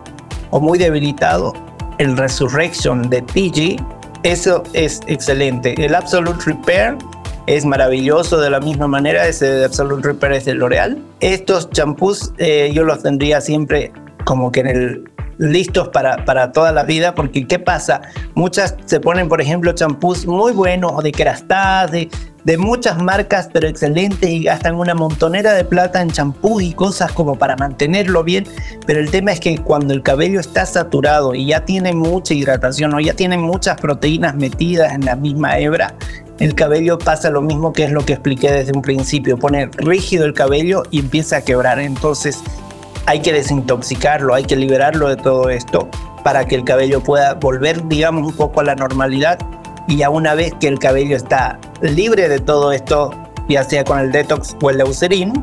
o 0.51 0.59
muy 0.59 0.77
debilitado. 0.77 1.53
El 1.97 2.17
Resurrection 2.17 3.09
de 3.09 3.21
TG, 3.21 3.83
eso 4.23 4.63
es 4.73 5.01
excelente. 5.07 5.73
El 5.83 5.93
Absolute 5.95 6.39
Repair 6.45 6.97
es 7.47 7.65
maravilloso 7.65 8.39
de 8.39 8.49
la 8.49 8.59
misma 8.59 8.87
manera, 8.87 9.27
ese 9.27 9.65
Absolute 9.65 10.07
Repair 10.07 10.33
es 10.33 10.45
de 10.45 10.53
L'Oreal. 10.53 10.97
Estos 11.19 11.69
champús 11.71 12.31
eh, 12.37 12.71
yo 12.73 12.83
los 12.83 13.03
tendría 13.03 13.41
siempre 13.41 13.91
como 14.25 14.51
que 14.51 14.61
en 14.61 14.67
el 14.67 15.12
listos 15.43 15.89
para, 15.89 16.25
para 16.25 16.51
toda 16.51 16.71
la 16.71 16.83
vida, 16.83 17.13
porque 17.15 17.45
¿qué 17.47 17.59
pasa? 17.59 18.01
Muchas 18.35 18.75
se 18.85 18.99
ponen, 18.99 19.27
por 19.29 19.41
ejemplo, 19.41 19.71
champús 19.73 20.25
muy 20.25 20.53
buenos 20.53 20.91
o 20.95 21.01
de 21.01 21.11
Kerastase, 21.11 21.91
de, 21.91 22.09
de 22.43 22.57
muchas 22.57 23.01
marcas, 23.01 23.49
pero 23.51 23.67
excelentes 23.67 24.29
y 24.29 24.43
gastan 24.43 24.75
una 24.75 24.95
montonera 24.95 25.53
de 25.53 25.63
plata 25.65 26.01
en 26.01 26.11
champús 26.11 26.63
y 26.63 26.73
cosas 26.73 27.11
como 27.11 27.37
para 27.37 27.55
mantenerlo 27.55 28.23
bien, 28.23 28.45
pero 28.85 28.99
el 28.99 29.11
tema 29.11 29.31
es 29.31 29.39
que 29.39 29.57
cuando 29.57 29.93
el 29.93 30.01
cabello 30.01 30.39
está 30.39 30.65
saturado 30.65 31.35
y 31.35 31.47
ya 31.47 31.65
tiene 31.65 31.93
mucha 31.93 32.33
hidratación 32.33 32.93
o 32.93 32.99
ya 32.99 33.13
tiene 33.13 33.37
muchas 33.37 33.79
proteínas 33.79 34.35
metidas 34.35 34.93
en 34.93 35.05
la 35.05 35.15
misma 35.15 35.57
hebra, 35.59 35.93
el 36.39 36.55
cabello 36.55 36.97
pasa 36.97 37.29
lo 37.29 37.41
mismo 37.41 37.73
que 37.73 37.83
es 37.83 37.91
lo 37.91 38.03
que 38.03 38.13
expliqué 38.13 38.51
desde 38.51 38.73
un 38.73 38.81
principio, 38.81 39.37
pone 39.37 39.69
rígido 39.77 40.25
el 40.25 40.33
cabello 40.33 40.83
y 40.89 40.99
empieza 40.99 41.37
a 41.37 41.41
quebrar. 41.41 41.79
Entonces 41.79 42.39
hay 43.05 43.21
que 43.21 43.33
desintoxicarlo, 43.33 44.33
hay 44.33 44.43
que 44.43 44.55
liberarlo 44.55 45.09
de 45.09 45.17
todo 45.17 45.49
esto 45.49 45.89
para 46.23 46.45
que 46.45 46.55
el 46.55 46.63
cabello 46.63 47.01
pueda 47.01 47.33
volver, 47.33 47.87
digamos, 47.87 48.31
un 48.31 48.35
poco 48.35 48.61
a 48.61 48.63
la 48.63 48.75
normalidad. 48.75 49.37
Y 49.87 49.97
ya 49.97 50.09
una 50.09 50.33
vez 50.33 50.53
que 50.59 50.67
el 50.67 50.79
cabello 50.79 51.15
está 51.17 51.59
libre 51.81 52.29
de 52.29 52.39
todo 52.39 52.71
esto, 52.71 53.11
ya 53.49 53.63
sea 53.63 53.83
con 53.83 53.99
el 53.99 54.11
detox 54.11 54.55
o 54.61 54.69
el 54.69 54.77
leucerin, 54.77 55.33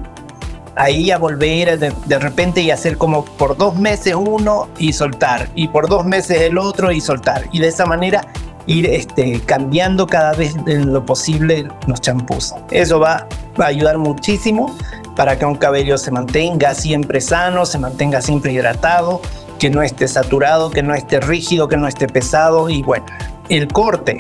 ahí 0.77 1.07
ya 1.07 1.19
volver 1.19 1.79
de, 1.79 2.19
repente 2.19 2.63
y 2.63 2.71
hacer 2.71 2.97
como 2.97 3.25
por 3.25 3.57
dos 3.57 3.77
meses 3.77 4.15
uno 4.15 4.69
y 4.79 4.95
soltar, 4.95 5.51
y 5.55 5.69
por 5.69 5.89
dos 5.89 6.07
meses 6.07 6.41
el 6.41 6.57
otro 6.57 6.91
y 6.91 7.01
soltar. 7.03 7.45
Y 7.53 7.59
de 7.59 7.69
esa 7.69 7.85
manera 7.85 8.23
ir 8.67 8.87
este, 8.87 9.41
cambiando 9.41 10.07
cada 10.07 10.33
vez 10.33 10.57
en 10.67 10.93
lo 10.93 11.05
posible 11.05 11.69
los 11.87 12.01
champús. 12.01 12.55
Eso 12.71 13.01
va 13.01 13.27
a 13.59 13.65
ayudar 13.65 13.99
muchísimo 13.99 14.75
para 15.21 15.39
que 15.39 15.45
un 15.45 15.57
cabello 15.57 15.99
se 15.99 16.11
mantenga 16.11 16.73
siempre 16.73 17.21
sano, 17.21 17.67
se 17.67 17.79
mantenga 17.79 18.23
siempre 18.23 18.55
hidratado, 18.55 19.21
que 19.59 19.69
no 19.69 19.83
esté 19.83 20.09
saturado, 20.09 20.71
que 20.71 20.83
no 20.83 20.95
esté 20.95 21.21
rígido, 21.21 21.69
que 21.69 21.77
no 21.77 21.87
esté 21.87 22.07
pesado 22.07 22.71
y 22.71 22.81
bueno, 22.83 23.05
el 23.51 23.69
corte. 23.69 24.17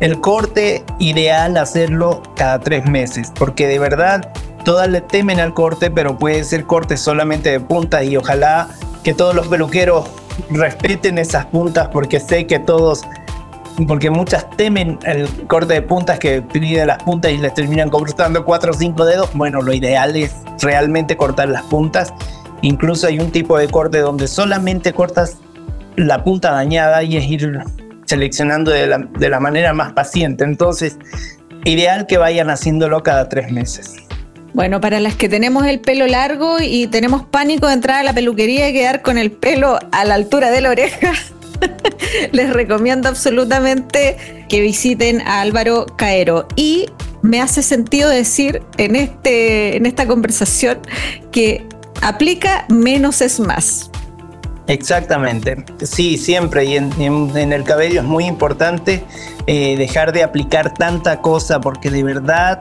El 0.00 0.18
corte 0.22 0.82
ideal 0.98 1.58
hacerlo 1.58 2.22
cada 2.36 2.58
tres 2.58 2.86
meses, 2.86 3.30
porque 3.38 3.66
de 3.66 3.78
verdad 3.78 4.32
todas 4.64 4.88
le 4.88 5.02
temen 5.02 5.40
al 5.40 5.52
corte, 5.52 5.90
pero 5.90 6.16
puede 6.16 6.42
ser 6.44 6.64
corte 6.64 6.96
solamente 6.96 7.50
de 7.50 7.60
punta 7.60 8.02
y 8.02 8.16
ojalá 8.16 8.70
que 9.04 9.12
todos 9.12 9.34
los 9.34 9.46
peluqueros 9.46 10.06
respeten 10.48 11.18
esas 11.18 11.44
puntas 11.44 11.88
porque 11.88 12.18
sé 12.18 12.46
que 12.46 12.58
todos 12.58 13.02
porque 13.86 14.10
muchas 14.10 14.48
temen 14.56 14.98
el 15.04 15.28
corte 15.46 15.74
de 15.74 15.82
puntas 15.82 16.18
que 16.18 16.42
pide 16.42 16.84
las 16.86 17.02
puntas 17.02 17.32
y 17.32 17.38
les 17.38 17.54
terminan 17.54 17.88
cortando 17.88 18.44
cuatro 18.44 18.72
o 18.72 18.74
cinco 18.74 19.04
dedos. 19.04 19.30
Bueno, 19.34 19.62
lo 19.62 19.72
ideal 19.72 20.16
es 20.16 20.34
realmente 20.60 21.16
cortar 21.16 21.48
las 21.48 21.62
puntas. 21.64 22.12
Incluso 22.62 23.06
hay 23.06 23.18
un 23.18 23.30
tipo 23.30 23.56
de 23.58 23.68
corte 23.68 23.98
donde 23.98 24.28
solamente 24.28 24.92
cortas 24.92 25.38
la 25.96 26.22
punta 26.22 26.50
dañada 26.50 27.02
y 27.02 27.16
es 27.16 27.24
ir 27.24 27.58
seleccionando 28.04 28.70
de 28.70 28.86
la, 28.86 28.98
de 28.98 29.28
la 29.28 29.40
manera 29.40 29.72
más 29.72 29.92
paciente. 29.92 30.44
Entonces, 30.44 30.98
ideal 31.64 32.06
que 32.06 32.18
vayan 32.18 32.50
haciéndolo 32.50 33.02
cada 33.02 33.28
tres 33.28 33.50
meses. 33.50 33.96
Bueno, 34.52 34.80
para 34.80 34.98
las 34.98 35.14
que 35.14 35.28
tenemos 35.28 35.64
el 35.66 35.80
pelo 35.80 36.06
largo 36.06 36.56
y 36.60 36.88
tenemos 36.88 37.24
pánico 37.24 37.68
de 37.68 37.74
entrar 37.74 38.00
a 38.00 38.02
la 38.02 38.12
peluquería 38.12 38.68
y 38.68 38.72
quedar 38.72 39.00
con 39.00 39.16
el 39.16 39.30
pelo 39.30 39.78
a 39.92 40.04
la 40.04 40.14
altura 40.14 40.50
de 40.50 40.60
la 40.60 40.70
oreja, 40.70 41.12
les 42.32 42.52
recomiendo 42.52 43.08
absolutamente 43.08 44.16
que 44.48 44.60
visiten 44.60 45.20
a 45.22 45.40
Álvaro 45.40 45.86
Caero. 45.96 46.46
Y 46.56 46.86
me 47.22 47.40
hace 47.40 47.62
sentido 47.62 48.08
decir 48.08 48.62
en, 48.78 48.96
este, 48.96 49.76
en 49.76 49.86
esta 49.86 50.06
conversación 50.06 50.80
que 51.32 51.66
aplica 52.02 52.64
menos 52.68 53.20
es 53.20 53.40
más. 53.40 53.90
Exactamente, 54.66 55.64
sí, 55.82 56.16
siempre. 56.16 56.64
Y 56.64 56.76
en, 56.76 57.52
el 57.52 57.64
cabello 57.64 58.00
es 58.00 58.06
muy 58.06 58.24
importante 58.24 59.02
eh, 59.46 59.76
dejar 59.76 60.12
de 60.12 60.22
aplicar 60.22 60.74
tanta 60.74 61.20
cosa 61.20 61.60
porque 61.60 61.90
de 61.90 62.04
verdad 62.04 62.60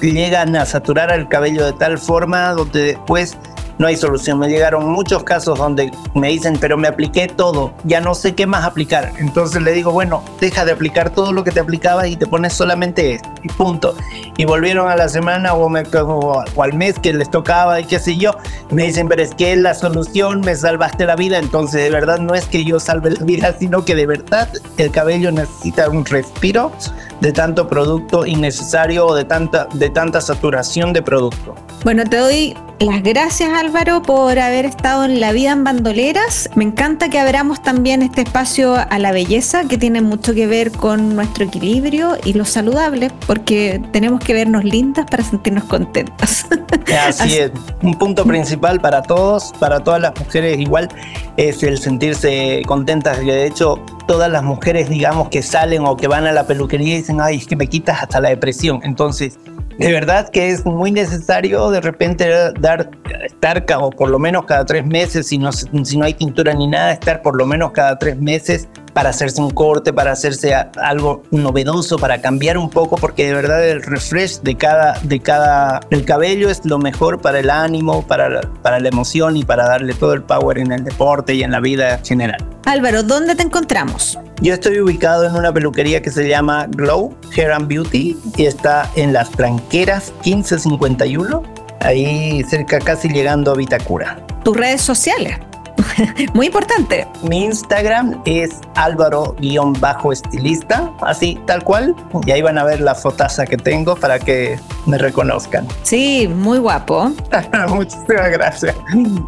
llegan 0.00 0.56
a 0.56 0.66
saturar 0.66 1.12
el 1.12 1.28
cabello 1.28 1.64
de 1.64 1.72
tal 1.74 1.98
forma 1.98 2.50
donde 2.52 2.82
después 2.82 3.36
no 3.78 3.86
hay 3.86 3.96
solución. 3.96 4.38
Me 4.38 4.48
llegaron 4.48 4.90
muchos 4.90 5.24
casos 5.24 5.58
donde 5.58 5.90
me 6.14 6.28
dicen, 6.28 6.56
pero 6.60 6.76
me 6.76 6.88
apliqué 6.88 7.28
todo, 7.28 7.72
ya 7.84 8.00
no 8.00 8.14
sé 8.14 8.34
qué 8.34 8.46
más 8.46 8.64
aplicar. 8.64 9.12
Entonces 9.18 9.62
le 9.62 9.72
digo, 9.72 9.92
bueno, 9.92 10.22
deja 10.40 10.64
de 10.64 10.72
aplicar 10.72 11.10
todo 11.10 11.32
lo 11.32 11.44
que 11.44 11.50
te 11.50 11.60
aplicaba 11.60 12.06
y 12.06 12.16
te 12.16 12.26
pones 12.26 12.52
solamente 12.52 13.14
esto, 13.14 13.28
y 13.42 13.48
punto. 13.48 13.96
Y 14.36 14.44
volvieron 14.44 14.88
a 14.88 14.96
la 14.96 15.08
semana 15.08 15.54
o, 15.54 15.68
me, 15.68 15.82
o, 15.94 16.44
al 16.60 16.72
mes 16.74 16.98
que 16.98 17.12
les 17.12 17.30
tocaba 17.30 17.80
y 17.80 17.84
qué 17.84 17.98
sé 17.98 18.16
yo. 18.16 18.32
Me 18.70 18.84
dicen, 18.84 19.08
pero 19.08 19.22
es 19.22 19.34
que 19.34 19.56
la 19.56 19.74
solución, 19.74 20.40
me 20.40 20.54
salvaste 20.56 21.06
la 21.06 21.16
vida. 21.16 21.38
Entonces, 21.38 21.82
de 21.82 21.90
verdad, 21.90 22.18
no 22.18 22.34
es 22.34 22.46
que 22.46 22.64
yo 22.64 22.80
salve 22.80 23.10
la 23.10 23.24
vida, 23.24 23.54
sino 23.58 23.84
que 23.84 23.94
de 23.94 24.06
verdad 24.06 24.48
el 24.76 24.90
cabello 24.90 25.30
necesita 25.30 25.88
un 25.88 26.04
respiro 26.04 26.72
de 27.20 27.32
tanto 27.32 27.68
producto 27.68 28.26
innecesario 28.26 29.06
o 29.06 29.14
de 29.14 29.24
tanta, 29.24 29.66
de 29.74 29.90
tanta 29.90 30.20
saturación 30.20 30.92
de 30.92 31.02
producto. 31.02 31.54
Bueno, 31.84 32.04
te 32.04 32.16
doy 32.16 32.56
las 32.80 33.02
gracias 33.02 33.50
Álvaro 33.52 34.02
por 34.02 34.38
haber 34.38 34.64
estado 34.64 35.04
en 35.04 35.20
La 35.20 35.32
Vida 35.32 35.52
en 35.52 35.64
Bandoleras. 35.64 36.48
Me 36.54 36.64
encanta 36.64 37.08
que 37.08 37.18
abramos 37.18 37.62
también 37.62 38.02
este 38.02 38.22
espacio 38.22 38.74
a 38.76 38.98
la 38.98 39.12
belleza 39.12 39.64
que 39.64 39.78
tiene 39.78 40.00
mucho 40.00 40.34
que 40.34 40.46
ver 40.46 40.72
con 40.72 41.14
nuestro 41.14 41.44
equilibrio 41.44 42.16
y 42.24 42.32
lo 42.32 42.44
saludable, 42.44 43.10
porque 43.26 43.80
tenemos 43.92 44.20
que 44.20 44.32
vernos 44.32 44.64
lindas 44.64 45.06
para 45.10 45.22
sentirnos 45.22 45.64
contentas. 45.64 46.46
Así 47.08 47.38
es, 47.38 47.50
un 47.82 47.98
punto 47.98 48.24
principal 48.24 48.80
para 48.80 49.02
todos, 49.02 49.52
para 49.58 49.80
todas 49.80 50.00
las 50.00 50.18
mujeres 50.18 50.58
igual, 50.58 50.88
es 51.36 51.62
el 51.62 51.78
sentirse 51.78 52.62
contentas. 52.66 53.18
De 53.18 53.46
hecho, 53.46 53.78
todas 54.06 54.30
las 54.30 54.42
mujeres, 54.42 54.88
digamos, 54.88 55.28
que 55.28 55.42
salen 55.42 55.84
o 55.86 55.96
que 55.96 56.08
van 56.08 56.26
a 56.26 56.32
la 56.32 56.46
peluquería 56.46 56.94
y 56.94 56.98
dicen, 56.98 57.20
ay, 57.20 57.36
es 57.36 57.46
que 57.46 57.56
me 57.56 57.66
quitas 57.66 58.02
hasta 58.02 58.20
la 58.20 58.28
depresión. 58.30 58.80
Entonces, 58.82 59.38
de 59.78 59.92
verdad 59.92 60.28
que 60.30 60.50
es 60.50 60.64
muy 60.64 60.92
necesario 60.92 61.70
de 61.70 61.80
repente 61.80 62.28
dar, 62.60 62.90
estar 63.24 63.64
o 63.78 63.90
por 63.90 64.08
lo 64.08 64.18
menos 64.18 64.44
cada 64.44 64.64
tres 64.64 64.86
meses, 64.86 65.28
si 65.28 65.38
no, 65.38 65.50
si 65.52 65.96
no 65.96 66.04
hay 66.04 66.14
tintura 66.14 66.54
ni 66.54 66.66
nada, 66.66 66.92
estar 66.92 67.22
por 67.22 67.36
lo 67.36 67.46
menos 67.46 67.72
cada 67.72 67.98
tres 67.98 68.18
meses 68.18 68.68
para 68.94 69.10
hacerse 69.10 69.42
un 69.42 69.50
corte, 69.50 69.92
para 69.92 70.12
hacerse 70.12 70.54
algo 70.54 71.22
novedoso, 71.30 71.98
para 71.98 72.22
cambiar 72.22 72.56
un 72.56 72.70
poco, 72.70 72.96
porque 72.96 73.26
de 73.26 73.34
verdad 73.34 73.68
el 73.68 73.82
refresh 73.82 74.40
de 74.40 74.56
cada, 74.56 74.98
de 75.00 75.20
cada, 75.20 75.80
el 75.90 76.04
cabello 76.04 76.48
es 76.48 76.64
lo 76.64 76.78
mejor 76.78 77.20
para 77.20 77.40
el 77.40 77.50
ánimo, 77.50 78.06
para, 78.06 78.40
para 78.62 78.80
la 78.80 78.88
emoción 78.88 79.36
y 79.36 79.44
para 79.44 79.66
darle 79.66 79.92
todo 79.94 80.14
el 80.14 80.22
power 80.22 80.58
en 80.58 80.72
el 80.72 80.84
deporte 80.84 81.34
y 81.34 81.42
en 81.42 81.50
la 81.50 81.60
vida 81.60 82.00
general. 82.04 82.38
Álvaro, 82.64 83.02
¿dónde 83.02 83.34
te 83.34 83.42
encontramos? 83.42 84.18
Yo 84.40 84.54
estoy 84.54 84.80
ubicado 84.80 85.26
en 85.26 85.34
una 85.34 85.52
peluquería 85.52 86.00
que 86.00 86.10
se 86.10 86.28
llama 86.28 86.66
Glow 86.70 87.14
Hair 87.36 87.52
and 87.52 87.68
Beauty 87.68 88.16
y 88.36 88.46
está 88.46 88.90
en 88.96 89.12
Las 89.12 89.30
Tranqueras 89.30 90.12
1551, 90.24 91.42
ahí 91.80 92.42
cerca 92.48 92.78
casi 92.78 93.08
llegando 93.08 93.52
a 93.52 93.54
Vitacura. 93.54 94.24
¿Tus 94.44 94.56
redes 94.56 94.80
sociales? 94.80 95.36
Muy 96.34 96.46
importante. 96.46 97.06
Mi 97.22 97.44
Instagram 97.44 98.20
es 98.24 98.60
álvaro-estilista, 98.74 100.90
así 101.02 101.38
tal 101.46 101.64
cual. 101.64 101.94
Y 102.26 102.32
ahí 102.32 102.42
van 102.42 102.58
a 102.58 102.64
ver 102.64 102.80
la 102.80 102.94
fotaza 102.94 103.46
que 103.46 103.56
tengo 103.56 103.96
para 103.96 104.18
que 104.18 104.58
me 104.86 104.98
reconozcan. 104.98 105.66
Sí, 105.82 106.28
muy 106.28 106.58
guapo. 106.58 107.12
Muchísimas 107.68 108.30
gracias. 108.30 108.76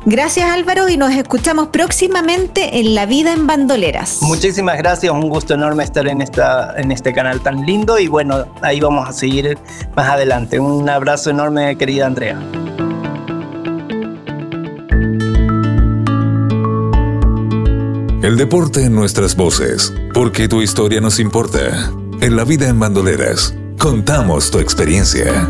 Gracias 0.05 0.51
Álvaro 0.51 0.89
y 0.89 0.97
nos 0.97 1.13
escuchamos 1.13 1.69
próximamente 1.69 2.79
en 2.79 2.95
La 2.95 3.07
Vida 3.07 3.33
en 3.33 3.47
Bandoleras. 3.47 4.19
Muchísimas 4.23 4.79
gracias, 4.79 5.13
un 5.13 5.29
gusto 5.29 5.55
enorme 5.55 5.85
estar 5.85 6.07
en, 6.07 6.23
esta, 6.23 6.75
en 6.77 6.93
este 6.93 7.13
canal 7.13 7.41
tan 7.41 7.65
lindo 7.65 7.99
y 7.99 8.09
bueno, 8.09 8.47
ahí 8.63 8.81
vamos 8.81 9.09
a 9.09 9.13
seguir 9.13 9.59
más 9.95 10.09
adelante. 10.09 10.59
Un 10.59 10.89
abrazo 10.89 11.31
enorme, 11.31 11.77
querida 11.77 12.07
Andrea. 12.07 12.39
El 18.27 18.37
deporte 18.37 18.83
en 18.83 18.93
nuestras 18.93 19.37
voces, 19.37 19.93
porque 20.13 20.49
tu 20.49 20.61
historia 20.61 21.01
nos 21.01 21.21
importa. 21.21 21.93
En 22.21 22.35
la 22.35 22.43
vida 22.43 22.67
en 22.67 22.81
bandoleras, 22.81 23.55
contamos 23.79 24.51
tu 24.51 24.59
experiencia. 24.59 25.49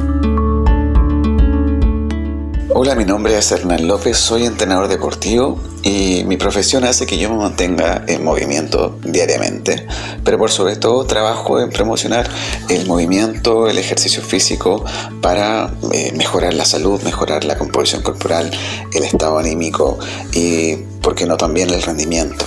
Hola, 2.69 2.95
mi 2.95 3.07
nombre 3.07 3.39
es 3.39 3.51
Hernán 3.51 3.89
López, 3.89 4.19
soy 4.19 4.45
entrenador 4.45 4.89
deportivo 4.89 5.59
y 5.83 6.25
mi 6.27 6.37
profesión 6.37 6.85
hace 6.85 7.07
que 7.07 7.17
yo 7.17 7.31
me 7.31 7.39
mantenga 7.39 8.05
en 8.09 8.23
movimiento 8.23 8.99
diariamente, 9.03 9.87
pero 10.23 10.37
por 10.37 10.51
sobre 10.51 10.77
todo 10.77 11.07
trabajo 11.07 11.59
en 11.59 11.71
promocionar 11.71 12.29
el 12.69 12.87
movimiento, 12.87 13.69
el 13.69 13.79
ejercicio 13.79 14.23
físico 14.23 14.85
para 15.23 15.73
eh, 15.95 16.13
mejorar 16.15 16.53
la 16.53 16.67
salud, 16.67 17.01
mejorar 17.05 17.45
la 17.45 17.57
composición 17.57 18.03
corporal, 18.03 18.51
el 18.93 19.05
estado 19.05 19.39
anímico 19.39 19.99
y, 20.35 20.75
por 21.07 21.15
qué 21.15 21.25
no, 21.25 21.37
también 21.37 21.71
el 21.71 21.81
rendimiento. 21.85 22.45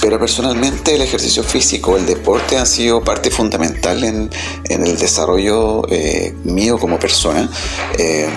Pero 0.00 0.18
personalmente 0.18 0.96
el 0.96 1.02
ejercicio 1.02 1.44
físico, 1.44 1.96
el 1.96 2.04
deporte 2.04 2.56
han 2.56 2.66
sido 2.66 3.04
parte 3.04 3.30
fundamental 3.30 4.02
en, 4.02 4.28
el 4.68 4.98
desarrollo 4.98 5.86
eh, 5.88 6.34
mío 6.42 6.78
como 6.78 6.98
persona. 6.98 7.48
Eh, 7.96 8.28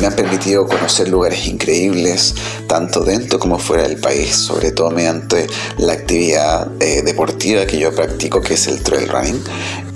me 0.00 0.08
han 0.08 0.16
permitido 0.16 0.66
conocer 0.66 1.08
lugares 1.08 1.46
increíbles, 1.46 2.34
tanto 2.66 3.04
dentro 3.04 3.38
como 3.38 3.60
fuera 3.60 3.84
del 3.84 3.98
país, 4.00 4.34
sobre 4.34 4.72
todo 4.72 4.90
mediante 4.90 5.46
la 5.78 5.92
actividad 5.92 6.72
eh, 6.82 7.02
deportiva 7.02 7.64
que 7.64 7.78
yo 7.78 7.94
practico, 7.94 8.40
que 8.40 8.54
es 8.54 8.66
el 8.66 8.82
trail 8.82 9.08
running. 9.08 9.40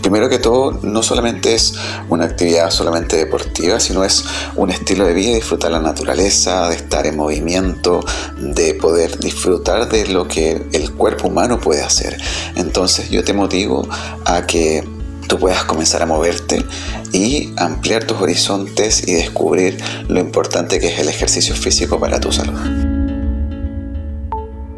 Primero 0.07 0.29
que 0.29 0.39
todo, 0.39 0.79
no 0.85 1.03
solamente 1.03 1.57
es 1.57 1.75
una 2.09 2.27
actividad 2.27 2.71
solamente 2.71 3.17
deportiva, 3.17 3.81
sino 3.81 4.05
es 4.05 4.25
un 4.55 4.71
estilo 4.71 5.05
de 5.05 5.13
vida, 5.13 5.35
disfrutar 5.35 5.73
la 5.73 5.81
naturaleza, 5.81 6.69
de 6.69 6.77
estar 6.77 7.09
en 7.09 7.17
movimiento, 7.17 8.05
de 8.39 8.75
poder 8.75 9.19
disfrutar 9.19 9.89
de 9.89 10.07
lo 10.07 10.29
que 10.29 10.65
el 10.73 10.93
cuerpo 10.93 11.27
humano 11.27 11.59
puede 11.59 11.83
hacer. 11.83 12.17
Entonces 12.55 13.11
yo 13.11 13.25
te 13.25 13.33
motivo 13.33 13.89
a 14.25 14.47
que 14.47 14.89
tú 15.27 15.41
puedas 15.41 15.65
comenzar 15.65 16.03
a 16.03 16.07
moverte 16.07 16.65
y 17.11 17.53
ampliar 17.57 18.05
tus 18.05 18.21
horizontes 18.21 19.09
y 19.09 19.15
descubrir 19.15 19.77
lo 20.07 20.21
importante 20.21 20.79
que 20.79 20.87
es 20.87 21.01
el 21.01 21.09
ejercicio 21.09 21.57
físico 21.57 21.99
para 21.99 22.21
tu 22.21 22.31
salud. 22.31 22.55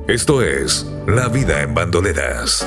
Esto 0.07 0.41
es 0.43 0.87
La 1.07 1.29
vida 1.29 1.61
en 1.61 1.74
bandoleras. 1.74 2.64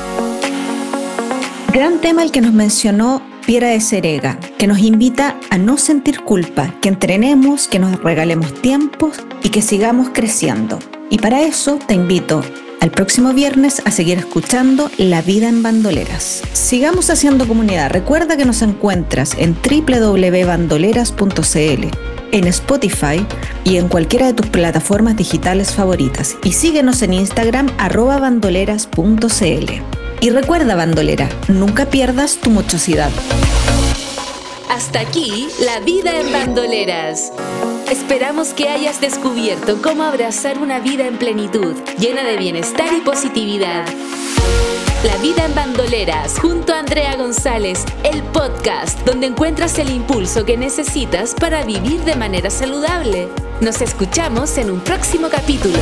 Gran 1.73 2.01
tema 2.01 2.23
el 2.23 2.33
que 2.33 2.41
nos 2.41 2.51
mencionó 2.51 3.21
Piera 3.45 3.69
de 3.69 3.79
Cerega, 3.79 4.37
que 4.57 4.67
nos 4.67 4.79
invita 4.79 5.39
a 5.49 5.57
no 5.57 5.77
sentir 5.77 6.19
culpa, 6.19 6.75
que 6.81 6.89
entrenemos, 6.89 7.69
que 7.69 7.79
nos 7.79 8.03
regalemos 8.03 8.53
tiempos 8.55 9.21
y 9.41 9.51
que 9.51 9.61
sigamos 9.61 10.09
creciendo. 10.09 10.79
Y 11.09 11.19
para 11.19 11.43
eso 11.43 11.79
te 11.87 11.93
invito 11.93 12.43
al 12.81 12.91
próximo 12.91 13.31
viernes 13.31 13.81
a 13.85 13.91
seguir 13.91 14.17
escuchando 14.17 14.91
La 14.97 15.21
vida 15.21 15.47
en 15.47 15.63
bandoleras. 15.63 16.41
Sigamos 16.51 17.09
haciendo 17.09 17.47
comunidad. 17.47 17.89
Recuerda 17.89 18.35
que 18.35 18.43
nos 18.43 18.61
encuentras 18.61 19.37
en 19.37 19.55
www.bandoleras.cl, 19.55 21.87
en 22.33 22.47
Spotify 22.47 23.25
y 23.63 23.77
en 23.77 23.87
cualquiera 23.87 24.27
de 24.27 24.33
tus 24.33 24.47
plataformas 24.47 25.15
digitales 25.15 25.73
favoritas. 25.73 26.35
Y 26.43 26.51
síguenos 26.51 27.01
en 27.01 27.13
Instagram 27.13 27.69
arroba 27.77 28.17
bandoleras.cl. 28.17 30.00
Y 30.21 30.29
recuerda, 30.29 30.75
bandolera, 30.75 31.27
nunca 31.47 31.87
pierdas 31.87 32.37
tu 32.37 32.51
mochosidad. 32.51 33.09
Hasta 34.69 34.99
aquí, 34.99 35.47
la 35.65 35.79
vida 35.79 36.19
en 36.19 36.31
bandoleras. 36.31 37.33
Esperamos 37.89 38.49
que 38.49 38.69
hayas 38.69 39.01
descubierto 39.01 39.81
cómo 39.81 40.03
abrazar 40.03 40.59
una 40.59 40.79
vida 40.79 41.07
en 41.07 41.17
plenitud, 41.17 41.75
llena 41.97 42.23
de 42.23 42.37
bienestar 42.37 42.93
y 42.95 43.01
positividad. 43.01 43.83
La 45.03 45.17
vida 45.17 45.43
en 45.43 45.55
bandoleras 45.55 46.37
junto 46.39 46.71
a 46.71 46.79
Andrea 46.79 47.15
González, 47.15 47.83
el 48.03 48.21
podcast 48.21 48.99
donde 48.99 49.25
encuentras 49.25 49.79
el 49.79 49.89
impulso 49.89 50.45
que 50.45 50.55
necesitas 50.55 51.33
para 51.33 51.63
vivir 51.63 52.01
de 52.01 52.15
manera 52.15 52.51
saludable. 52.51 53.27
Nos 53.59 53.81
escuchamos 53.81 54.55
en 54.59 54.69
un 54.69 54.81
próximo 54.81 55.29
capítulo. 55.29 55.79